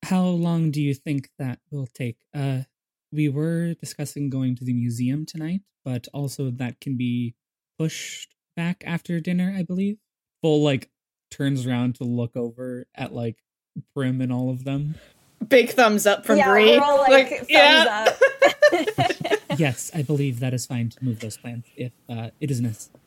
how 0.03 0.25
long 0.25 0.71
do 0.71 0.81
you 0.81 0.93
think 0.93 1.29
that 1.37 1.59
will 1.69 1.87
take? 1.87 2.17
Uh 2.33 2.61
we 3.11 3.29
were 3.29 3.73
discussing 3.75 4.29
going 4.29 4.55
to 4.55 4.65
the 4.65 4.73
museum 4.73 5.25
tonight, 5.25 5.61
but 5.83 6.07
also 6.13 6.49
that 6.51 6.79
can 6.79 6.97
be 6.97 7.35
pushed 7.77 8.35
back 8.55 8.83
after 8.85 9.19
dinner, 9.19 9.53
I 9.55 9.63
believe. 9.63 9.97
Vol 10.41 10.63
like 10.63 10.89
turns 11.29 11.65
around 11.65 11.95
to 11.95 12.03
look 12.03 12.35
over 12.35 12.85
at 12.95 13.13
like 13.13 13.37
Prim 13.93 14.21
and 14.21 14.31
all 14.31 14.49
of 14.49 14.63
them. 14.63 14.95
Big 15.47 15.69
thumbs 15.69 16.05
up 16.05 16.25
from 16.25 16.37
yeah, 16.37 16.49
Bree. 16.49 16.77
we're 16.77 16.83
all 16.83 16.99
like, 16.99 17.29
thumbs 17.29 17.45
yeah. 17.49 18.05
up. 18.07 18.19
yes, 19.57 19.91
I 19.93 20.01
believe 20.01 20.39
that 20.39 20.53
is 20.53 20.65
fine 20.65 20.89
to 20.89 21.03
move 21.03 21.19
those 21.19 21.37
plans 21.37 21.65
if 21.75 21.91
uh, 22.09 22.29
it 22.39 22.51
is 22.51 22.61
necessary. 22.61 22.99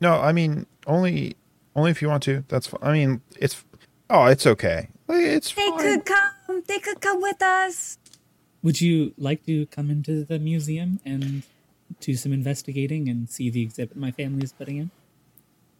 No, 0.00 0.14
I 0.14 0.32
mean 0.32 0.66
only 0.86 1.36
only 1.76 1.90
if 1.90 2.02
you 2.02 2.08
want 2.08 2.22
to. 2.24 2.44
That's 2.48 2.66
fine. 2.66 2.80
I 2.82 2.92
mean 2.92 3.22
it's 3.38 3.64
oh 4.10 4.26
it's 4.26 4.46
okay. 4.46 4.88
It's 5.08 5.52
They 5.54 5.68
fine. 5.68 5.78
could 5.78 6.06
come. 6.06 6.62
They 6.66 6.78
could 6.78 7.00
come 7.00 7.20
with 7.22 7.40
us. 7.40 7.98
Would 8.62 8.80
you 8.80 9.14
like 9.16 9.44
to 9.46 9.66
come 9.66 9.90
into 9.90 10.24
the 10.24 10.38
museum 10.38 11.00
and 11.04 11.42
do 12.00 12.14
some 12.14 12.32
investigating 12.32 13.08
and 13.08 13.28
see 13.28 13.50
the 13.50 13.62
exhibit 13.62 13.96
my 13.96 14.10
family 14.10 14.42
is 14.42 14.52
putting 14.52 14.78
in? 14.78 14.90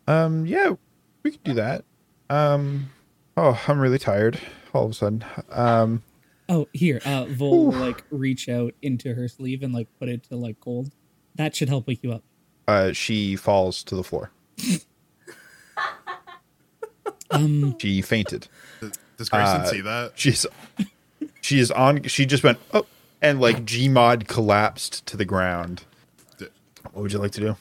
Um 0.06 0.46
yeah, 0.46 0.74
we 1.22 1.32
could 1.32 1.44
do 1.44 1.54
that. 1.54 1.84
Um 2.30 2.90
oh 3.36 3.60
I'm 3.66 3.80
really 3.80 3.98
tired 3.98 4.38
all 4.72 4.84
of 4.86 4.90
a 4.90 4.94
sudden. 4.94 5.24
Um 5.50 6.02
Oh, 6.48 6.68
here, 6.72 7.00
uh, 7.06 7.24
Vol 7.26 7.66
will 7.66 7.72
like 7.78 8.04
reach 8.10 8.48
out 8.48 8.74
into 8.82 9.14
her 9.14 9.28
sleeve 9.28 9.62
and 9.62 9.72
like 9.72 9.88
put 9.98 10.08
it 10.08 10.24
to 10.24 10.36
like 10.36 10.60
cold. 10.60 10.90
That 11.36 11.54
should 11.56 11.68
help 11.68 11.86
wake 11.86 12.02
you 12.02 12.12
up. 12.12 12.22
uh 12.68 12.92
she 12.92 13.36
falls 13.36 13.82
to 13.84 13.94
the 13.96 14.04
floor. 14.04 14.30
Um, 17.30 17.76
She 17.80 18.02
fainted. 18.02 18.46
Does 19.16 19.28
Grayson 19.30 19.62
Uh, 19.62 19.64
see 19.64 19.80
that? 19.80 20.12
She's 20.16 20.44
she 21.40 21.58
is 21.60 21.70
on 21.70 22.02
she 22.04 22.26
just 22.26 22.44
went 22.44 22.58
oh 22.74 22.84
and 23.22 23.40
like 23.40 23.64
Gmod 23.64 24.26
collapsed 24.28 25.06
to 25.06 25.16
the 25.16 25.24
ground. 25.24 25.84
What 26.92 26.94
would 27.02 27.12
you 27.12 27.18
like 27.18 27.30
to 27.32 27.40
do? 27.40 27.48
uh, 27.50 27.54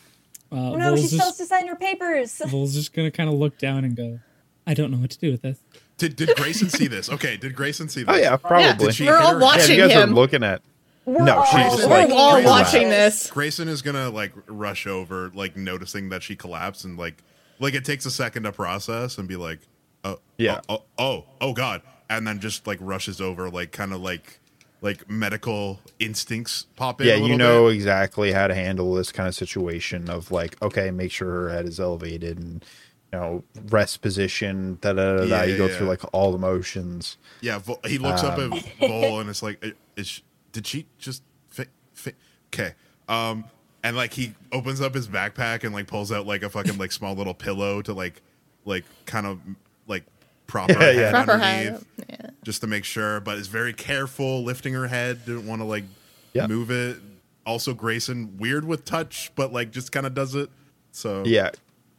Oh 0.52 0.76
no, 0.76 0.90
Vol's 0.90 1.02
she's 1.02 1.12
supposed 1.12 1.38
to 1.38 1.46
sign 1.46 1.68
her 1.68 1.76
papers. 1.78 2.42
Vol's 2.48 2.74
just 2.74 2.94
gonna 2.94 3.12
kind 3.12 3.30
of 3.30 3.36
look 3.36 3.58
down 3.60 3.86
and 3.86 3.96
go, 3.96 4.20
"I 4.68 4.74
don't 4.74 4.92
know 4.92 4.98
what 4.98 5.12
to 5.12 5.18
do 5.20 5.32
with 5.32 5.42
this." 5.42 5.60
Did 6.02 6.16
did 6.16 6.36
Grayson 6.36 6.70
see 6.70 6.88
this? 6.88 7.10
Okay, 7.12 7.38
did 7.38 7.56
Grayson 7.56 7.88
see 7.90 8.02
this? 8.04 8.16
Oh 8.16 8.18
yeah, 8.20 8.36
probably. 8.38 8.88
Did 8.88 8.96
she 8.96 9.06
We're 9.06 9.18
all 9.18 9.34
her- 9.34 9.40
yeah, 9.40 9.44
watching 9.46 9.76
you 9.78 9.88
guys 9.88 9.92
him. 9.92 10.10
are 10.10 10.14
looking 10.14 10.44
at 10.44 10.62
We're 11.06 11.24
No, 11.24 11.38
all 11.40 11.46
she's 11.46 11.78
just 11.78 11.90
We're 11.90 11.98
like- 12.00 12.10
all 12.10 12.34
Grayson 12.34 12.50
watching 12.50 12.90
this. 12.90 13.30
Grayson 13.30 13.68
is 13.68 13.82
gonna 13.84 14.10
like 14.10 14.34
rush 14.48 14.88
over, 14.88 15.32
like 15.36 15.56
noticing 15.56 16.10
that 16.10 16.24
she 16.24 16.36
collapsed, 16.36 16.86
and 16.86 16.98
like 16.98 17.24
like 17.60 17.76
it 17.76 17.86
takes 17.86 18.06
a 18.08 18.12
second 18.12 18.44
to 18.44 18.52
process 18.52 19.18
and 19.20 19.28
be 19.28 19.36
like, 19.36 19.60
oh, 20.04 20.14
oh 20.14 20.20
Yeah. 20.40 20.62
oh 20.70 20.84
oh 20.98 21.04
oh, 21.04 21.26
oh 21.40 21.54
god, 21.54 21.82
and 22.10 22.26
then 22.26 22.40
just 22.40 22.66
like 22.66 22.80
rushes 22.82 23.22
over, 23.22 23.50
like 23.52 23.72
kind 23.72 23.94
of 23.94 24.02
like 24.02 24.40
like 24.82 25.08
medical 25.08 25.80
instincts 26.00 26.66
pop 26.76 27.00
in. 27.02 27.08
yeah, 27.08 27.14
a 27.14 27.18
you 27.28 27.38
know 27.38 27.68
bit. 27.68 27.76
exactly 27.76 28.32
how 28.32 28.48
to 28.48 28.56
handle 28.56 28.96
this 28.96 29.12
kind 29.12 29.30
of 29.30 29.36
situation 29.36 30.10
of 30.10 30.32
like, 30.32 30.60
okay, 30.64 30.90
make 30.90 31.12
sure 31.12 31.30
her 31.30 31.50
head 31.52 31.68
is 31.68 31.80
elevated 31.80 32.40
and 32.40 32.66
you 33.14 33.20
know 33.20 33.44
rest 33.70 34.02
position. 34.02 34.78
Da 34.82 34.94
da 34.94 35.14
da. 35.14 35.18
da. 35.20 35.24
Yeah, 35.24 35.44
you 35.44 35.58
go 35.58 35.68
yeah, 35.68 35.78
through 35.78 35.88
like 35.88 36.02
all 36.14 36.32
the 36.32 36.38
motions. 36.38 37.18
Yeah, 37.42 37.60
Vol- 37.60 37.80
he 37.86 37.98
looks 37.98 38.24
up 38.24 38.38
Um, 38.38 38.54
at 38.54 38.64
Vol 38.80 39.20
and 39.20 39.30
it's 39.30 39.44
like, 39.44 39.64
is 39.96 40.08
she, 40.08 40.24
did 40.52 40.66
she 40.68 40.86
just 40.98 41.24
fit? 41.50 41.70
fit? 41.94 42.16
Okay. 42.54 42.74
Um, 43.10 43.46
and 43.84 43.96
like 43.98 44.14
he 44.14 44.34
opens 44.52 44.80
up 44.82 44.94
his 44.94 45.08
backpack 45.08 45.64
and 45.64 45.74
like 45.74 45.88
pulls 45.88 46.12
out 46.12 46.26
like 46.28 46.44
a 46.44 46.50
fucking 46.50 46.78
like 46.78 46.92
small 46.92 47.16
little 47.16 47.34
pillow 47.34 47.82
to 47.82 47.94
like 47.94 48.22
like 48.64 48.86
kind 49.06 49.26
of 49.26 49.40
like 49.88 50.04
proper 50.48 50.74
Yeah, 50.74 50.92
yeah. 50.92 51.00
head 51.02 51.12
Proper 51.14 51.32
underneath. 51.34 51.86
Yeah. 52.10 52.30
just 52.44 52.62
to 52.62 52.68
make 52.68 52.84
sure, 52.86 53.20
but 53.20 53.38
is 53.38 53.48
very 53.48 53.74
careful 53.74 54.44
lifting 54.44 54.74
her 54.74 54.88
head. 54.88 55.26
Didn't 55.26 55.48
want 55.48 55.62
to 55.62 55.66
like 55.66 55.84
Yeah. 56.34 56.48
move 56.48 56.70
it. 56.72 56.98
Also, 57.46 57.74
Grayson 57.74 58.38
weird 58.38 58.66
with 58.66 58.86
touch, 58.86 59.32
but 59.36 59.52
like 59.52 59.72
just 59.72 59.92
kind 59.92 60.06
of 60.06 60.14
does 60.14 60.36
it. 60.36 60.50
So 60.92 61.24
Yeah, 61.26 61.50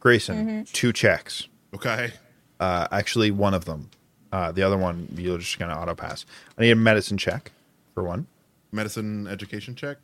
Grayson, 0.03 0.65
two 0.73 0.91
checks. 0.91 1.47
okay. 1.73 2.11
Uh, 2.59 2.87
actually, 2.91 3.31
one 3.31 3.53
of 3.53 3.63
them. 3.63 3.89
Uh, 4.33 4.51
the 4.51 4.61
other 4.61 4.77
one 4.77 5.07
you're 5.15 5.37
just 5.37 5.57
gonna 5.57 5.73
auto 5.73 5.95
pass. 5.95 6.25
I 6.57 6.61
need 6.63 6.71
a 6.71 6.75
medicine 6.75 7.17
check 7.17 7.53
for 7.93 8.03
one. 8.03 8.27
Medicine 8.73 9.27
education 9.27 9.75
check. 9.75 9.97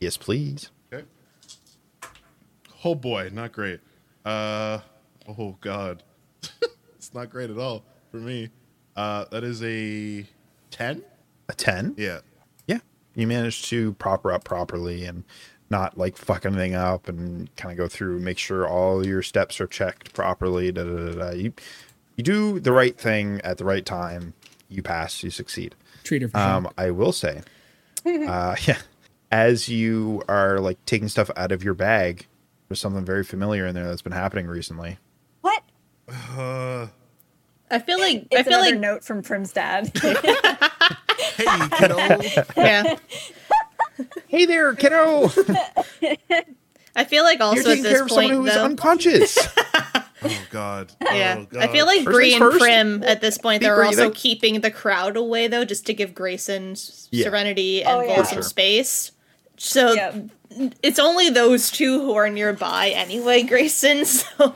Yes, 0.00 0.16
please. 0.16 0.70
Okay. 0.92 1.04
Oh 2.84 2.96
boy, 2.96 3.30
not 3.32 3.52
great. 3.52 3.78
Uh 4.24 4.80
oh 5.38 5.56
god. 5.60 6.02
it's 6.96 7.14
not 7.14 7.30
great 7.30 7.48
at 7.48 7.56
all 7.58 7.84
for 8.10 8.16
me. 8.16 8.50
Uh 8.96 9.26
that 9.30 9.44
is 9.44 9.62
a 9.62 10.26
10? 10.72 11.04
A 11.48 11.52
ten. 11.54 11.94
Yeah. 11.96 12.18
Yeah, 12.66 12.78
you 13.14 13.28
managed 13.28 13.66
to 13.66 13.92
proper 13.94 14.32
up 14.32 14.42
properly 14.42 15.04
and 15.04 15.22
not 15.70 15.98
like 15.98 16.16
fuck 16.16 16.46
anything 16.46 16.74
up 16.74 17.08
and 17.08 17.54
kind 17.56 17.72
of 17.72 17.78
go 17.78 17.88
through, 17.88 18.18
make 18.20 18.38
sure 18.38 18.68
all 18.68 19.04
your 19.06 19.22
steps 19.22 19.60
are 19.60 19.66
checked 19.66 20.12
properly. 20.14 20.70
Da, 20.72 20.84
da, 20.84 20.96
da, 20.96 21.12
da. 21.12 21.30
You 21.32 21.52
you 22.16 22.24
do 22.24 22.60
the 22.60 22.72
right 22.72 22.96
thing 22.96 23.40
at 23.42 23.58
the 23.58 23.64
right 23.64 23.84
time. 23.84 24.34
You 24.68 24.82
pass. 24.82 25.22
You 25.22 25.30
succeed. 25.30 25.74
Treat 26.04 26.22
her 26.22 26.28
for 26.28 26.36
Um, 26.38 26.64
sure. 26.64 26.72
I 26.78 26.90
will 26.90 27.12
say, 27.12 27.42
uh, 28.06 28.56
yeah, 28.66 28.78
as 29.30 29.68
you 29.68 30.22
are 30.28 30.60
like 30.60 30.84
taking 30.86 31.08
stuff 31.08 31.30
out 31.36 31.52
of 31.52 31.62
your 31.64 31.74
bag, 31.74 32.26
there's 32.68 32.80
something 32.80 33.04
very 33.04 33.24
familiar 33.24 33.66
in 33.66 33.74
there 33.74 33.86
that's 33.86 34.02
been 34.02 34.12
happening 34.12 34.46
recently. 34.46 34.98
What? 35.40 35.62
Uh 36.08 36.86
I 37.70 37.80
feel 37.80 37.98
like 37.98 38.28
It's 38.30 38.40
I 38.40 38.42
feel 38.44 38.60
another 38.60 38.70
like 38.72 38.80
note 38.80 39.04
from 39.04 39.22
Prim's 39.22 39.52
dad. 39.52 39.90
hey 39.96 41.68
kiddo. 41.78 41.96
yeah. 42.56 42.96
Hey 44.28 44.44
there, 44.44 44.74
kiddo! 44.74 45.30
I 46.96 47.04
feel 47.04 47.24
like 47.24 47.40
also 47.40 47.60
You're 47.62 47.68
also 47.68 47.70
at 47.70 47.74
taking 47.76 47.82
this 47.82 47.92
care 47.92 48.02
of 48.04 48.10
someone 48.10 48.32
who's 48.32 48.54
though. 48.54 48.64
unconscious. 48.64 49.38
oh 50.22 50.42
god. 50.50 50.92
yeah, 51.02 51.44
Oh, 51.54 51.58
I 51.60 51.68
feel 51.68 51.84
like 51.86 52.04
First 52.04 52.14
Bree 52.14 52.32
and 52.34 52.40
first. 52.42 52.58
Prim 52.58 53.02
at 53.04 53.20
this 53.20 53.36
point 53.38 53.62
they're 53.62 53.82
also 53.84 53.96
breathing. 53.96 54.12
keeping 54.14 54.60
the 54.62 54.70
crowd 54.70 55.16
away 55.16 55.46
though, 55.48 55.64
just 55.64 55.86
to 55.86 55.94
give 55.94 56.14
Grayson 56.14 56.74
Yeah. 57.10 57.24
serenity 57.24 57.82
Oh, 57.84 58.00
and 58.00 58.08
yeah. 58.08 58.22
Some 58.22 58.36
sure. 58.36 58.42
space. 58.42 59.12
So 59.58 59.92
Yep. 59.92 60.14
it's 60.82 60.98
only 60.98 61.28
those 61.30 61.70
two 61.70 62.00
who 62.00 62.14
are 62.14 62.28
nearby 62.30 62.88
anyway, 62.90 63.42
Grayson. 63.42 64.04
So 64.06 64.54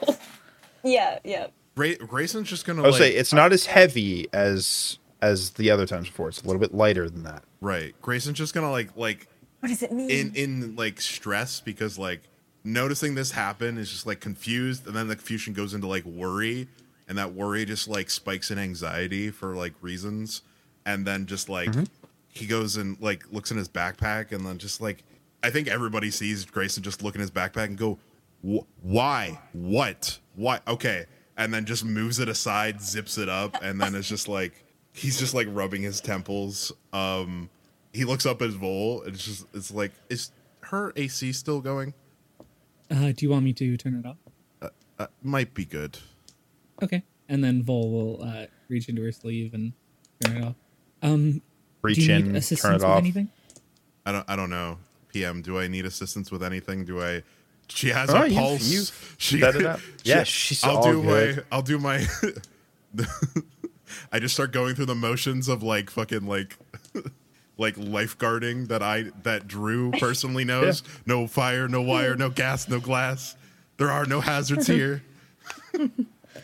yeah, 0.82 1.18
yeah. 1.24 1.48
Gra- 1.76 1.96
Grayson's 1.96 2.48
just 2.48 2.64
gonna 2.66 2.80
I 2.80 2.86
would 2.86 2.92
like 2.92 2.98
say 3.00 3.10
it's 3.14 3.32
not 3.34 3.52
as 3.52 3.66
heavy 3.66 4.28
as 4.32 4.98
as 5.22 5.50
the 5.50 5.70
other 5.70 5.86
times 5.86 6.08
before. 6.08 6.30
It's 6.30 6.40
a 6.42 6.46
little 6.46 6.60
bit 6.60 6.72
lighter 6.74 7.08
than 7.10 7.22
that. 7.24 7.42
right. 7.60 7.94
Grayson's 8.00 8.38
just 8.38 8.54
gonna 8.54 8.70
like 8.70 8.96
like 8.96 9.26
What 9.60 9.68
does 9.68 9.82
it 9.82 9.92
mean? 9.92 10.10
in 10.10 10.34
in 10.34 10.76
like 10.76 11.00
stress 11.00 11.60
because 11.60 11.98
like 11.98 12.22
noticing 12.64 13.14
this 13.14 13.30
happen 13.30 13.78
is 13.78 13.90
just 13.90 14.06
like 14.06 14.20
confused 14.20 14.86
and 14.86 14.94
then 14.94 15.08
the 15.08 15.16
confusion 15.16 15.54
goes 15.54 15.72
into 15.72 15.86
like 15.86 16.04
worry 16.04 16.68
and 17.08 17.16
that 17.18 17.32
worry 17.32 17.64
just 17.64 17.88
like 17.88 18.10
spikes 18.10 18.50
in 18.50 18.58
anxiety 18.58 19.30
for 19.30 19.54
like 19.54 19.72
reasons 19.80 20.42
and 20.84 21.06
then 21.06 21.24
just 21.26 21.48
like 21.48 21.70
he 22.28 22.46
goes 22.46 22.76
and 22.76 23.00
like 23.00 23.24
looks 23.32 23.50
in 23.50 23.56
his 23.56 23.68
backpack 23.68 24.30
and 24.32 24.44
then 24.44 24.58
just 24.58 24.80
like 24.80 25.04
i 25.42 25.48
think 25.48 25.68
everybody 25.68 26.10
sees 26.10 26.44
grayson 26.44 26.82
just 26.82 27.02
look 27.02 27.14
in 27.14 27.20
his 27.20 27.30
backpack 27.30 27.64
and 27.64 27.78
go 27.78 27.98
why? 28.42 29.38
What? 29.52 30.18
Why? 30.34 30.60
Okay. 30.66 31.06
And 31.36 31.52
then 31.52 31.64
just 31.64 31.84
moves 31.84 32.18
it 32.18 32.28
aside 32.28 32.80
zips 32.82 33.18
it 33.18 33.28
up 33.28 33.56
and 33.62 33.80
then 33.80 33.94
it's 33.94 34.08
just 34.08 34.28
like 34.28 34.64
he's 34.92 35.18
just 35.18 35.34
like 35.34 35.46
rubbing 35.50 35.82
his 35.82 36.00
temples 36.00 36.72
um 36.92 37.48
he 37.92 38.04
looks 38.04 38.26
up 38.26 38.40
at 38.42 38.46
his 38.46 38.54
Vol. 38.56 39.02
It's 39.02 39.24
just 39.24 39.46
it's 39.54 39.70
like 39.72 39.92
is 40.08 40.30
her 40.62 40.92
AC 40.96 41.32
still 41.32 41.60
going? 41.60 41.94
Uh, 42.90 43.12
do 43.12 43.16
you 43.18 43.30
want 43.30 43.44
me 43.44 43.52
to 43.54 43.76
turn 43.76 43.94
it 43.94 44.06
off? 44.06 44.16
Uh, 44.98 45.06
might 45.22 45.54
be 45.54 45.64
good. 45.64 45.98
Okay. 46.82 47.02
And 47.28 47.42
then 47.42 47.62
Vol 47.62 47.90
will 47.90 48.22
uh, 48.24 48.46
reach 48.68 48.88
into 48.88 49.02
her 49.02 49.12
sleeve 49.12 49.54
and 49.54 49.72
turn 50.22 50.36
it 50.38 50.44
off. 50.44 50.54
Um, 51.02 51.40
Reach 51.82 51.96
do 51.96 52.02
you 52.02 52.14
in, 52.14 52.32
need 52.32 52.42
turn 52.42 52.72
it 52.72 52.74
with 52.74 52.84
off. 52.84 52.98
anything? 52.98 53.30
I 54.04 54.12
don't 54.12 54.24
I 54.28 54.36
don't 54.36 54.50
know. 54.50 54.78
PM, 55.08 55.40
do 55.42 55.58
I 55.58 55.66
need 55.68 55.86
assistance 55.86 56.30
with 56.30 56.42
anything? 56.42 56.84
Do 56.84 57.00
I? 57.02 57.22
She 57.68 57.88
has 57.88 58.10
Oh, 58.10 58.22
a 58.22 58.26
you- 58.28 58.34
pulse. 58.36 58.62
you 58.70 58.82
she, 59.18 59.40
set 59.40 59.56
it 59.56 59.64
up. 59.64 59.80
she- 60.02 60.10
Yeah, 60.10 60.22
she's 60.24 60.62
I'll 60.64 60.76
all 60.78 60.92
do 60.92 61.02
good. 61.02 61.36
my. 61.36 61.42
I'll 61.52 61.62
do 61.62 61.78
my. 61.78 62.04
I 64.12 64.18
just 64.18 64.34
start 64.34 64.52
going 64.52 64.74
through 64.74 64.86
the 64.86 64.94
motions 64.94 65.48
of 65.48 65.62
like 65.62 65.90
fucking 65.90 66.26
like. 66.26 66.56
Like 67.60 67.76
lifeguarding 67.76 68.68
that 68.68 68.82
I 68.82 69.10
that 69.22 69.46
Drew 69.46 69.90
personally 70.00 70.44
knows. 70.44 70.82
No 71.04 71.26
fire, 71.26 71.68
no 71.68 71.82
wire, 71.82 72.16
no 72.16 72.30
gas, 72.30 72.68
no 72.68 72.80
glass. 72.80 73.36
There 73.76 73.90
are 73.90 74.06
no 74.06 74.20
hazards 74.20 74.66
here. 74.76 75.02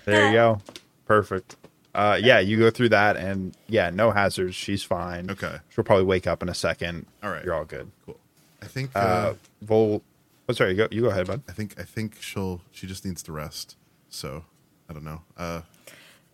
There 0.05 0.27
you 0.29 0.33
go. 0.33 0.61
Perfect. 1.07 1.57
Uh, 1.95 2.19
yeah, 2.23 2.39
you 2.41 2.59
go 2.59 2.71
through 2.71 2.91
that, 2.91 3.17
and 3.17 3.57
yeah, 3.69 3.89
no 3.91 4.11
hazards. 4.11 4.55
She's 4.55 4.83
fine. 4.83 5.31
Okay. 5.31 5.57
She'll 5.71 5.85
probably 5.85 6.05
wake 6.05 6.27
up 6.27 6.43
in 6.43 6.49
a 6.51 6.55
second. 6.55 7.07
All 7.23 7.31
right. 7.31 7.43
You're 7.45 7.55
all 7.55 7.65
good. 7.65 7.91
Cool. 8.05 8.19
I 8.63 8.67
think. 8.67 8.91
Uh, 8.95 8.99
Uh, 8.99 9.35
Vol. 9.63 10.03
Oh, 10.49 10.53
sorry. 10.53 10.71
You 10.73 10.77
go. 10.77 10.89
You 10.91 11.01
go 11.03 11.09
ahead, 11.09 11.27
bud. 11.27 11.43
I 11.49 11.53
think 11.53 11.81
I 11.81 11.83
think 11.85 12.21
she'll 12.21 12.61
she 12.73 12.87
just 12.87 13.05
needs 13.05 13.23
to 13.25 13.33
rest. 13.33 13.77
So 14.11 14.45
I 14.89 14.93
don't 14.93 15.05
know. 15.05 15.23
Uh 15.39 15.63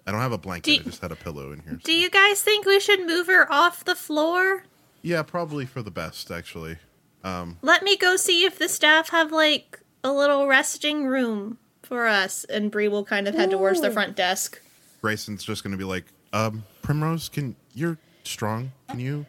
I 0.06 0.10
don't 0.10 0.20
have 0.20 0.32
a 0.32 0.38
blanket. 0.38 0.64
Do 0.64 0.72
you- 0.74 0.80
I 0.80 0.82
just 0.84 1.00
had 1.00 1.12
a 1.12 1.16
pillow 1.16 1.52
in 1.52 1.60
here. 1.60 1.74
do 1.74 1.92
so- 1.92 1.98
you 1.98 2.10
guys 2.10 2.42
think 2.42 2.66
we 2.66 2.80
should 2.80 3.06
move 3.06 3.28
her 3.28 3.50
off 3.52 3.84
the 3.84 3.94
floor? 3.94 4.64
Yeah, 5.02 5.22
probably 5.22 5.66
for 5.66 5.82
the 5.82 5.90
best 5.90 6.30
actually. 6.30 6.76
Let 7.24 7.82
me 7.82 7.96
go 7.96 8.16
see 8.16 8.44
if 8.44 8.58
the 8.58 8.68
staff 8.68 9.10
have 9.10 9.30
like 9.32 9.80
a 10.04 10.12
little 10.12 10.46
resting 10.46 11.06
room. 11.06 11.58
for 11.82 12.06
us, 12.06 12.44
and 12.44 12.70
Bree 12.70 12.88
will 12.88 13.04
kind 13.04 13.26
of 13.28 13.34
head 13.34 13.50
towards 13.50 13.80
the 13.80 13.90
front 13.90 14.16
desk. 14.16 14.60
Grayson's 15.02 15.42
just 15.44 15.62
gonna 15.64 15.76
be 15.76 15.84
like, 15.84 16.04
um, 16.32 16.62
Primrose, 16.80 17.28
can 17.28 17.54
you're 17.74 17.98
strong? 18.24 18.70
Can 18.88 19.00
you? 19.00 19.26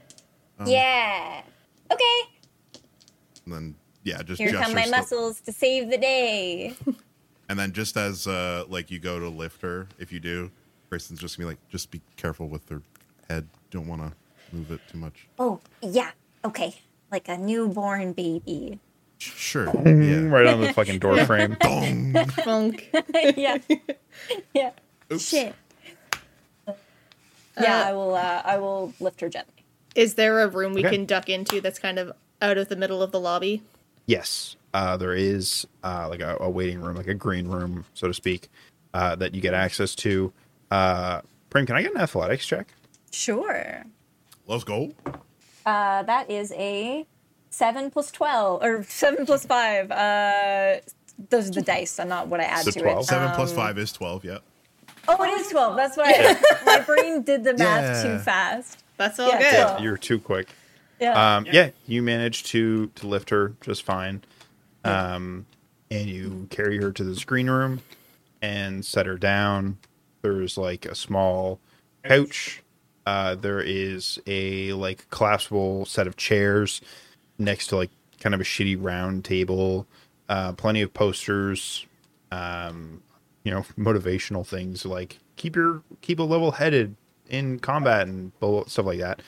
yeah. 0.66 1.42
Okay. 1.92 2.22
And 3.46 3.54
then 3.54 3.76
yeah, 4.04 4.22
just 4.22 4.40
Here 4.40 4.52
come 4.52 4.60
gestures 4.60 4.76
my 4.76 4.84
to- 4.86 4.92
muscles 4.92 5.42
to 5.42 5.52
save 5.52 5.90
the 5.90 5.98
day. 5.98 6.76
And 7.50 7.60
then 7.60 7.74
just 7.74 7.98
as 7.98 8.26
uh 8.26 8.64
like 8.70 8.90
you 8.90 9.00
go 9.00 9.20
to 9.20 9.28
lift 9.28 9.62
her, 9.64 9.88
if 10.00 10.12
you 10.14 10.20
do, 10.22 10.50
Grayson's 10.90 11.20
just 11.20 11.38
gonna 11.38 11.48
be 11.48 11.52
like, 11.52 11.70
just 11.70 11.92
be 11.92 12.02
careful 12.16 12.48
with 12.48 12.68
her 12.70 12.82
head. 13.30 13.48
Don't 13.70 13.86
want 13.88 14.02
to 14.02 14.14
move 14.54 14.72
it 14.72 14.80
too 14.92 14.98
much. 14.98 15.28
Oh, 15.40 15.60
yeah. 15.82 16.12
Okay. 16.46 16.76
Like 17.12 17.28
a 17.28 17.38
newborn 17.38 18.14
baby. 18.14 18.80
Sure. 19.18 19.66
Yeah. 19.86 20.28
Right 20.28 20.48
on 20.48 20.62
the 20.62 20.74
fucking 20.74 21.00
door 21.00 21.18
frame. 21.26 21.56
Dong. 21.60 22.14
Funk. 22.44 22.90
yeah. 23.38 23.58
Yeah. 24.54 24.72
Oops. 25.12 25.24
Shit. 25.24 25.56
Yeah, 27.60 27.84
I 27.88 27.94
will. 27.94 28.16
Uh, 28.16 28.42
I 28.44 28.58
will 28.58 28.94
lift 29.00 29.22
her 29.22 29.30
gently. 29.30 29.54
Is 29.96 30.16
there 30.16 30.42
a 30.42 30.48
room 30.48 30.74
we 30.74 30.82
Okay. 30.86 30.96
can 30.98 31.06
duck 31.06 31.30
into 31.30 31.62
that's 31.62 31.78
kind 31.78 32.00
of 32.00 32.12
out 32.42 32.58
of 32.58 32.68
the 32.70 32.76
middle 32.76 33.04
of 33.04 33.12
the 33.12 33.20
lobby? 33.20 33.62
Yes, 34.08 34.56
uh, 34.74 34.98
there 34.98 35.14
is 35.14 35.68
uh, 35.84 36.08
like 36.10 36.20
a, 36.20 36.36
a 36.40 36.50
waiting 36.50 36.82
room, 36.82 36.96
like 36.98 37.08
a 37.08 37.14
green 37.14 37.48
room, 37.48 37.86
so 37.94 38.08
to 38.08 38.14
speak, 38.14 38.50
uh, 38.96 39.16
that 39.18 39.36
you 39.36 39.42
get 39.42 39.54
access 39.54 39.94
to. 39.96 40.34
Uh, 40.72 41.22
Prim, 41.52 41.68
can 41.68 41.76
I 41.76 41.84
get 41.84 41.94
an 41.94 42.02
athletics 42.02 42.46
check? 42.48 42.74
Sure. 43.12 43.84
Let's 44.48 44.64
go. 44.64 44.92
Uh, 45.66 46.04
that 46.04 46.30
is 46.30 46.52
a 46.54 47.06
seven 47.50 47.90
plus 47.92 48.12
twelve, 48.12 48.64
or 48.64 48.84
seven 48.84 49.26
plus 49.26 49.46
five. 49.46 49.90
Uh, 49.92 50.80
those 51.30 51.48
are 51.50 51.52
the 51.54 51.62
dice, 51.62 52.00
and 52.00 52.10
not 52.10 52.28
what 52.28 52.40
I 52.40 52.44
add 52.46 52.66
So 52.66 52.72
to 52.72 52.80
12. 52.82 53.00
it. 53.00 53.04
Seven 53.06 53.30
Um, 53.40 53.48
five 53.48 53.78
is 53.78 53.92
twelve. 53.94 54.26
Yeah. 54.26 54.40
Oh, 55.08 55.22
it 55.24 55.30
is 55.30 55.48
twelve. 55.50 55.76
That's 55.76 55.96
why 55.98 56.36
my 56.66 56.80
brain 56.82 57.22
did 57.22 57.44
the 57.44 57.54
math 57.56 58.04
Yeah. 58.06 58.18
too 58.18 58.20
fast. 58.24 58.84
That's 58.98 59.20
all 59.20 59.28
Yeah, 59.30 59.38
good. 59.40 59.54
yeah. 59.54 59.80
You're 59.80 59.98
too 59.98 60.20
quick. 60.20 60.50
Yeah. 61.00 61.36
Um, 61.36 61.46
yeah, 61.52 61.70
you 61.88 62.02
manage 62.02 62.44
to 62.46 62.88
to 62.96 63.08
lift 63.08 63.30
her 63.30 63.54
just 63.62 63.84
fine, 63.84 64.24
um, 64.84 65.46
and 65.92 66.10
you 66.10 66.48
carry 66.50 66.82
her 66.82 66.92
to 66.92 67.04
the 67.04 67.16
screen 67.16 67.50
room 67.50 67.82
and 68.42 68.84
set 68.86 69.06
her 69.06 69.18
down. 69.18 69.78
There's 70.22 70.58
like 70.58 70.86
a 70.86 70.96
small 70.96 71.60
couch. 72.04 72.63
Uh, 73.06 73.36
there 73.36 73.60
is 73.62 74.20
a 74.28 74.74
like 74.74 75.10
collapsible 75.10 75.86
set 75.86 76.08
of 76.08 76.16
chairs 76.18 76.82
next 77.38 77.68
to 77.68 77.76
like 77.76 77.90
kind 78.20 78.34
of 78.34 78.42
a 78.42 78.46
shitty 78.46 78.78
round 78.80 79.26
table. 79.26 79.86
Uh, 80.30 80.54
plenty 80.54 80.82
of 80.82 80.94
posters. 80.94 81.86
Um, 82.32 83.02
you 83.44 83.52
know, 83.52 83.62
motivational 83.78 84.46
things 84.48 84.86
like 84.86 85.20
keep 85.36 85.56
your 85.56 85.82
keep 86.02 86.20
a 86.20 86.24
level 86.24 86.52
headed 86.52 86.96
in 87.30 87.60
combat 87.60 88.08
and 88.08 88.32
stuff 88.68 88.86
like 88.86 89.00
that. 89.00 89.22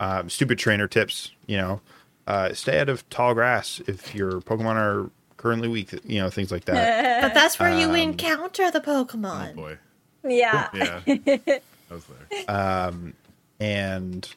Um, 0.00 0.28
stupid 0.28 0.58
trainer 0.58 0.88
tips, 0.88 1.30
you 1.46 1.56
know, 1.56 1.80
uh, 2.26 2.52
stay 2.54 2.80
out 2.80 2.88
of 2.88 3.08
tall 3.08 3.34
grass 3.34 3.80
if 3.86 4.14
your 4.14 4.40
Pokemon 4.40 4.74
are 4.74 5.10
currently 5.36 5.68
weak, 5.68 5.92
you 6.04 6.20
know, 6.20 6.28
things 6.28 6.50
like 6.50 6.64
that. 6.66 7.22
But 7.22 7.34
that's 7.34 7.58
where 7.60 7.70
Um, 7.72 7.78
you 7.78 7.94
encounter 7.94 8.70
the 8.70 8.80
Pokemon. 8.80 9.50
Oh 9.50 9.52
Pokemon. 9.52 9.56
boy. 9.56 9.78
yeah. 10.24 10.68
Yeah. 10.74 11.00
I 11.90 11.94
was 11.94 12.04
there. 12.06 12.48
And 13.62 14.28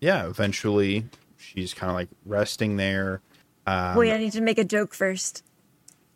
yeah, 0.00 0.26
eventually 0.26 1.04
she's 1.36 1.72
kind 1.72 1.88
of 1.88 1.94
like 1.94 2.08
resting 2.26 2.76
there. 2.76 3.20
Um, 3.64 3.94
Wait, 3.96 4.12
I 4.12 4.18
need 4.18 4.32
to 4.32 4.40
make 4.40 4.58
a 4.58 4.64
joke 4.64 4.92
first. 4.92 5.44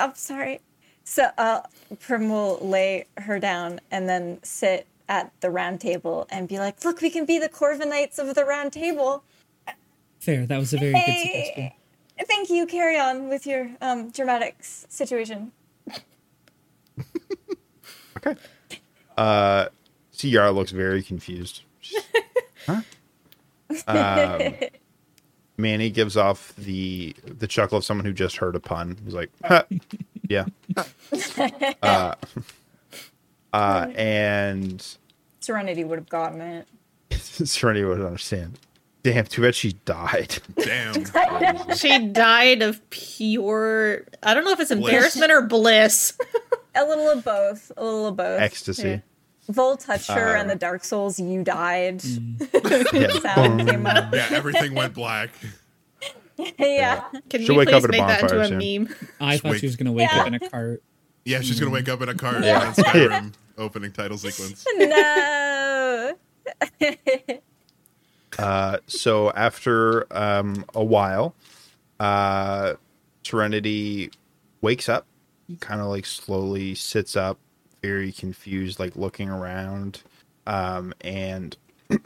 I'm 0.00 0.16
sorry. 0.16 0.60
So, 1.04 1.28
uh, 1.38 1.60
Prim 2.00 2.28
will 2.28 2.58
lay 2.60 3.06
her 3.18 3.38
down 3.38 3.80
and 3.92 4.08
then 4.08 4.40
sit 4.42 4.88
at 5.08 5.32
the 5.40 5.50
round 5.50 5.80
table 5.80 6.26
and 6.28 6.48
be 6.48 6.58
like, 6.58 6.84
"Look, 6.84 7.00
we 7.00 7.10
can 7.10 7.24
be 7.24 7.38
the 7.38 7.48
Corviknights 7.48 8.18
of 8.18 8.34
the 8.34 8.44
round 8.44 8.72
table." 8.72 9.22
Fair. 10.18 10.44
That 10.44 10.58
was 10.58 10.74
a 10.74 10.78
very 10.78 10.92
good 10.92 11.04
suggestion. 11.04 11.70
Thank 12.26 12.50
you. 12.50 12.66
Carry 12.66 12.98
on 12.98 13.28
with 13.28 13.46
your 13.46 13.70
um, 13.80 14.10
dramatic 14.10 14.56
situation. 14.60 15.52
Okay. 18.16 18.40
Uh, 19.16 19.66
see, 20.10 20.30
Yara 20.30 20.50
looks 20.50 20.72
very 20.72 21.02
confused. 21.02 21.62
She's- 22.66 23.82
huh? 23.86 24.40
Um, 24.40 24.54
Manny 25.56 25.90
gives 25.90 26.16
off 26.16 26.54
the 26.56 27.14
the 27.24 27.46
chuckle 27.46 27.78
of 27.78 27.84
someone 27.84 28.04
who 28.04 28.12
just 28.12 28.36
heard 28.36 28.54
a 28.56 28.60
pun. 28.60 28.98
He's 29.04 29.14
like, 29.14 29.30
"Huh, 29.44 29.64
"Yeah." 30.28 30.44
uh, 31.82 32.14
uh, 33.52 33.86
and 33.94 34.86
Serenity 35.40 35.84
would 35.84 35.98
have 35.98 36.08
gotten 36.08 36.40
it. 36.40 36.68
Serenity 37.12 37.84
would 37.84 38.00
understand. 38.00 38.58
Damn, 39.02 39.24
too 39.24 39.42
bad 39.42 39.54
she 39.54 39.72
died. 39.84 40.38
Damn. 40.56 41.04
She 41.76 42.08
died 42.08 42.62
of 42.62 42.88
pure. 42.90 44.02
I 44.22 44.34
don't 44.34 44.44
know 44.44 44.50
if 44.52 44.58
it's 44.60 44.70
embarrassment 44.72 45.30
or 45.30 45.42
bliss. 45.42 46.16
A 46.74 46.84
little 46.84 47.08
of 47.10 47.24
both. 47.24 47.70
A 47.76 47.84
little 47.84 48.06
of 48.08 48.16
both. 48.16 48.40
Ecstasy. 48.40 49.02
Vol 49.48 49.76
touched 49.76 50.10
her, 50.10 50.34
and 50.36 50.50
Uh, 50.50 50.54
the 50.54 50.58
Dark 50.58 50.82
Souls, 50.84 51.18
you 51.18 51.42
died. 51.44 52.02
Yeah. 52.92 53.08
Sound 53.20 53.68
came 53.68 53.86
up. 53.86 54.12
Yeah. 54.14 54.28
Everything 54.30 54.74
went 54.74 54.94
black. 54.94 55.30
yeah. 56.58 57.04
Can 57.30 57.44
She'll 57.44 57.54
we 57.54 57.64
wake 57.64 57.68
up 57.72 57.82
please 57.82 57.84
at 57.84 57.88
a 57.88 57.92
make 57.92 58.06
that 58.06 58.22
into 58.22 58.40
a 58.40 58.78
meme? 58.80 58.94
I 59.20 59.32
Just 59.32 59.42
thought 59.42 59.52
wait. 59.52 59.60
she 59.60 59.66
was 59.66 59.76
gonna 59.76 59.92
wake 59.92 60.08
Yeah. 60.12 60.20
up 60.20 60.26
in 60.26 60.34
a 60.34 60.50
cart. 60.50 60.82
Yeah, 61.24 61.40
she's 61.40 61.58
gonna 61.60 61.72
wake 61.72 61.88
up 61.88 62.00
in 62.02 62.08
a 62.08 62.14
cart 62.14 62.44
Yeah. 62.44 62.68
in 62.68 62.74
Skyrim 62.74 63.32
opening 63.58 63.92
title 63.92 64.18
sequence. 64.18 64.64
No. 64.76 66.12
Uh, 68.38 68.78
so 68.86 69.30
after 69.32 70.06
um, 70.16 70.64
a 70.74 70.84
while, 70.84 71.34
uh, 72.00 72.74
Serenity 73.22 74.10
wakes 74.60 74.88
up, 74.88 75.06
kind 75.60 75.80
of 75.80 75.86
like 75.88 76.04
slowly 76.06 76.74
sits 76.74 77.16
up, 77.16 77.38
very 77.86 78.10
confused, 78.10 78.80
like 78.80 78.96
looking 78.96 79.30
around, 79.30 80.02
um, 80.46 80.92
and 81.02 81.56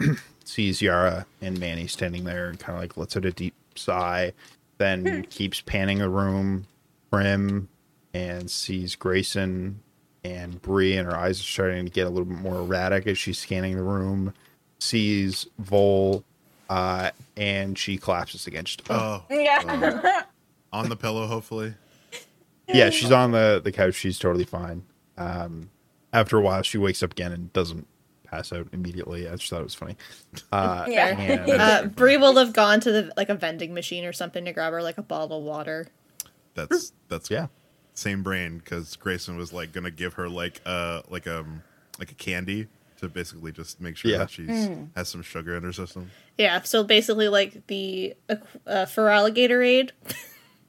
sees 0.45 0.83
Yara 0.83 1.25
and 1.41 1.59
Manny 1.59 1.87
standing 1.87 2.25
there 2.25 2.51
and 2.51 2.61
kind 2.61 2.77
of 2.77 2.83
like 2.83 2.97
lets 2.99 3.17
out 3.17 3.25
a 3.25 3.33
deep 3.33 3.55
sigh, 3.77 4.33
then 4.77 5.23
keeps 5.31 5.63
panning 5.63 5.99
the 5.99 6.09
room, 6.11 6.67
Prim, 7.11 7.69
and 8.13 8.51
sees 8.51 8.95
Grayson 8.95 9.81
and 10.23 10.61
Bree, 10.61 10.97
and 10.99 11.11
her 11.11 11.17
eyes 11.17 11.41
are 11.41 11.45
starting 11.45 11.87
to 11.87 11.91
get 11.91 12.07
a 12.07 12.11
little 12.11 12.27
bit 12.27 12.39
more 12.39 12.57
erratic 12.57 13.07
as 13.07 13.17
she's 13.17 13.39
scanning 13.39 13.77
the 13.77 13.83
room. 13.83 14.35
Sees 14.81 15.47
Vol, 15.59 16.25
uh, 16.69 17.11
and 17.39 17.79
she 17.79 17.97
collapses 17.97 18.47
against. 18.47 18.83
Oh, 18.91 19.25
yeah. 19.31 20.23
on 20.75 20.91
the 20.91 20.97
pillow, 20.97 21.27
hopefully. 21.27 21.73
yeah, 22.69 22.91
she's 22.91 23.11
on 23.11 23.33
the 23.33 23.63
the 23.65 23.73
couch. 23.73 23.95
She's 23.95 24.19
totally 24.19 24.45
fine. 24.45 24.83
Um, 25.19 25.71
after 26.13 26.37
a 26.39 26.41
while, 26.41 26.63
she 26.63 26.79
wakes 26.79 27.03
up 27.03 27.13
again 27.13 27.33
and 27.33 27.53
doesn't 27.53 27.87
pass 28.25 28.53
out 28.53 28.69
immediately. 28.73 29.29
I 29.29 29.33
just 29.37 29.49
thought 29.51 29.61
it 29.61 29.65
was 29.65 29.75
funny. 29.75 29.97
Uh, 30.53 30.85
Yeah. 30.89 31.07
and- 31.09 31.51
Uh, 31.61 31.85
Bree 31.87 32.17
will 32.17 32.37
have 32.37 32.53
gone 32.53 32.81
to 32.81 32.93
the 32.93 33.13
like 33.17 33.29
a 33.29 33.35
vending 33.35 33.75
machine 33.75 34.05
or 34.05 34.13
something 34.13 34.45
to 34.45 34.53
grab 34.53 34.73
her 34.73 34.83
like 34.83 34.99
a 34.99 35.03
bottle 35.03 35.39
of 35.39 35.45
water. 35.45 35.87
That's 36.55 36.93
that's 37.09 37.31
yeah. 37.31 37.47
same 37.95 38.23
brain 38.23 38.59
because 38.59 38.97
Grayson 38.97 39.37
was 39.37 39.53
like 39.53 39.73
gonna 39.73 39.91
give 39.91 40.15
her 40.15 40.29
like 40.29 40.61
uh 40.67 41.03
like 41.09 41.27
um 41.27 41.63
like 41.99 42.11
a 42.11 42.15
candy 42.15 42.67
to 42.99 43.09
basically 43.09 43.51
just 43.53 43.81
make 43.81 43.97
sure 43.97 44.11
Yeah. 44.11 44.19
that 44.19 44.31
she's 44.31 44.69
has 44.97 45.09
some 45.09 45.23
sugar 45.23 45.57
in 45.57 45.63
her 45.63 45.73
system. 45.73 46.11
Yeah, 46.39 46.61
so 46.63 46.83
basically 46.85 47.29
like 47.29 47.67
the 47.69 48.15
uh, 48.67 48.85
for 48.87 49.09
alligator 49.09 49.63
aid. 49.63 49.93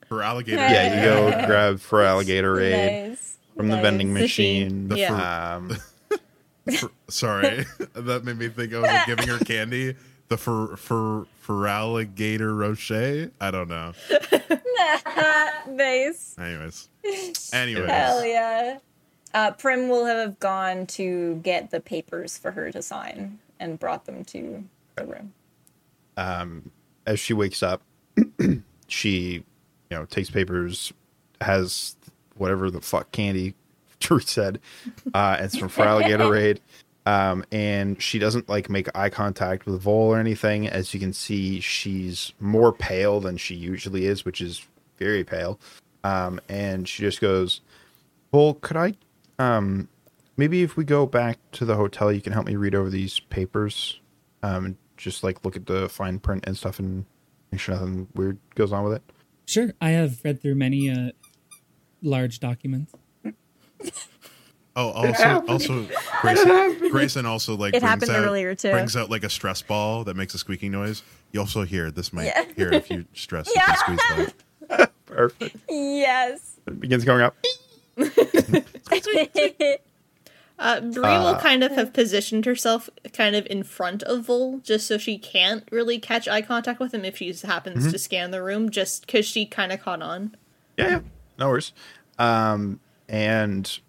For 0.08 0.22
alligator, 0.24 0.58
Yeah, 0.62 0.96
you 0.96 1.04
go 1.42 1.46
grab 1.48 1.80
for 1.80 2.02
alligator 2.04 2.60
aid 2.60 3.10
Nice. 3.10 3.31
From 3.56 3.70
the 3.70 3.78
vending 3.82 4.14
Machine. 4.14 4.88
machine. 4.88 4.98
Yeah. 4.98 5.56
Um, 5.56 5.78
For- 6.78 6.92
sorry, 7.08 7.66
that 7.94 8.24
made 8.24 8.38
me 8.38 8.50
think 8.50 8.74
I 8.74 8.80
was 8.80 8.88
like, 8.88 9.08
giving 9.08 9.28
her 9.28 9.40
candy. 9.40 9.96
The 10.30 10.38
for 10.38 10.78
for 10.78 11.26
for 11.40 11.68
alligator 11.68 12.56
rocher. 12.56 13.32
I 13.42 13.52
don't 13.52 13.68
know. 13.68 13.94
nice. 15.68 16.36
Anyways, 16.40 16.90
anyways, 17.52 17.90
Hell 17.90 18.26
yeah. 18.26 18.78
Uh, 19.34 19.52
Prim 19.52 19.90
will 19.90 20.06
have 20.06 20.40
gone 20.40 20.86
to 20.88 21.36
get 21.44 21.72
the 21.72 21.80
papers 21.80 22.38
for 22.38 22.52
her 22.52 22.72
to 22.72 22.82
sign 22.82 23.40
and 23.60 23.80
brought 23.80 24.06
them 24.06 24.24
to 24.26 24.64
the 24.96 25.06
room. 25.06 25.34
Um, 26.18 26.72
as 27.06 27.20
she 27.20 27.34
wakes 27.34 27.64
up, 27.64 27.82
she, 28.88 29.10
you 29.10 29.44
know, 29.90 30.06
takes 30.06 30.30
papers, 30.30 30.92
has 31.40 31.96
whatever 32.36 32.72
the 32.72 32.82
fuck 32.82 33.12
candy 33.12 33.56
Truth 34.02 34.30
said, 34.30 34.60
uh, 35.14 35.48
some 35.48 35.70
for 35.70 35.84
alligator 35.84 36.36
aid. 36.36 36.60
Um, 37.06 37.46
and 37.52 38.02
she 38.02 38.20
doesn't 38.20 38.50
like 38.50 38.70
make 38.70 38.88
eye 38.96 39.10
contact 39.10 39.66
with 39.66 39.82
Vol 39.82 40.14
or 40.14 40.20
anything. 40.20 40.68
As 40.68 40.94
you 40.94 41.00
can 41.00 41.14
see, 41.14 41.60
she's 41.60 42.34
more 42.40 42.74
pale 42.74 43.20
than 43.20 43.38
she 43.38 43.56
usually 43.56 44.06
is, 44.06 44.26
which 44.26 44.42
is 44.42 44.66
very 44.98 45.24
pale. 45.24 45.60
Um, 46.04 46.40
and 46.50 46.88
she 46.88 47.04
just 47.04 47.22
goes, 47.22 47.62
Well, 48.32 48.56
could 48.56 48.78
I, 48.78 48.94
um, 49.38 49.88
maybe 50.36 50.64
if 50.64 50.78
we 50.78 50.84
go 50.84 51.06
back 51.06 51.38
to 51.54 51.66
the 51.66 51.76
hotel, 51.76 52.12
you 52.12 52.22
can 52.22 52.34
help 52.34 52.48
me 52.48 52.56
read 52.56 52.76
over 52.76 52.90
these 52.90 53.20
papers, 53.20 54.00
um, 54.42 54.78
just 54.98 55.24
like 55.24 55.44
look 55.46 55.56
at 55.56 55.66
the 55.68 55.90
fine 55.90 56.20
print 56.20 56.44
and 56.48 56.58
stuff, 56.58 56.80
and 56.80 57.06
make 57.52 57.62
sure 57.62 57.76
nothing 57.76 58.08
weird 58.16 58.40
goes 58.56 58.72
on 58.72 58.84
with 58.84 58.94
it. 58.94 59.04
Sure, 59.48 59.74
I 59.82 59.90
have 59.90 60.24
read 60.24 60.42
through 60.42 60.56
many 60.56 60.90
uh, 60.90 61.12
large 62.02 62.40
documents. 62.40 62.94
Oh, 64.74 64.90
also, 64.92 65.46
also, 65.48 65.88
Grayson, 66.22 66.90
Grayson 66.92 67.26
also 67.26 67.58
like 67.58 67.74
It 67.74 67.82
brings 67.82 67.90
happened 67.90 68.12
out, 68.12 68.24
earlier, 68.26 68.56
too. 68.56 68.72
Brings 68.72 68.96
out 68.96 69.10
like 69.10 69.24
a 69.26 69.30
stress 69.30 69.62
ball 69.62 70.06
that 70.06 70.16
makes 70.16 70.34
a 70.34 70.38
squeaking 70.38 70.72
noise. 70.72 71.04
You 71.34 71.42
also 71.42 71.64
hear 71.64 71.92
this 71.92 72.14
might 72.14 72.26
Yeah. 72.28 72.46
hear 72.56 72.72
if 72.72 72.90
you 72.90 73.06
stress 73.14 73.50
Yeah. 73.54 73.64
if 73.68 73.88
you 73.90 73.98
squeeze 73.98 74.34
that. 74.70 74.92
Perfect. 75.06 75.58
Yes. 75.70 76.58
It 76.68 76.80
begins 76.80 77.04
going 77.04 77.22
up. 77.22 77.36
Uh, 80.60 80.80
Bree 80.80 81.02
will 81.02 81.36
kind 81.38 81.64
of 81.64 81.72
have 81.72 81.92
positioned 81.92 82.46
herself 82.46 82.88
kind 83.14 83.36
of 83.36 83.48
in 83.50 83.64
front 83.64 84.04
of 84.04 84.26
Vol, 84.26 84.60
just 84.60 84.86
so 84.86 85.00
she 85.00 85.18
can't 85.18 85.68
really 85.72 85.98
catch 85.98 86.28
eye 86.28 86.44
contact 86.44 86.80
with 86.80 86.94
him 86.94 87.04
if 87.04 87.18
she 87.18 87.34
happens 87.34 87.92
to 87.92 87.98
scan 87.98 88.30
the 88.30 88.44
room, 88.44 88.70
just 88.70 89.08
because 89.08 89.26
she 89.26 89.46
kind 89.48 89.72
of 89.72 89.82
caught 89.82 90.04
on. 90.04 90.36
Yeah, 90.78 90.88
yeah. 90.88 91.00
No 91.42 91.50
worries. 91.50 91.74
Um, 92.20 92.80
and 93.10 93.80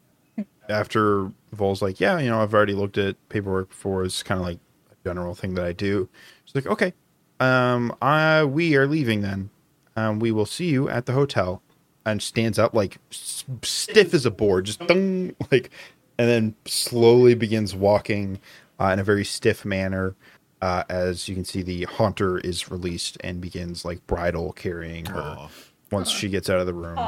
after 0.68 1.30
Vol's 1.52 1.82
like, 1.82 2.00
yeah, 2.00 2.18
you 2.18 2.30
know, 2.30 2.40
I've 2.42 2.54
already 2.54 2.72
looked 2.72 2.96
at 2.96 3.16
paperwork 3.28 3.68
before. 3.68 4.04
It's 4.04 4.22
kind 4.22 4.40
of 4.40 4.46
like 4.46 4.58
a 4.90 5.08
general 5.08 5.34
thing 5.34 5.54
that 5.54 5.64
I 5.64 5.72
do. 5.72 6.08
She's 6.46 6.54
like, 6.54 6.66
okay, 6.66 6.94
um, 7.40 7.94
I, 8.00 8.44
we 8.44 8.74
are 8.76 8.86
leaving 8.86 9.20
then. 9.20 9.50
Um, 9.96 10.18
we 10.18 10.32
will 10.32 10.46
see 10.46 10.70
you 10.70 10.88
at 10.88 11.04
the 11.06 11.12
hotel. 11.12 11.62
And 12.04 12.20
stands 12.20 12.58
up 12.58 12.74
like 12.74 12.98
s- 13.12 13.44
stiff 13.62 14.12
as 14.12 14.26
a 14.26 14.30
board, 14.32 14.64
just 14.64 14.80
like, 15.50 15.70
and 16.18 16.28
then 16.28 16.54
slowly 16.64 17.34
begins 17.34 17.76
walking 17.76 18.40
uh, 18.80 18.86
in 18.86 18.98
a 18.98 19.04
very 19.04 19.24
stiff 19.24 19.64
manner. 19.64 20.16
Uh, 20.60 20.82
as 20.88 21.28
you 21.28 21.34
can 21.36 21.44
see, 21.44 21.62
the 21.62 21.84
haunter 21.84 22.38
is 22.38 22.70
released 22.72 23.18
and 23.20 23.40
begins 23.40 23.84
like 23.84 24.04
bridal 24.08 24.52
carrying 24.52 25.06
her 25.06 25.20
Aw. 25.20 25.48
Once 25.92 26.10
she 26.10 26.28
gets 26.28 26.50
out 26.50 26.58
of 26.60 26.66
the 26.66 26.74
room. 26.74 26.98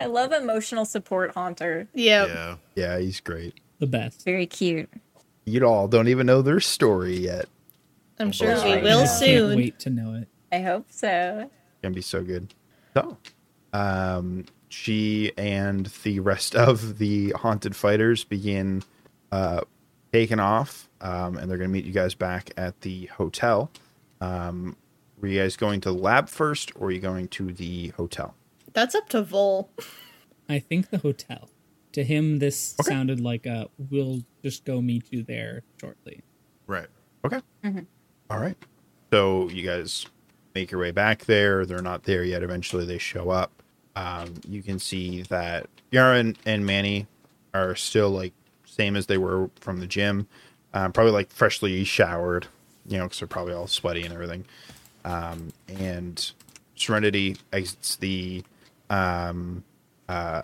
I 0.00 0.06
love 0.06 0.32
emotional 0.32 0.84
support 0.84 1.32
haunter. 1.32 1.86
Yeah. 1.94 2.26
Yeah. 2.26 2.56
Yeah, 2.74 2.98
he's 2.98 3.20
great. 3.20 3.60
The 3.78 3.86
best. 3.86 4.24
Very 4.24 4.46
cute. 4.46 4.90
You 5.44 5.64
all 5.64 5.86
don't 5.88 6.08
even 6.08 6.26
know 6.26 6.42
their 6.42 6.60
story 6.60 7.16
yet. 7.18 7.46
I'm 8.18 8.32
sure 8.32 8.54
we 8.64 8.72
right. 8.74 8.82
will 8.82 9.00
I 9.00 9.06
can't 9.06 9.18
soon. 9.18 9.56
wait 9.56 9.78
to 9.80 9.90
know 9.90 10.14
it. 10.14 10.28
I 10.50 10.60
hope 10.60 10.86
so. 10.90 11.50
Gonna 11.82 11.94
be 11.94 12.00
so 12.00 12.22
good. 12.22 12.54
So, 12.94 13.16
um, 13.72 14.44
she 14.68 15.32
and 15.36 15.86
the 16.02 16.20
rest 16.20 16.54
of 16.54 16.98
the 16.98 17.30
haunted 17.30 17.74
fighters 17.74 18.24
begin 18.24 18.82
uh, 19.32 19.62
taking 20.12 20.40
off, 20.40 20.88
um, 21.00 21.36
and 21.36 21.50
they're 21.50 21.58
gonna 21.58 21.68
meet 21.68 21.84
you 21.84 21.92
guys 21.92 22.14
back 22.14 22.50
at 22.56 22.80
the 22.82 23.06
hotel. 23.06 23.70
Um, 24.20 24.76
were 25.22 25.28
you 25.28 25.40
guys 25.40 25.56
going 25.56 25.80
to 25.82 25.90
the 25.90 25.98
lab 25.98 26.28
first, 26.28 26.72
or 26.76 26.88
are 26.88 26.90
you 26.90 27.00
going 27.00 27.28
to 27.28 27.52
the 27.52 27.88
hotel? 27.96 28.34
That's 28.74 28.94
up 28.94 29.08
to 29.10 29.22
Vol. 29.22 29.70
I 30.48 30.58
think 30.58 30.90
the 30.90 30.98
hotel. 30.98 31.48
To 31.92 32.04
him, 32.04 32.38
this 32.38 32.74
sounded 32.82 33.20
like 33.20 33.46
a 33.46 33.68
"we'll 33.90 34.22
just 34.42 34.64
go 34.64 34.80
meet 34.80 35.04
you 35.10 35.22
there 35.22 35.62
shortly." 35.80 36.22
Right. 36.66 36.88
Okay. 37.24 37.40
All 38.30 38.38
right. 38.38 38.56
So 39.10 39.48
you 39.50 39.62
guys 39.64 40.06
make 40.54 40.70
your 40.70 40.80
way 40.80 40.90
back 40.90 41.26
there. 41.26 41.64
They're 41.66 41.82
not 41.82 42.04
there 42.04 42.24
yet. 42.24 42.42
Eventually, 42.42 42.84
they 42.84 42.98
show 42.98 43.30
up. 43.30 43.62
Um, 43.94 44.34
you 44.48 44.62
can 44.62 44.78
see 44.78 45.22
that 45.22 45.68
Yara 45.90 46.16
and, 46.16 46.38
and 46.46 46.64
Manny 46.64 47.06
are 47.52 47.76
still 47.76 48.10
like 48.10 48.32
same 48.64 48.96
as 48.96 49.06
they 49.06 49.18
were 49.18 49.50
from 49.60 49.80
the 49.80 49.86
gym. 49.86 50.26
Um, 50.72 50.92
probably 50.92 51.12
like 51.12 51.30
freshly 51.30 51.84
showered, 51.84 52.46
you 52.86 52.96
know, 52.96 53.04
because 53.04 53.18
they're 53.18 53.28
probably 53.28 53.52
all 53.52 53.66
sweaty 53.66 54.02
and 54.02 54.14
everything. 54.14 54.46
Um, 55.04 55.52
and 55.68 56.32
Serenity 56.76 57.36
exits 57.52 57.96
the 57.96 58.42
um, 58.90 59.62
uh, 60.08 60.42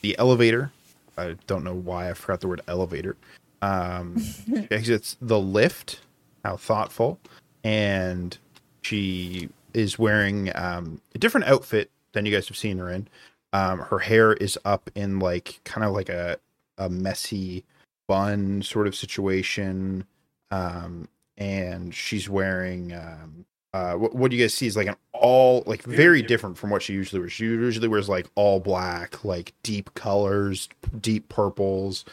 the 0.00 0.18
elevator. 0.18 0.72
I 1.16 1.36
don't 1.46 1.64
know 1.64 1.74
why 1.74 2.10
I 2.10 2.14
forgot 2.14 2.40
the 2.40 2.48
word 2.48 2.60
elevator. 2.68 3.16
Um, 3.60 4.18
she 4.20 4.68
exits 4.70 5.16
the 5.20 5.38
lift. 5.38 6.00
How 6.44 6.56
thoughtful! 6.56 7.18
And 7.64 8.36
she 8.82 9.48
is 9.74 9.98
wearing 9.98 10.50
um, 10.54 11.00
a 11.14 11.18
different 11.18 11.46
outfit 11.46 11.90
than 12.12 12.24
you 12.24 12.32
guys 12.32 12.48
have 12.48 12.56
seen 12.56 12.78
her 12.78 12.90
in. 12.90 13.08
Um, 13.52 13.80
her 13.80 13.98
hair 13.98 14.34
is 14.34 14.58
up 14.64 14.90
in 14.94 15.18
like 15.18 15.60
kind 15.64 15.84
of 15.84 15.92
like 15.92 16.08
a 16.08 16.38
a 16.78 16.88
messy 16.88 17.64
bun 18.06 18.62
sort 18.62 18.86
of 18.86 18.96
situation. 18.96 20.04
Um, 20.50 21.08
and 21.36 21.94
she's 21.94 22.28
wearing 22.28 22.92
um, 22.92 23.44
uh, 23.74 23.94
what, 23.94 24.14
what 24.14 24.30
do 24.30 24.36
you 24.36 24.44
guys 24.44 24.54
see 24.54 24.66
is 24.66 24.76
like 24.76 24.86
an 24.86 24.96
all 25.12 25.62
like 25.66 25.82
very 25.82 26.22
different 26.22 26.56
from 26.56 26.70
what 26.70 26.82
she 26.82 26.92
usually 26.94 27.20
wears. 27.20 27.32
She 27.32 27.44
usually 27.44 27.88
wears 27.88 28.08
like 28.08 28.26
all 28.34 28.60
black, 28.60 29.24
like 29.24 29.52
deep 29.62 29.92
colors, 29.94 30.68
deep 31.00 31.28
purples. 31.28 32.04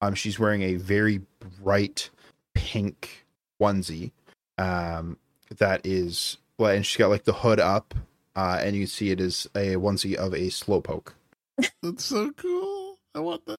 Um, 0.00 0.14
she's 0.14 0.38
wearing 0.38 0.62
a 0.62 0.76
very 0.76 1.20
bright 1.62 2.10
pink 2.54 3.26
onesie. 3.60 4.12
Um, 4.58 5.18
that 5.58 5.84
is 5.84 6.38
well, 6.58 6.72
and 6.72 6.84
she's 6.86 6.96
got 6.96 7.10
like 7.10 7.24
the 7.24 7.32
hood 7.32 7.60
up, 7.60 7.94
uh, 8.34 8.58
and 8.60 8.74
you 8.74 8.82
can 8.82 8.88
see 8.88 9.10
it 9.10 9.20
is 9.20 9.46
a 9.54 9.76
onesie 9.76 10.14
of 10.14 10.32
a 10.32 10.46
slowpoke. 10.48 11.08
That's 11.82 12.04
so 12.04 12.30
cool. 12.32 12.96
I 13.14 13.20
want 13.20 13.44
that. 13.46 13.56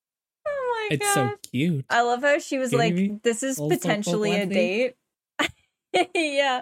Oh 0.47 0.87
my 0.89 0.95
It's 0.95 1.05
god. 1.15 1.31
so 1.31 1.37
cute. 1.51 1.85
I 1.89 2.01
love 2.01 2.21
how 2.21 2.39
she 2.39 2.57
was 2.57 2.71
Kidding 2.71 3.09
like, 3.11 3.23
this 3.23 3.43
is 3.43 3.59
potentially 3.59 4.35
a 4.35 4.45
date. 4.47 4.95
yeah. 6.15 6.61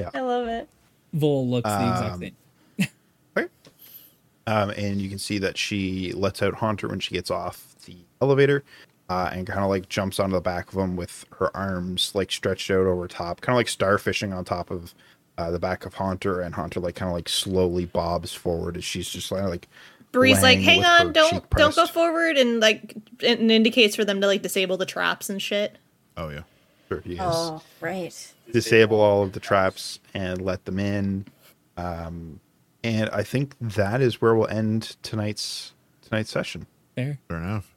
Yeah. 0.00 0.10
I 0.14 0.20
love 0.20 0.48
it. 0.48 0.68
Vol 1.12 1.48
looks 1.48 1.68
the 1.68 1.76
exact 1.90 2.14
Um, 2.14 2.20
same. 2.20 2.36
Um, 4.46 4.70
and 4.70 5.00
you 5.00 5.08
can 5.08 5.18
see 5.18 5.38
that 5.38 5.56
she 5.56 6.12
lets 6.12 6.42
out 6.42 6.54
Haunter 6.54 6.88
when 6.88 6.98
she 6.98 7.14
gets 7.14 7.30
off 7.30 7.76
the 7.86 7.94
elevator, 8.20 8.64
uh, 9.08 9.30
and 9.32 9.46
kind 9.46 9.60
of 9.60 9.68
like 9.68 9.88
jumps 9.88 10.18
onto 10.18 10.34
the 10.34 10.40
back 10.40 10.72
of 10.72 10.78
him 10.78 10.96
with 10.96 11.24
her 11.38 11.54
arms 11.56 12.12
like 12.14 12.32
stretched 12.32 12.68
out 12.70 12.86
over 12.86 13.06
top, 13.06 13.42
kind 13.42 13.54
of 13.54 13.58
like 13.58 13.68
starfishing 13.68 14.36
on 14.36 14.44
top 14.44 14.70
of 14.72 14.92
uh, 15.38 15.50
the 15.52 15.58
back 15.60 15.86
of 15.86 15.94
Haunter, 15.94 16.40
and 16.40 16.54
Haunter 16.54 16.80
like 16.80 16.96
kind 16.96 17.10
of 17.10 17.14
like 17.14 17.28
slowly 17.28 17.84
bobs 17.84 18.32
forward 18.32 18.76
as 18.76 18.82
she's 18.82 19.08
just 19.08 19.30
kind 19.30 19.44
of 19.44 19.50
like 19.50 19.68
Bree's 20.10 20.42
like, 20.42 20.58
hang 20.58 20.84
on, 20.84 21.12
don't 21.12 21.48
don't 21.50 21.76
go 21.76 21.86
forward, 21.86 22.36
and 22.36 22.58
like 22.58 22.96
it 23.20 23.40
indicates 23.40 23.94
for 23.94 24.04
them 24.04 24.20
to 24.20 24.26
like 24.26 24.42
disable 24.42 24.76
the 24.78 24.86
traps 24.86 25.30
and 25.30 25.40
shit. 25.40 25.76
Oh 26.16 26.30
yeah. 26.30 26.42
Sure, 26.90 27.02
yes. 27.04 27.20
Oh, 27.24 27.62
right. 27.80 28.34
disable 28.52 29.00
all 29.00 29.22
of 29.22 29.32
the 29.32 29.40
traps 29.40 30.00
and 30.12 30.40
let 30.42 30.64
them 30.64 30.80
in. 30.80 31.24
Um, 31.76 32.40
and 32.82 33.08
I 33.10 33.22
think 33.22 33.54
that 33.60 34.00
is 34.00 34.20
where 34.20 34.34
we'll 34.34 34.48
end 34.48 34.96
tonight's 35.02 35.72
tonight's 36.02 36.30
session. 36.30 36.66
Fair. 36.96 37.18
Fair 37.28 37.36
enough. 37.38 37.74